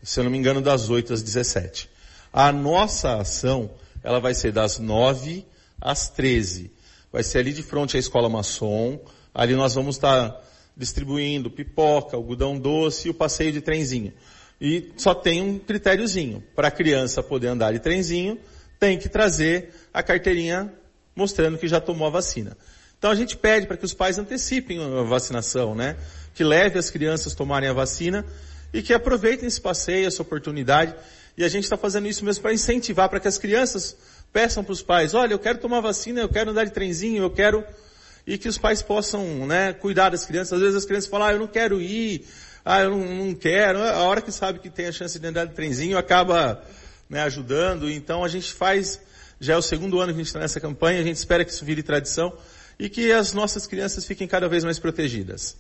se 0.03 0.19
eu 0.19 0.25
não 0.25 0.31
me 0.31 0.39
engano, 0.39 0.61
das 0.61 0.89
8 0.89 1.13
às 1.13 1.23
17. 1.23 1.89
A 2.33 2.51
nossa 2.53 3.17
ação, 3.17 3.71
ela 4.03 4.21
vai 4.21 4.35
ser 4.35 4.53
das 4.53 4.79
9 4.79 5.45
às 5.81 6.09
13. 6.09 6.71
Vai 7.13 7.23
ser 7.23 7.39
ali 7.39 7.53
de 7.53 7.63
frente 7.63 7.97
à 7.97 8.01
Escola 8.01 8.29
Maçom. 8.29 8.99
Ali 9.35 9.55
nós 9.55 9.75
vamos 9.75 9.97
estar 9.97 10.41
distribuindo 10.77 11.51
pipoca, 11.51 12.17
algodão 12.17 12.59
doce 12.59 13.09
e 13.09 13.11
o 13.11 13.15
passeio 13.15 13.53
de 13.53 13.61
trenzinho. 13.61 14.13
E 14.61 14.93
só 14.97 15.15
tem 15.15 15.43
um 15.43 15.59
critériozinho. 15.59 16.43
Para 16.55 16.69
a 16.69 16.71
criança 16.71 17.23
poder 17.23 17.49
andar 17.49 17.73
de 17.73 17.79
trenzinho, 17.79 18.39
tem 18.81 18.99
que 18.99 19.09
trazer 19.09 19.75
a 19.93 20.03
carteirinha 20.03 20.73
mostrando 21.15 21.59
que 21.59 21.69
já 21.69 21.81
tomou 21.81 22.09
a 22.09 22.11
vacina. 22.11 22.57
Então 22.99 23.11
a 23.11 23.15
gente 23.15 23.37
pede 23.37 23.67
para 23.67 23.77
que 23.77 23.85
os 23.85 23.95
pais 23.95 24.19
antecipem 24.19 24.83
a 24.83 25.03
vacinação, 25.03 25.75
né? 25.75 25.97
Que 26.35 26.43
leve 26.43 26.79
as 26.79 26.91
crianças 26.91 27.35
a 27.35 27.37
tomarem 27.37 27.69
a 27.69 27.73
vacina 27.73 28.25
e 28.73 28.83
que 28.83 28.95
aproveitem 28.95 29.47
esse 29.47 29.61
passeio, 29.61 30.07
essa 30.07 30.23
oportunidade. 30.23 30.95
E 31.37 31.45
a 31.45 31.49
gente 31.49 31.65
está 31.65 31.77
fazendo 31.77 32.09
isso 32.09 32.25
mesmo 32.25 32.43
para 32.43 32.53
incentivar, 32.53 33.09
para 33.09 33.21
que 33.21 33.29
as 33.29 33.39
crianças 33.39 33.97
peçam 34.33 34.65
para 34.65 34.73
os 34.73 34.83
pais, 34.83 35.13
olha, 35.13 35.35
eu 35.35 35.39
quero 35.39 35.59
tomar 35.59 35.81
vacina, 35.81 36.21
eu 36.21 36.29
quero 36.29 36.51
andar 36.51 36.65
de 36.65 36.71
trenzinho, 36.71 37.23
eu 37.23 37.31
quero 37.31 37.65
e 38.27 38.39
que 38.39 38.49
os 38.49 38.59
pais 38.59 38.81
possam, 38.81 39.47
né, 39.47 39.73
cuidar 39.73 40.11
das 40.11 40.25
crianças. 40.25 40.53
Às 40.53 40.61
vezes 40.61 40.77
as 40.77 40.85
crianças 40.85 41.11
falam, 41.11 41.27
ah, 41.27 41.33
eu 41.33 41.39
não 41.39 41.47
quero 41.47 41.81
ir, 41.81 42.27
ah, 42.65 42.81
eu 42.81 42.91
não, 42.91 43.27
não 43.27 43.35
quero. 43.35 43.83
A 43.83 44.03
hora 44.03 44.21
que 44.21 44.31
sabe 44.31 44.59
que 44.59 44.71
tem 44.71 44.87
a 44.87 44.93
chance 44.93 45.19
de 45.19 45.27
andar 45.27 45.47
de 45.47 45.55
trenzinho, 45.55 45.99
acaba 45.99 46.63
né, 47.11 47.23
ajudando. 47.25 47.91
Então 47.91 48.25
a 48.25 48.29
gente 48.29 48.55
faz, 48.55 49.01
já 49.41 49.55
é 49.55 49.57
o 49.57 49.63
segundo 49.63 49.99
ano 50.01 50.13
que 50.13 50.21
a 50.21 50.23
gente 50.23 50.29
está 50.29 50.39
nessa 50.39 50.61
campanha, 50.61 51.01
a 51.01 51.05
gente 51.05 51.17
espera 51.17 51.45
que 51.45 51.51
isso 51.51 51.65
vire 51.65 51.83
tradição 51.83 52.33
e 52.79 52.89
que 52.89 53.13
as 53.13 53.35
nossas 53.35 53.67
crianças 53.67 54.07
fiquem 54.07 54.29
cada 54.29 54.49
vez 54.49 54.65
mais 54.65 54.79
protegidas. 54.79 55.57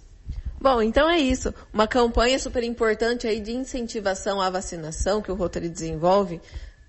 Bom, 0.59 0.80
então 0.80 1.09
é 1.09 1.18
isso. 1.18 1.53
Uma 1.72 1.88
campanha 1.88 2.38
super 2.38 2.62
importante 2.62 3.26
aí 3.26 3.40
de 3.40 3.53
incentivação 3.53 4.40
à 4.40 4.48
vacinação 4.48 5.20
que 5.20 5.32
o 5.32 5.34
Rotary 5.34 5.68
desenvolve. 5.68 6.40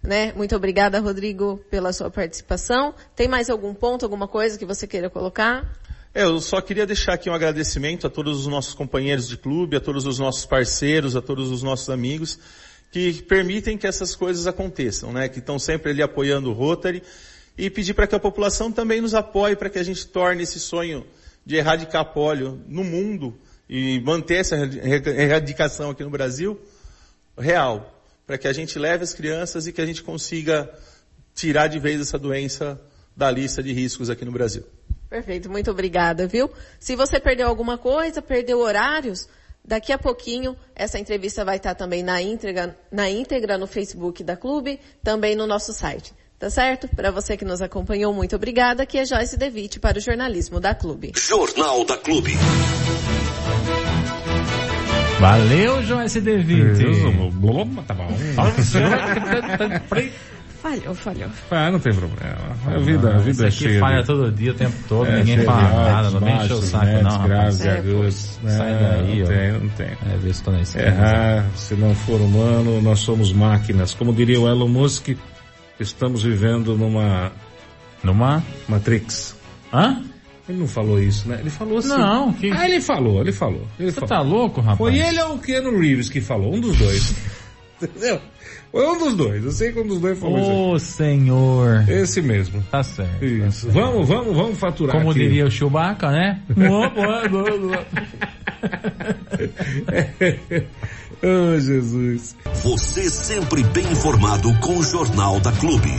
Né? 0.04 0.34
Muito 0.34 0.56
obrigada, 0.56 1.00
Rodrigo, 1.00 1.64
pela 1.70 1.94
sua 1.94 2.12
participação. 2.12 2.94
Tem 3.16 3.28
mais 3.28 3.50
algum 3.50 3.74
ponto, 3.74 4.04
alguma 4.04 4.28
coisa 4.28 4.58
que 4.58 4.66
você 4.66 4.86
queira 4.86 5.10
colocar? 5.10 5.80
É, 6.14 6.24
eu 6.24 6.42
só 6.42 6.60
queria 6.60 6.86
deixar 6.86 7.14
aqui 7.14 7.30
um 7.30 7.34
agradecimento 7.34 8.06
a 8.06 8.10
todos 8.10 8.42
os 8.42 8.48
nossos 8.48 8.74
companheiros 8.74 9.30
de 9.30 9.38
clube, 9.38 9.78
a 9.78 9.80
todos 9.80 10.06
os 10.06 10.20
nossos 10.20 10.46
parceiros, 10.46 11.16
a 11.16 11.22
todos 11.22 11.50
os 11.50 11.64
nossos 11.64 11.90
amigos 11.90 12.38
que 12.92 13.22
permitem 13.24 13.78
que 13.78 13.88
essas 13.88 14.16
coisas 14.16 14.46
aconteçam, 14.46 15.14
né? 15.14 15.30
Que 15.30 15.40
estão 15.40 15.58
sempre 15.58 15.92
ali 15.92 16.02
apoiando 16.02 16.50
o 16.50 16.54
Rotary 16.54 17.02
e 17.58 17.70
pedir 17.70 17.94
para 17.94 18.06
que 18.06 18.16
a 18.16 18.20
população 18.20 18.72
também 18.72 19.00
nos 19.00 19.16
apoie 19.16 19.56
para 19.56 19.70
que 19.70 19.80
a 19.80 19.84
gente 19.84 20.06
torne 20.08 20.44
esse 20.44 20.60
sonho 20.60 21.06
de 21.46 21.56
erradicar 21.56 22.14
polio 22.14 22.62
no 22.68 22.84
mundo 22.84 23.38
e 23.70 24.02
manter 24.02 24.36
essa 24.36 24.58
erradicação 24.58 25.92
aqui 25.92 26.04
no 26.04 26.10
Brasil 26.10 26.60
real, 27.38 28.04
para 28.28 28.38
que 28.38 28.48
a 28.48 28.54
gente 28.54 28.78
leve 28.78 29.04
as 29.04 29.14
crianças 29.14 29.66
e 29.66 29.72
que 29.72 29.82
a 29.82 29.86
gente 29.86 30.04
consiga 30.04 30.70
tirar 31.34 31.68
de 31.68 31.80
vez 31.80 32.02
essa 32.02 32.20
doença 32.20 32.80
da 33.16 33.32
lista 33.32 33.64
de 33.64 33.72
riscos 33.72 34.10
aqui 34.10 34.26
no 34.26 34.32
Brasil. 34.32 34.64
Perfeito, 35.10 35.50
muito 35.50 35.72
obrigada, 35.72 36.28
viu? 36.28 36.50
Se 36.80 36.96
você 36.96 37.20
perdeu 37.20 37.48
alguma 37.48 37.78
coisa, 37.78 38.22
perdeu 38.22 38.60
horários, 38.60 39.28
daqui 39.64 39.92
a 39.94 39.98
pouquinho 39.98 40.56
essa 40.76 41.00
entrevista 41.00 41.46
vai 41.46 41.58
estar 41.58 41.76
também 41.76 42.04
na 42.04 42.22
íntegra, 42.22 42.78
na 42.92 43.10
íntegra 43.10 43.58
no 43.58 43.68
Facebook 43.68 44.24
da 44.24 44.36
Clube, 44.36 44.80
também 45.04 45.36
no 45.36 45.48
nosso 45.48 45.74
site. 45.74 46.14
Tá 46.38 46.50
certo? 46.50 46.88
Para 46.88 47.12
você 47.12 47.38
que 47.38 47.46
nos 47.46 47.62
acompanhou, 47.62 48.12
muito 48.12 48.36
obrigada. 48.36 48.82
Aqui 48.82 48.98
é 48.98 49.06
Joyce 49.06 49.38
Devitt 49.38 49.80
para 49.80 50.00
o 50.00 50.02
jornalismo 50.02 50.60
da 50.60 50.74
Clube. 50.74 51.12
Jornal 51.16 51.86
da 51.86 51.98
Clube. 51.98 52.34
Valeu, 55.20 55.84
Joyce 55.84 56.20
Devitt. 56.20 56.84
Tá 57.86 57.94
bom. 57.94 58.10
Falhou, 60.62 60.94
falhou. 60.94 61.30
Ah, 61.50 61.72
não 61.72 61.80
tem 61.80 61.92
problema. 61.94 62.38
A 62.68 62.78
vida, 62.78 63.16
a 63.16 63.18
vida 63.18 63.46
é 63.46 63.48
Isso 63.50 63.64
aqui 63.64 63.70
cheia. 63.72 63.80
falha 63.80 64.04
todo 64.04 64.32
dia, 64.32 64.52
o 64.52 64.54
tempo 64.54 64.76
todo, 64.88 65.08
é, 65.10 65.18
ninguém 65.18 65.40
fala 65.44 65.92
nada, 65.92 66.12
não 66.12 66.20
vem 66.20 66.36
encher 66.36 66.54
o 66.54 66.62
saco 66.62 66.86
médios, 66.86 67.04
não, 67.04 67.28
graves 67.28 67.66
É, 67.66 67.78
agudos. 67.78 68.40
Sai 68.46 68.74
daí, 68.80 69.20
não 69.20 69.24
ó. 69.26 69.28
tem, 69.28 69.52
não 69.54 69.70
tem. 69.70 69.88
É, 69.88 70.18
vê 70.20 70.34
se 70.34 70.44
tô 70.44 70.52
na 70.52 70.62
esquerda. 70.62 70.90
Errar, 70.90 71.46
se 71.56 71.74
não 71.76 71.96
for 71.96 72.22
humano, 72.22 72.80
nós 72.82 73.00
somos 73.00 73.34
máquinas. 73.34 73.96
Como 73.96 74.14
diria 74.14 74.40
o 74.40 74.48
Elon 74.48 74.68
Musk, 74.68 75.10
estamos 75.80 76.22
vivendo 76.22 76.78
numa 76.78 77.32
Numa... 78.04 78.44
Matrix. 78.68 79.36
Hã? 79.74 80.04
Ele 80.48 80.60
não 80.60 80.68
falou 80.68 81.00
isso, 81.02 81.28
né? 81.28 81.38
Ele 81.40 81.50
falou 81.50 81.78
assim. 81.80 81.88
Não, 81.90 82.34
que- 82.34 82.52
Ah, 82.52 82.68
ele 82.70 82.82
falou, 82.82 83.22
ele 83.22 83.32
falou. 83.32 83.66
Ele 83.80 83.90
Você 83.92 84.00
falou. 84.00 84.10
tá 84.10 84.22
louco, 84.22 84.60
rapaz? 84.62 84.78
Foi 84.78 84.96
ele 84.98 85.20
ou 85.24 85.36
o 85.36 85.40
Keanu 85.40 85.80
Reeves 85.80 86.08
que 86.10 86.22
falou? 86.22 86.54
Um 86.54 86.60
dos 86.60 86.78
dois. 86.78 87.16
Entendeu? 87.82 88.20
Foi 88.72 88.88
um 88.88 88.98
dos 88.98 89.16
dois. 89.16 89.44
Eu 89.44 89.52
sei 89.52 89.74
que 89.74 89.80
um 89.82 89.88
dos 89.88 90.00
dois 90.00 90.18
falou 90.18 90.40
isso. 90.40 90.50
Ô, 90.50 90.80
senhor. 90.80 91.84
Esse 91.90 92.22
mesmo. 92.22 92.64
Tá 92.72 92.82
certo. 92.82 93.24
Isso. 93.24 93.70
Vamos, 93.70 94.08
vamos, 94.08 94.34
vamos 94.36 94.58
faturar 94.58 94.96
Como 94.96 95.12
aqui. 95.12 95.20
diria 95.20 95.46
o 95.46 95.52
Chewbacca, 95.52 96.10
né? 96.10 96.40
oh, 101.22 101.60
Jesus. 101.60 102.36
Você 102.64 103.10
sempre 103.10 103.64
bem 103.64 103.92
informado 103.92 104.54
com 104.60 104.78
o 104.78 104.84
Jornal 104.84 105.42
da 105.42 105.52
Clube. 105.52 105.92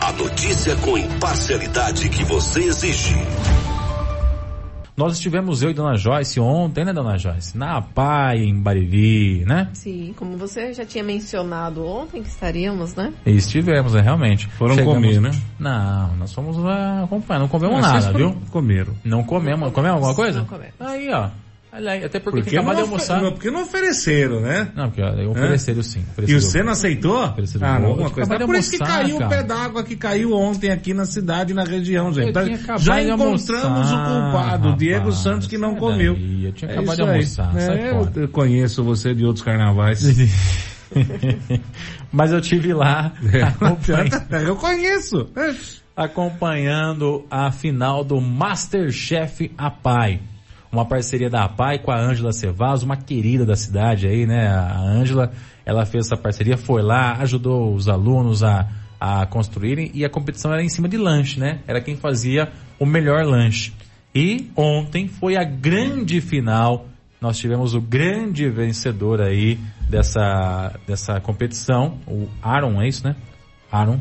A 0.00 0.12
notícia 0.12 0.76
com 0.76 0.96
imparcialidade 0.96 2.08
que 2.08 2.24
você 2.24 2.60
exige. 2.62 3.16
Nós 5.00 5.14
estivemos 5.14 5.62
eu 5.62 5.70
e 5.70 5.74
Dona 5.74 5.96
Joyce 5.96 6.38
ontem, 6.38 6.84
né, 6.84 6.92
Dona 6.92 7.16
Joyce? 7.16 7.56
Na 7.56 7.78
APAI, 7.78 8.38
em 8.44 8.60
Bariri, 8.60 9.44
né? 9.46 9.68
Sim, 9.72 10.12
como 10.16 10.36
você 10.36 10.74
já 10.74 10.84
tinha 10.84 11.02
mencionado 11.02 11.84
ontem 11.86 12.22
que 12.22 12.28
estaríamos, 12.28 12.94
né? 12.94 13.12
E 13.24 13.30
estivemos, 13.30 13.94
é, 13.94 14.00
realmente. 14.00 14.46
Foram 14.48 14.76
comer, 14.84 15.20
né? 15.20 15.30
Não, 15.58 16.16
nós 16.16 16.32
fomos 16.34 16.56
lá 16.58 17.04
acompanhar, 17.04 17.40
não 17.40 17.48
comemos 17.48 17.80
vocês 17.80 18.04
nada, 18.04 18.12
foram- 18.12 18.32
viu? 18.32 18.42
Comeram. 18.50 18.92
Não 19.02 19.24
comemos. 19.24 19.72
Comemos 19.72 19.96
alguma 19.96 20.14
coisa? 20.14 20.40
Não 20.40 20.46
comemos. 20.46 20.74
Aí, 20.78 21.10
ó. 21.12 21.28
Até 21.72 22.18
porque, 22.18 22.42
Porque 22.42 22.56
não, 22.60 22.74
de 22.74 22.80
almoçar. 22.80 23.22
não, 23.22 23.30
porque 23.32 23.48
não 23.50 23.62
ofereceram, 23.62 24.40
né? 24.40 24.72
Não, 24.74 24.90
porque 24.90 25.02
ofereceram 25.02 25.82
sim. 25.84 26.00
E 26.00 26.10
ofereceram. 26.10 26.40
você 26.40 26.62
não 26.64 26.72
aceitou? 26.72 27.24
Ofereceram 27.24 27.66
Ah, 27.68 27.78
não, 27.78 27.88
alguma 27.90 28.08
Eu 28.08 28.12
coisa. 28.12 28.34
É 28.34 28.38
por 28.46 28.54
isso 28.56 28.70
que 28.70 28.82
almoçar, 28.82 28.98
caiu 29.02 29.16
o 29.16 29.18
cara. 29.20 29.30
pé 29.30 29.42
d'água 29.44 29.82
que 29.84 29.96
caiu 29.96 30.32
ontem 30.32 30.70
aqui 30.70 30.92
na 30.92 31.06
cidade, 31.06 31.54
na 31.54 31.62
região, 31.62 32.12
gente. 32.12 32.36
Eu 32.36 32.44
tinha 32.44 32.56
acabado 32.56 32.82
Já 32.82 33.00
de 33.00 33.06
encontramos 33.06 33.52
almoçar, 33.52 34.18
o 34.18 34.22
culpado, 34.32 34.68
o 34.70 34.76
Diego 34.76 34.98
rapaz. 34.98 35.14
Santos, 35.16 35.46
que 35.46 35.56
não 35.58 35.70
Sai 35.70 35.78
comeu. 35.78 36.14
daí, 36.14 36.44
eu 36.46 36.52
tinha 36.52 36.70
É 36.70 36.74
acabado 36.74 36.96
de 36.96 37.02
aí. 37.02 37.08
almoçar, 37.10 37.52
sai 37.54 37.78
É, 37.78 37.90
fora. 37.92 38.12
eu 38.16 38.28
conheço 38.28 38.82
você 38.82 39.14
de 39.14 39.24
outros 39.24 39.44
carnavais. 39.44 40.02
Mas 42.10 42.32
eu 42.32 42.40
tive 42.40 42.72
lá 42.74 43.12
acompanhando, 43.46 44.48
eu 44.48 44.56
conheço. 44.56 45.28
É. 45.36 45.54
acompanhando 45.96 47.24
a 47.30 47.52
final 47.52 48.02
do 48.02 48.20
Masterchef 48.20 49.52
APAI. 49.56 50.20
Uma 50.72 50.84
parceria 50.84 51.28
da 51.28 51.44
APAI 51.44 51.80
com 51.80 51.90
a 51.90 52.00
Ângela 52.00 52.32
Cevaz, 52.32 52.82
uma 52.82 52.96
querida 52.96 53.44
da 53.44 53.56
cidade 53.56 54.06
aí, 54.06 54.26
né? 54.26 54.48
A 54.48 54.78
Ângela, 54.78 55.32
ela 55.66 55.84
fez 55.84 56.06
essa 56.06 56.16
parceria, 56.16 56.56
foi 56.56 56.80
lá, 56.80 57.14
ajudou 57.14 57.74
os 57.74 57.88
alunos 57.88 58.44
a, 58.44 58.68
a 59.00 59.26
construírem 59.26 59.90
e 59.94 60.04
a 60.04 60.08
competição 60.08 60.52
era 60.52 60.62
em 60.62 60.68
cima 60.68 60.88
de 60.88 60.96
lanche, 60.96 61.40
né? 61.40 61.60
Era 61.66 61.80
quem 61.80 61.96
fazia 61.96 62.52
o 62.78 62.86
melhor 62.86 63.24
lanche. 63.24 63.72
E 64.14 64.50
ontem 64.56 65.08
foi 65.08 65.36
a 65.36 65.44
grande 65.44 66.20
final. 66.20 66.86
Nós 67.20 67.38
tivemos 67.38 67.74
o 67.74 67.80
grande 67.80 68.48
vencedor 68.48 69.20
aí 69.20 69.58
dessa, 69.88 70.72
dessa 70.86 71.20
competição, 71.20 71.98
o 72.06 72.28
Aaron, 72.40 72.80
é 72.80 72.88
isso, 72.88 73.06
né? 73.06 73.16
Aaron, 73.70 73.98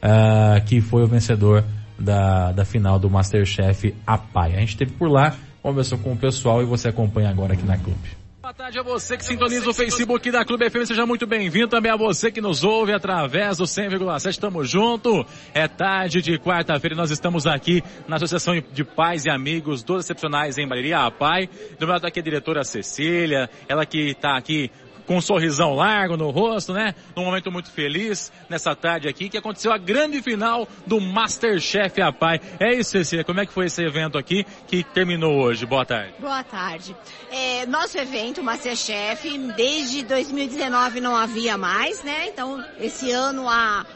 ah, 0.00 0.60
que 0.64 0.80
foi 0.80 1.02
o 1.02 1.06
vencedor 1.06 1.64
da, 1.98 2.52
da 2.52 2.64
final 2.64 2.98
do 2.98 3.10
Masterchef 3.10 3.94
APAI. 4.06 4.54
A 4.54 4.60
gente 4.60 4.70
esteve 4.70 4.92
por 4.92 5.10
lá, 5.10 5.36
conversou 5.66 5.98
com 5.98 6.12
o 6.12 6.16
pessoal 6.16 6.62
e 6.62 6.64
você 6.64 6.88
acompanha 6.88 7.28
agora 7.28 7.54
aqui 7.54 7.64
na 7.64 7.76
Clube. 7.76 7.98
Boa 8.40 8.54
tarde 8.54 8.78
a 8.78 8.82
você 8.84 9.16
que 9.16 9.24
sintoniza 9.24 9.68
o 9.68 9.74
Facebook 9.74 10.30
da 10.30 10.44
Clube 10.44 10.70
FM, 10.70 10.86
seja 10.86 11.04
muito 11.04 11.26
bem-vindo. 11.26 11.66
Também 11.66 11.90
a 11.90 11.96
você 11.96 12.30
que 12.30 12.40
nos 12.40 12.62
ouve 12.62 12.92
através 12.92 13.58
do 13.58 13.64
100,7, 13.64 14.30
estamos 14.30 14.70
junto, 14.70 15.26
é 15.52 15.66
tarde 15.66 16.22
de 16.22 16.38
quarta-feira 16.38 16.94
nós 16.94 17.10
estamos 17.10 17.48
aqui 17.48 17.82
na 18.06 18.14
Associação 18.14 18.54
de 18.72 18.84
Pais 18.84 19.24
e 19.24 19.30
Amigos 19.30 19.82
dos 19.82 20.04
Excepcionais 20.04 20.56
em 20.56 20.68
Bariri, 20.68 20.92
a 20.92 21.06
APAI, 21.06 21.48
do 21.80 21.84
meu 21.84 21.94
lado 21.94 22.06
aqui 22.06 22.20
a 22.20 22.22
diretora 22.22 22.62
Cecília, 22.62 23.50
ela 23.68 23.84
que 23.84 24.10
está 24.10 24.36
aqui 24.36 24.70
com 25.06 25.16
um 25.16 25.20
sorrisão 25.20 25.74
largo 25.74 26.16
no 26.16 26.30
rosto, 26.30 26.72
né? 26.72 26.94
Num 27.14 27.24
momento 27.24 27.50
muito 27.50 27.70
feliz 27.70 28.32
nessa 28.48 28.74
tarde 28.74 29.08
aqui, 29.08 29.28
que 29.28 29.38
aconteceu 29.38 29.72
a 29.72 29.78
grande 29.78 30.20
final 30.20 30.68
do 30.86 31.00
Masterchef 31.00 32.00
APAI. 32.00 32.40
É 32.58 32.74
isso, 32.74 32.90
Cecília, 32.90 33.24
como 33.24 33.40
é 33.40 33.46
que 33.46 33.52
foi 33.52 33.66
esse 33.66 33.82
evento 33.82 34.18
aqui 34.18 34.44
que 34.66 34.82
terminou 34.82 35.38
hoje? 35.40 35.64
Boa 35.64 35.84
tarde. 35.84 36.14
Boa 36.18 36.42
tarde. 36.42 36.96
É, 37.30 37.66
nosso 37.66 37.98
evento 37.98 38.42
Masterchef, 38.42 39.38
desde 39.56 40.02
2019 40.04 41.00
não 41.00 41.16
havia 41.16 41.56
mais, 41.56 42.02
né? 42.02 42.28
Então, 42.28 42.64
esse 42.80 43.10
ano 43.10 43.48
a 43.48 43.86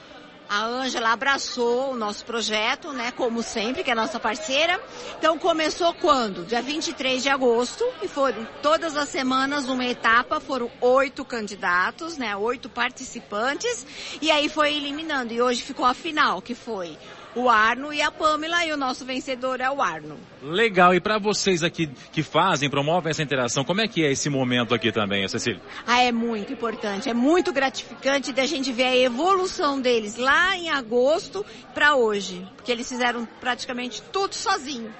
a 0.51 0.65
Ângela 0.65 1.13
abraçou 1.13 1.93
o 1.93 1.97
nosso 1.97 2.25
projeto, 2.25 2.93
né, 2.93 3.13
como 3.13 3.41
sempre, 3.41 3.85
que 3.85 3.91
é 3.93 3.95
nossa 3.95 4.19
parceira. 4.19 4.81
Então 5.17 5.39
começou 5.39 5.95
quando? 5.95 6.45
Dia 6.45 6.61
23 6.61 7.23
de 7.23 7.29
agosto, 7.29 7.85
e 8.03 8.09
foram 8.09 8.45
todas 8.61 8.97
as 8.97 9.09
semanas 9.09 9.69
uma 9.69 9.85
etapa, 9.85 10.41
foram 10.41 10.69
oito 10.81 11.25
candidatos, 11.25 12.19
né, 12.19 12.37
oito 12.37 12.69
participantes, 12.69 13.87
e 14.21 14.29
aí 14.29 14.49
foi 14.49 14.75
eliminando. 14.75 15.33
E 15.33 15.41
hoje 15.41 15.63
ficou 15.63 15.87
a 15.87 15.95
final, 15.95 16.43
que 16.43 16.57
foi 16.57 16.99
o 17.35 17.49
Arno 17.49 17.93
e 17.93 18.03
a 18.03 18.11
Pamela, 18.11 18.65
e 18.65 18.73
o 18.73 18.77
nosso 18.77 19.05
vencedor 19.05 19.61
é 19.61 19.71
o 19.71 19.81
Arno. 19.81 20.19
Legal, 20.43 20.95
e 20.95 21.01
para 21.01 21.19
vocês 21.19 21.63
aqui 21.63 21.89
que 22.13 22.23
fazem, 22.23 22.69
promovem 22.69 23.11
essa 23.11 23.23
interação, 23.23 23.65
como 23.65 23.81
é 23.81 23.89
que 23.89 24.05
é 24.05 24.11
esse 24.11 24.29
momento 24.29 24.75
aqui 24.75 24.91
também, 24.91 25.27
Cecília? 25.29 25.61
Ah, 25.87 26.01
é 26.01 26.11
muito 26.11 26.53
importante, 26.53 27.09
é 27.09 27.15
muito 27.15 27.53
gratificante 27.53 28.33
da 28.33 28.47
gente 28.47 28.73
ver 28.73 28.85
a 28.85 28.97
evolução 28.97 29.81
deles 29.81 30.17
lá 30.17 30.57
em 30.57 30.71
agosto 30.71 31.45
para 31.75 31.95
hoje, 31.95 32.47
porque 32.57 32.73
eles 32.73 32.89
fizeram 32.89 33.27
praticamente 33.41 34.03
tudo 34.13 34.35
sozinho. 34.35 34.93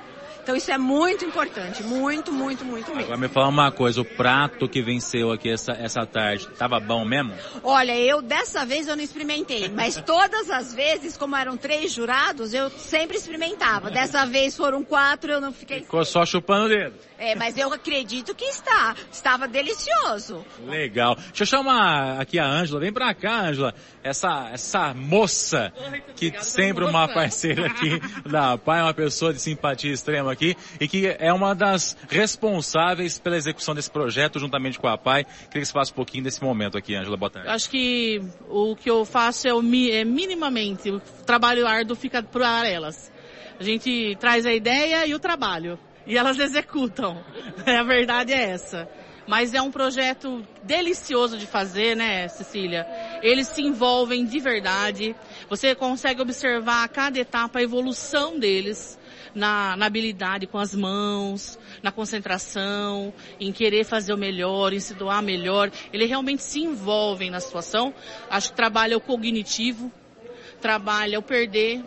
Então 0.51 0.57
isso 0.57 0.73
é 0.73 0.79
muito 0.79 1.25
importante, 1.25 1.81
muito, 1.85 2.33
muito, 2.33 2.65
muito 2.65 2.89
mesmo. 2.89 3.05
Agora 3.05 3.17
me 3.17 3.29
fala 3.29 3.47
uma 3.47 3.71
coisa, 3.71 4.01
o 4.01 4.05
prato 4.05 4.69
que 4.69 4.83
venceu 4.83 5.31
aqui 5.31 5.49
essa, 5.49 5.71
essa 5.71 6.05
tarde, 6.05 6.49
tava 6.59 6.81
bom 6.81 7.05
mesmo? 7.05 7.33
Olha, 7.63 7.97
eu 7.97 8.21
dessa 8.21 8.67
vez 8.67 8.89
eu 8.89 8.97
não 8.97 9.05
experimentei, 9.05 9.69
mas 9.69 9.95
todas 10.05 10.51
as 10.51 10.75
vezes, 10.75 11.17
como 11.17 11.37
eram 11.37 11.57
três 11.57 11.93
jurados, 11.93 12.53
eu 12.53 12.69
sempre 12.69 13.17
experimentava. 13.17 13.93
Dessa 13.93 14.27
vez 14.27 14.57
foram 14.57 14.83
quatro, 14.83 15.31
eu 15.31 15.41
não 15.41 15.53
fiquei... 15.53 15.83
Ficou 15.83 16.05
só 16.05 16.27
chupando 16.27 16.65
o 16.65 16.69
dedo. 16.69 17.11
É, 17.21 17.35
mas 17.35 17.59
eu 17.59 17.71
acredito 17.71 18.35
que 18.35 18.47
está. 18.47 18.97
Estava 19.13 19.47
delicioso. 19.47 20.43
Legal. 20.67 21.15
Deixa 21.17 21.43
eu 21.43 21.47
chamar 21.47 22.19
aqui 22.19 22.39
a 22.39 22.47
Ângela. 22.47 22.81
Vem 22.81 22.91
pra 22.91 23.13
cá, 23.13 23.43
Ângela. 23.43 23.75
Essa, 24.03 24.49
essa 24.51 24.95
moça 24.95 25.71
que 26.17 26.33
sempre 26.43 26.83
uma 26.83 27.07
parceira 27.07 27.67
aqui 27.67 28.01
da 28.27 28.57
PAI, 28.57 28.81
uma 28.81 28.95
pessoa 28.95 29.35
de 29.35 29.39
simpatia 29.39 29.93
extrema 29.93 30.33
aqui 30.33 30.40
e 30.81 30.89
que 30.89 31.07
é 31.19 31.33
uma 31.33 31.55
das 31.55 31.97
responsáveis 32.09 33.19
pela 33.19 33.37
execução 33.37 33.75
desse 33.75 33.91
projeto 33.91 34.39
juntamente 34.39 34.79
com 34.79 34.89
a 34.89 34.97
PAI. 34.97 35.25
Queria 35.25 35.61
que 35.61 35.65
você 35.67 35.73
falasse 35.73 35.93
um 35.93 35.97
pouquinho 35.97 36.25
desse 36.25 36.43
momento 36.43 36.77
aqui, 36.77 36.95
Ângela. 36.95 37.17
Boa 37.17 37.31
tarde. 37.31 37.49
Acho 37.49 37.71
que 37.71 38.21
o 38.49 38.75
que 38.77 38.91
eu 38.91 39.05
faço 39.05 39.47
é, 39.49 39.55
o, 39.55 39.61
é 39.91 40.05
minimamente, 40.05 40.91
o 40.91 41.01
trabalho 41.25 41.67
árduo 41.67 41.97
fica 41.97 42.23
para 42.23 42.67
elas. 42.67 43.13
A 43.59 43.63
gente 43.63 44.17
traz 44.19 44.47
a 44.47 44.53
ideia 44.53 45.07
e 45.07 45.15
o 45.15 45.19
trabalho 45.19 45.79
e 46.07 46.17
elas 46.17 46.39
executam. 46.41 47.23
a 47.67 47.83
verdade 47.83 48.33
é 48.33 48.51
essa. 48.51 48.89
Mas 49.27 49.55
é 49.55 49.63
um 49.63 49.71
projeto 49.71 50.45
delicioso 50.65 51.39
de 51.39 51.47
fazer, 51.47 51.95
né, 51.95 52.27
Cecília? 52.27 52.85
Eles 53.23 53.47
se 53.47 53.63
envolvem 53.63 54.25
de 54.25 54.41
verdade. 54.41 55.15
Você 55.49 55.73
consegue 55.73 56.21
observar 56.21 56.83
a 56.83 56.89
cada 56.89 57.19
etapa 57.19 57.61
a 57.61 57.63
evolução 57.63 58.41
deles. 58.41 58.99
Na, 59.35 59.77
na, 59.77 59.87
habilidade 59.87 60.47
com 60.47 60.59
as 60.59 60.75
mãos, 60.75 61.59
na 61.83 61.93
concentração, 61.93 63.13
em 63.39 63.53
querer 63.53 63.85
fazer 63.85 64.13
o 64.13 64.17
melhor, 64.19 64.73
em 64.73 64.81
se 64.81 64.95
doar 64.95 65.23
melhor. 65.23 65.71
Eles 65.93 66.09
realmente 66.09 66.43
se 66.43 66.61
envolvem 66.61 67.31
na 67.31 67.41
situação. 67.41 67.95
Acho 68.29 68.51
que 68.51 68.57
trabalha 68.57 68.97
o 68.97 69.01
cognitivo, 69.01 69.93
trabalha 70.61 71.19
o 71.19 71.23
perder, 71.23 71.83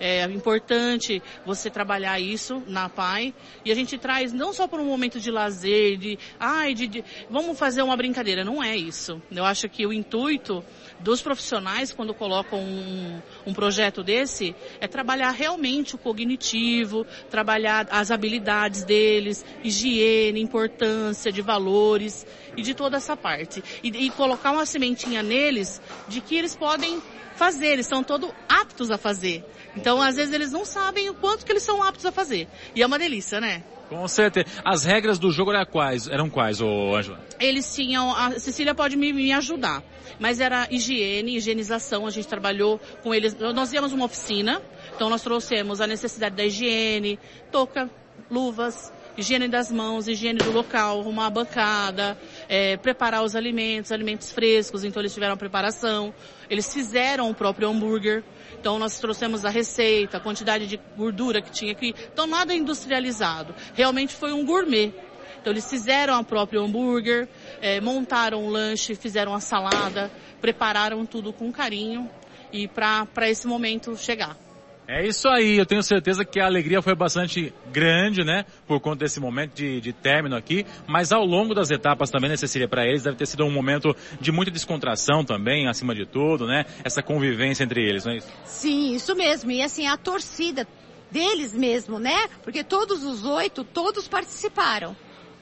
é 0.00 0.22
importante 0.24 1.20
você 1.44 1.68
trabalhar 1.68 2.20
isso 2.20 2.62
na 2.66 2.88
PAI. 2.88 3.34
E 3.64 3.72
a 3.72 3.74
gente 3.74 3.98
traz 3.98 4.32
não 4.32 4.52
só 4.52 4.66
para 4.68 4.80
um 4.80 4.84
momento 4.84 5.18
de 5.18 5.30
lazer, 5.30 5.96
de, 5.96 6.18
ai, 6.38 6.74
de, 6.74 6.86
de, 6.86 7.04
vamos 7.28 7.58
fazer 7.58 7.82
uma 7.82 7.96
brincadeira. 7.96 8.44
Não 8.44 8.62
é 8.62 8.76
isso. 8.76 9.20
Eu 9.30 9.44
acho 9.44 9.68
que 9.68 9.84
o 9.86 9.92
intuito 9.92 10.64
dos 11.00 11.20
profissionais, 11.20 11.92
quando 11.92 12.14
colocam 12.14 12.60
um, 12.60 13.20
um 13.48 13.54
projeto 13.54 14.04
desse, 14.04 14.54
é 14.78 14.86
trabalhar 14.86 15.30
realmente 15.30 15.94
o 15.94 15.98
cognitivo, 15.98 17.06
trabalhar 17.30 17.88
as 17.90 18.10
habilidades 18.10 18.84
deles, 18.84 19.44
higiene, 19.64 20.40
importância 20.40 21.32
de 21.32 21.40
valores 21.40 22.26
e 22.58 22.62
de 22.62 22.74
toda 22.74 22.96
essa 22.96 23.16
parte. 23.16 23.62
E, 23.82 23.88
e 23.88 24.10
colocar 24.10 24.50
uma 24.50 24.66
sementinha 24.66 25.22
neles 25.22 25.80
de 26.08 26.20
que 26.20 26.36
eles 26.36 26.56
podem 26.56 27.00
fazer, 27.36 27.68
eles 27.68 27.86
estão 27.86 28.02
todos 28.02 28.30
aptos 28.48 28.90
a 28.90 28.98
fazer. 28.98 29.44
Então, 29.76 30.02
às 30.02 30.16
vezes, 30.16 30.34
eles 30.34 30.50
não 30.50 30.64
sabem 30.64 31.08
o 31.08 31.14
quanto 31.14 31.46
que 31.46 31.52
eles 31.52 31.62
são 31.62 31.82
aptos 31.82 32.04
a 32.04 32.10
fazer. 32.10 32.48
E 32.74 32.82
é 32.82 32.86
uma 32.86 32.98
delícia, 32.98 33.40
né? 33.40 33.62
Com 33.88 34.06
certeza. 34.08 34.46
As 34.64 34.84
regras 34.84 35.18
do 35.18 35.30
jogo 35.30 35.52
eram 35.52 35.64
quais, 35.64 36.08
eram 36.08 36.28
quais 36.28 36.60
ô 36.60 36.94
Angela? 36.94 37.20
Eles 37.40 37.74
tinham, 37.74 38.14
a 38.14 38.38
Cecília 38.38 38.74
pode 38.74 38.96
me, 38.96 39.12
me 39.12 39.32
ajudar, 39.32 39.82
mas 40.18 40.40
era 40.40 40.66
higiene, 40.70 41.36
higienização, 41.36 42.06
a 42.06 42.10
gente 42.10 42.28
trabalhou 42.28 42.78
com 43.02 43.14
eles, 43.14 43.34
nós 43.54 43.72
íamos 43.72 43.92
uma 43.92 44.04
oficina, 44.04 44.60
então 44.94 45.08
nós 45.08 45.22
trouxemos 45.22 45.80
a 45.80 45.86
necessidade 45.86 46.36
da 46.36 46.44
higiene, 46.44 47.18
touca, 47.50 47.88
luvas, 48.30 48.92
higiene 49.16 49.48
das 49.48 49.72
mãos, 49.72 50.06
higiene 50.06 50.38
do 50.38 50.52
local, 50.52 51.00
arrumar 51.00 51.26
a 51.26 51.30
bancada, 51.30 52.18
é, 52.48 52.76
preparar 52.76 53.22
os 53.22 53.36
alimentos, 53.36 53.92
alimentos 53.92 54.32
frescos, 54.32 54.84
então 54.84 55.02
eles 55.02 55.12
tiveram 55.12 55.34
a 55.34 55.36
preparação, 55.36 56.14
eles 56.48 56.72
fizeram 56.72 57.30
o 57.30 57.34
próprio 57.34 57.68
hambúrguer, 57.68 58.24
então 58.58 58.78
nós 58.78 58.98
trouxemos 58.98 59.44
a 59.44 59.50
receita, 59.50 60.16
a 60.16 60.20
quantidade 60.20 60.66
de 60.66 60.80
gordura 60.96 61.42
que 61.42 61.50
tinha 61.50 61.72
aqui, 61.72 61.94
então 62.12 62.26
nada 62.26 62.54
industrializado, 62.54 63.54
realmente 63.74 64.14
foi 64.14 64.32
um 64.32 64.44
gourmet. 64.44 64.92
Então 65.40 65.52
eles 65.52 65.70
fizeram 65.70 66.18
o 66.20 66.24
próprio 66.24 66.62
hambúrguer, 66.64 67.28
é, 67.60 67.80
montaram 67.80 68.44
o 68.44 68.50
lanche, 68.50 68.96
fizeram 68.96 69.32
a 69.32 69.40
salada, 69.40 70.10
prepararam 70.40 71.06
tudo 71.06 71.32
com 71.32 71.52
carinho 71.52 72.10
e 72.52 72.66
para 72.66 73.30
esse 73.30 73.46
momento 73.46 73.96
chegar. 73.96 74.47
É 74.90 75.06
isso 75.06 75.28
aí, 75.28 75.58
eu 75.58 75.66
tenho 75.66 75.82
certeza 75.82 76.24
que 76.24 76.40
a 76.40 76.46
alegria 76.46 76.80
foi 76.80 76.94
bastante 76.94 77.52
grande, 77.70 78.24
né? 78.24 78.46
Por 78.66 78.80
conta 78.80 79.00
desse 79.00 79.20
momento 79.20 79.52
de, 79.54 79.82
de 79.82 79.92
término 79.92 80.34
aqui, 80.34 80.64
mas 80.86 81.12
ao 81.12 81.26
longo 81.26 81.54
das 81.54 81.70
etapas 81.70 82.10
também, 82.10 82.30
né, 82.30 82.38
Cecília, 82.38 82.66
para 82.66 82.86
eles 82.86 83.02
deve 83.02 83.14
ter 83.14 83.26
sido 83.26 83.44
um 83.44 83.50
momento 83.50 83.94
de 84.18 84.32
muita 84.32 84.50
descontração 84.50 85.22
também, 85.22 85.68
acima 85.68 85.94
de 85.94 86.06
tudo, 86.06 86.46
né? 86.46 86.64
Essa 86.82 87.02
convivência 87.02 87.64
entre 87.64 87.86
eles, 87.86 88.06
não 88.06 88.12
é 88.12 88.16
isso? 88.16 88.28
Sim, 88.46 88.94
isso 88.94 89.14
mesmo. 89.14 89.50
E 89.50 89.60
assim, 89.60 89.86
a 89.86 89.98
torcida 89.98 90.66
deles 91.10 91.52
mesmo, 91.52 91.98
né? 91.98 92.26
Porque 92.42 92.64
todos 92.64 93.04
os 93.04 93.26
oito, 93.26 93.64
todos 93.64 94.08
participaram 94.08 94.96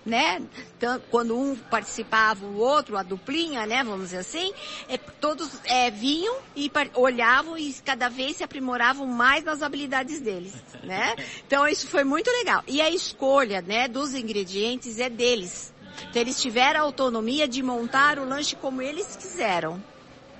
né? 0.07 0.41
Então, 0.79 1.03
quando 1.11 1.37
um 1.37 1.57
participava, 1.57 2.47
o 2.47 2.59
outro, 2.59 2.97
a 2.97 3.03
duplinha, 3.03 3.67
né? 3.67 3.83
Vamos 3.83 4.07
dizer 4.07 4.19
assim, 4.19 4.53
é, 4.89 4.97
todos 4.97 5.61
é, 5.65 5.91
vinham 5.91 6.37
e 6.55 6.71
olhavam 6.95 7.59
e 7.59 7.75
cada 7.85 8.09
vez 8.09 8.37
se 8.37 8.45
aprimoravam 8.45 9.07
mais 9.07 9.43
nas 9.43 9.63
habilidades 9.63 10.21
deles, 10.21 10.55
né? 10.85 11.17
Então 11.45 11.67
isso 11.67 11.89
foi 11.89 12.05
muito 12.05 12.31
legal. 12.31 12.63
E 12.69 12.81
a 12.81 12.89
escolha, 12.89 13.61
né, 13.61 13.89
dos 13.89 14.15
ingredientes 14.15 15.01
é 15.01 15.11
deles. 15.11 15.75
Então 16.09 16.23
eles 16.23 16.41
tiveram 16.41 16.81
a 16.81 16.83
autonomia 16.85 17.49
de 17.49 17.63
montar 17.63 18.19
o 18.19 18.25
lanche 18.25 18.55
como 18.55 18.81
eles 18.81 19.17
quiseram. 19.17 19.83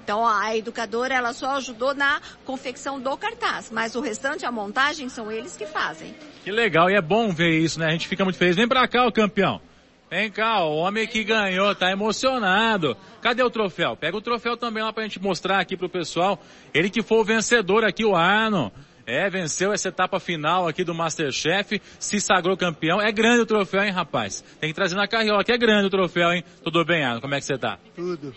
Então 0.07 0.25
a 0.25 0.57
educadora 0.57 1.13
ela 1.13 1.33
só 1.33 1.57
ajudou 1.57 1.93
na 1.93 2.21
confecção 2.45 3.01
do 3.01 3.17
cartaz, 3.17 3.73
mas 3.73 3.97
o 3.97 4.01
restante, 4.01 4.47
a 4.47 4.53
montagem, 4.53 5.09
são 5.09 5.33
eles 5.33 5.57
que 5.57 5.67
fazem. 5.67 6.15
Que 6.45 6.53
legal, 6.53 6.89
e 6.89 6.95
é 6.95 7.01
bom 7.01 7.33
ver 7.33 7.59
isso, 7.59 7.81
né? 7.81 7.87
A 7.87 7.91
gente 7.91 8.07
fica 8.07 8.23
muito 8.23 8.39
feliz. 8.39 8.55
Vem 8.55 8.69
pra 8.69 8.87
cá, 8.87 9.05
o 9.05 9.11
campeão. 9.11 9.61
Vem 10.09 10.31
cá, 10.31 10.63
o 10.63 10.77
homem 10.77 11.09
que 11.09 11.25
ganhou, 11.25 11.75
tá 11.75 11.91
emocionado. 11.91 12.97
Cadê 13.21 13.43
o 13.43 13.51
troféu? 13.51 13.97
Pega 13.97 14.17
o 14.17 14.21
troféu 14.21 14.57
também 14.57 14.81
lá 14.81 14.93
pra 14.93 15.03
gente 15.03 15.21
mostrar 15.21 15.59
aqui 15.59 15.77
pro 15.77 15.89
pessoal. 15.89 16.41
Ele 16.73 16.89
que 16.89 17.03
foi 17.03 17.19
o 17.19 17.25
vencedor 17.25 17.85
aqui, 17.85 18.05
o 18.05 18.15
Arno. 18.15 18.71
É, 19.05 19.29
venceu 19.29 19.73
essa 19.73 19.89
etapa 19.89 20.21
final 20.21 20.69
aqui 20.69 20.85
do 20.85 20.95
Masterchef, 20.95 21.83
se 21.99 22.21
sagrou 22.21 22.57
campeão. 22.57 23.01
É 23.03 23.11
grande 23.11 23.41
o 23.41 23.47
troféu, 23.47 23.83
hein, 23.83 23.91
rapaz? 23.91 24.45
Tem 24.61 24.71
que 24.71 24.75
trazer 24.75 24.95
na 24.95 25.09
carriola, 25.09 25.43
que 25.43 25.51
é 25.51 25.59
grande 25.59 25.89
o 25.89 25.91
troféu, 25.91 26.33
hein? 26.33 26.45
Tudo 26.63 26.85
bem, 26.85 27.05
Arno? 27.05 27.21
Como 27.21 27.35
é 27.35 27.41
que 27.41 27.45
você 27.45 27.59
tá? 27.59 27.77
Tudo. 27.97 28.33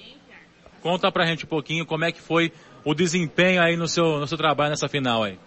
Conta 0.81 1.11
pra 1.11 1.25
gente 1.25 1.45
um 1.45 1.47
pouquinho 1.47 1.85
como 1.85 2.05
é 2.05 2.11
que 2.11 2.21
foi 2.21 2.51
o 2.83 2.93
desempenho 2.93 3.61
aí 3.61 3.75
no 3.75 3.87
seu, 3.87 4.19
no 4.19 4.27
seu 4.27 4.37
trabalho 4.37 4.71
nessa 4.71 4.87
final 4.87 5.23
aí. 5.23 5.37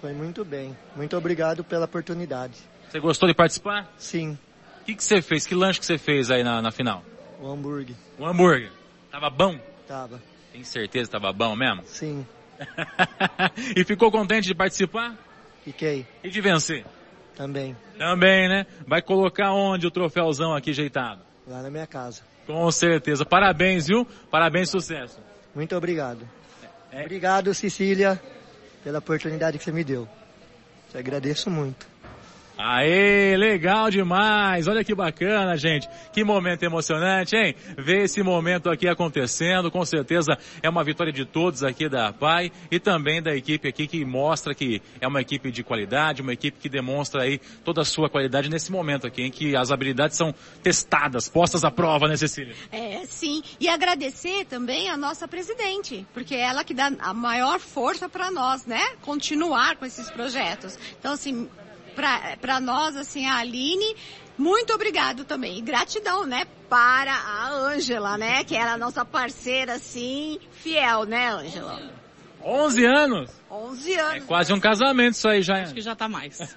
Foi 0.00 0.12
muito 0.12 0.44
bem. 0.44 0.76
Muito 0.96 1.16
obrigado 1.16 1.62
pela 1.62 1.84
oportunidade. 1.84 2.54
Você 2.88 2.98
gostou 2.98 3.28
de 3.28 3.34
participar? 3.34 3.92
Sim. 3.98 4.38
O 4.80 4.84
que, 4.84 4.94
que 4.94 5.04
você 5.04 5.22
fez? 5.22 5.46
Que 5.46 5.54
lanche 5.54 5.78
que 5.78 5.86
você 5.86 5.98
fez 5.98 6.30
aí 6.30 6.42
na, 6.42 6.60
na 6.60 6.70
final? 6.70 7.04
O 7.40 7.48
hambúrguer. 7.48 7.94
O 8.18 8.26
hambúrguer. 8.26 8.72
Tava 9.10 9.30
bom? 9.30 9.58
Tava. 9.86 10.20
Tem 10.52 10.64
certeza 10.64 11.06
que 11.08 11.12
tava 11.12 11.32
bom 11.32 11.54
mesmo? 11.54 11.82
Sim. 11.84 12.26
e 13.76 13.84
ficou 13.84 14.10
contente 14.10 14.46
de 14.46 14.54
participar? 14.54 15.16
Fiquei. 15.64 16.06
E 16.24 16.30
de 16.30 16.40
vencer? 16.40 16.84
Também. 17.36 17.76
Também, 17.98 18.48
né? 18.48 18.66
Vai 18.86 19.00
colocar 19.00 19.52
onde 19.52 19.86
o 19.86 19.90
troféuzão 19.90 20.54
aqui 20.54 20.70
ajeitado? 20.70 21.22
Lá 21.46 21.62
na 21.62 21.70
minha 21.70 21.86
casa. 21.86 22.22
Com 22.50 22.70
certeza. 22.70 23.24
Parabéns, 23.24 23.86
viu? 23.86 24.06
Parabéns, 24.30 24.70
sucesso. 24.70 25.18
Muito 25.54 25.76
obrigado. 25.76 26.28
É. 26.92 27.00
Obrigado, 27.02 27.52
Cecília, 27.54 28.20
pela 28.82 28.98
oportunidade 28.98 29.58
que 29.58 29.64
você 29.64 29.72
me 29.72 29.84
deu. 29.84 30.08
Te 30.90 30.98
agradeço 30.98 31.50
muito. 31.50 31.89
Aê, 32.62 33.38
legal 33.38 33.90
demais! 33.90 34.68
Olha 34.68 34.84
que 34.84 34.94
bacana, 34.94 35.56
gente. 35.56 35.88
Que 36.12 36.22
momento 36.22 36.62
emocionante, 36.62 37.34
hein? 37.34 37.54
Ver 37.78 38.02
esse 38.02 38.22
momento 38.22 38.68
aqui 38.68 38.86
acontecendo, 38.86 39.70
com 39.70 39.82
certeza 39.82 40.36
é 40.62 40.68
uma 40.68 40.84
vitória 40.84 41.10
de 41.12 41.24
todos 41.24 41.64
aqui 41.64 41.88
da 41.88 42.12
PAI 42.12 42.52
e 42.70 42.78
também 42.78 43.22
da 43.22 43.34
equipe 43.34 43.66
aqui 43.66 43.86
que 43.86 44.04
mostra 44.04 44.54
que 44.54 44.82
é 45.00 45.08
uma 45.08 45.22
equipe 45.22 45.50
de 45.50 45.64
qualidade, 45.64 46.20
uma 46.20 46.34
equipe 46.34 46.58
que 46.58 46.68
demonstra 46.68 47.22
aí 47.22 47.40
toda 47.64 47.80
a 47.80 47.84
sua 47.84 48.10
qualidade 48.10 48.50
nesse 48.50 48.70
momento 48.70 49.06
aqui, 49.06 49.22
em 49.22 49.30
que 49.30 49.56
as 49.56 49.70
habilidades 49.70 50.18
são 50.18 50.34
testadas, 50.62 51.30
postas 51.30 51.64
à 51.64 51.70
prova, 51.70 52.06
né, 52.08 52.16
Cecília? 52.16 52.54
É, 52.70 53.06
sim. 53.06 53.42
E 53.58 53.70
agradecer 53.70 54.44
também 54.44 54.90
a 54.90 54.98
nossa 54.98 55.26
presidente, 55.26 56.06
porque 56.12 56.34
é 56.34 56.40
ela 56.40 56.62
que 56.62 56.74
dá 56.74 56.92
a 56.98 57.14
maior 57.14 57.58
força 57.58 58.06
para 58.06 58.30
nós, 58.30 58.66
né? 58.66 58.82
Continuar 59.00 59.76
com 59.76 59.86
esses 59.86 60.10
projetos. 60.10 60.78
Então, 60.98 61.12
assim, 61.12 61.48
para 62.40 62.60
nós, 62.60 62.96
assim, 62.96 63.26
a 63.26 63.36
Aline, 63.36 63.96
muito 64.36 64.72
obrigado 64.72 65.24
também. 65.24 65.58
E 65.58 65.60
gratidão, 65.60 66.24
né, 66.26 66.46
para 66.68 67.12
a 67.12 67.50
Ângela, 67.50 68.16
né, 68.16 68.44
que 68.44 68.56
era 68.56 68.72
a 68.72 68.78
nossa 68.78 69.04
parceira, 69.04 69.74
assim, 69.74 70.38
fiel, 70.52 71.04
né, 71.04 71.32
Ângela? 71.32 71.80
11 72.44 72.84
anos? 72.84 73.39
11 73.50 73.94
anos. 73.94 74.14
É 74.14 74.20
quase 74.20 74.52
um 74.52 74.60
casamento 74.60 75.14
isso 75.14 75.28
aí 75.28 75.42
já. 75.42 75.62
Acho 75.62 75.74
que 75.74 75.80
já 75.80 75.94
tá 75.96 76.08
mais. 76.08 76.38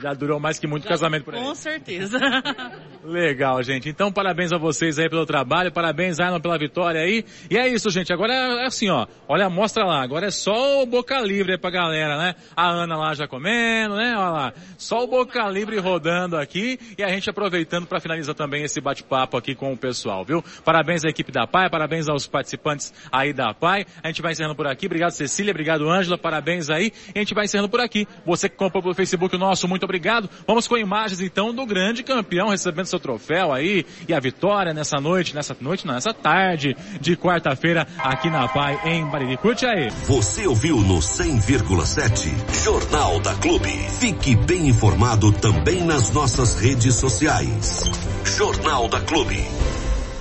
Já 0.00 0.14
durou 0.14 0.38
mais 0.38 0.60
que 0.60 0.66
muito 0.68 0.84
Já- 0.84 0.90
casamento 0.90 1.24
por 1.24 1.34
aí. 1.34 1.42
Com 1.42 1.54
certeza. 1.56 2.18
Legal, 3.02 3.60
gente. 3.64 3.88
Então, 3.88 4.12
parabéns 4.12 4.52
a 4.52 4.56
vocês 4.58 4.96
aí 4.98 5.08
pelo 5.08 5.26
trabalho, 5.26 5.72
parabéns, 5.72 6.20
Arnon, 6.20 6.40
pela 6.40 6.56
vitória 6.56 7.00
aí. 7.00 7.24
E 7.50 7.56
é 7.58 7.66
isso, 7.68 7.90
gente. 7.90 8.12
Agora 8.12 8.32
é 8.32 8.66
assim, 8.66 8.88
ó. 8.90 9.06
Olha, 9.26 9.50
mostra 9.50 9.84
lá. 9.84 10.00
Agora 10.02 10.26
é 10.26 10.30
só 10.30 10.82
o 10.82 10.86
boca 10.86 11.20
livre 11.20 11.52
aí 11.52 11.58
pra 11.58 11.70
galera, 11.70 12.16
né? 12.16 12.34
A 12.56 12.68
Ana 12.68 12.96
lá 12.96 13.14
já 13.14 13.26
comendo, 13.26 13.96
né? 13.96 14.14
Olha 14.16 14.28
lá. 14.30 14.52
Só 14.76 15.02
o 15.02 15.06
boca 15.06 15.48
livre 15.48 15.78
rodando 15.78 16.36
aqui 16.36 16.78
e 16.96 17.02
a 17.02 17.08
gente 17.08 17.28
aproveitando 17.28 17.86
para 17.86 17.98
finalizar 18.00 18.34
também 18.34 18.62
esse 18.62 18.80
bate-papo 18.80 19.36
aqui 19.36 19.54
com 19.54 19.72
o 19.72 19.76
pessoal, 19.76 20.24
viu? 20.24 20.44
Parabéns 20.64 21.04
à 21.04 21.08
equipe 21.08 21.32
da 21.32 21.46
PAI, 21.46 21.68
parabéns 21.70 22.08
aos 22.08 22.26
participantes 22.26 22.92
aí 23.10 23.32
da 23.32 23.52
PAI. 23.52 23.84
A 24.02 24.06
gente 24.08 24.22
vai 24.22 24.32
encerrando 24.32 24.54
por 24.54 24.66
aqui. 24.68 24.86
Obrigado, 24.86 25.10
Cecília. 25.10 25.50
Obrigado, 25.50 25.67
Ângela. 25.74 26.16
Parabéns 26.16 26.70
aí. 26.70 26.92
A 27.14 27.18
gente 27.18 27.34
vai 27.34 27.44
encerrando 27.44 27.68
por 27.68 27.80
aqui. 27.80 28.06
Você 28.24 28.48
que 28.48 28.56
comprou 28.56 28.82
pelo 28.82 28.94
Facebook 28.94 29.36
nosso, 29.36 29.68
muito 29.68 29.84
obrigado. 29.84 30.28
Vamos 30.46 30.66
com 30.66 30.76
imagens 30.76 31.20
então 31.20 31.54
do 31.54 31.66
grande 31.66 32.02
campeão 32.02 32.48
recebendo 32.48 32.86
seu 32.86 33.00
troféu 33.00 33.52
aí 33.52 33.84
e 34.08 34.14
a 34.14 34.20
vitória 34.20 34.72
nessa 34.72 35.00
noite, 35.00 35.34
nessa 35.34 35.56
noite, 35.60 35.86
não, 35.86 35.94
nessa 35.94 36.14
tarde 36.14 36.76
de 37.00 37.16
quarta-feira 37.16 37.86
aqui 37.98 38.30
na 38.30 38.48
PAI 38.48 38.80
em 38.84 39.06
Bariri. 39.06 39.36
Curte 39.36 39.66
aí. 39.66 39.90
Você 40.06 40.46
ouviu 40.46 40.78
no 40.78 40.98
100,7 40.98 42.64
Jornal 42.64 43.20
da 43.20 43.34
Clube. 43.34 43.70
Fique 43.98 44.36
bem 44.36 44.68
informado 44.68 45.32
também 45.32 45.82
nas 45.82 46.10
nossas 46.10 46.58
redes 46.58 46.94
sociais. 46.94 47.84
Jornal 48.24 48.88
da 48.88 49.00
Clube. 49.00 49.38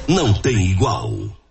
Não 0.07 0.33
tem 0.33 0.71
igual. 0.71 1.26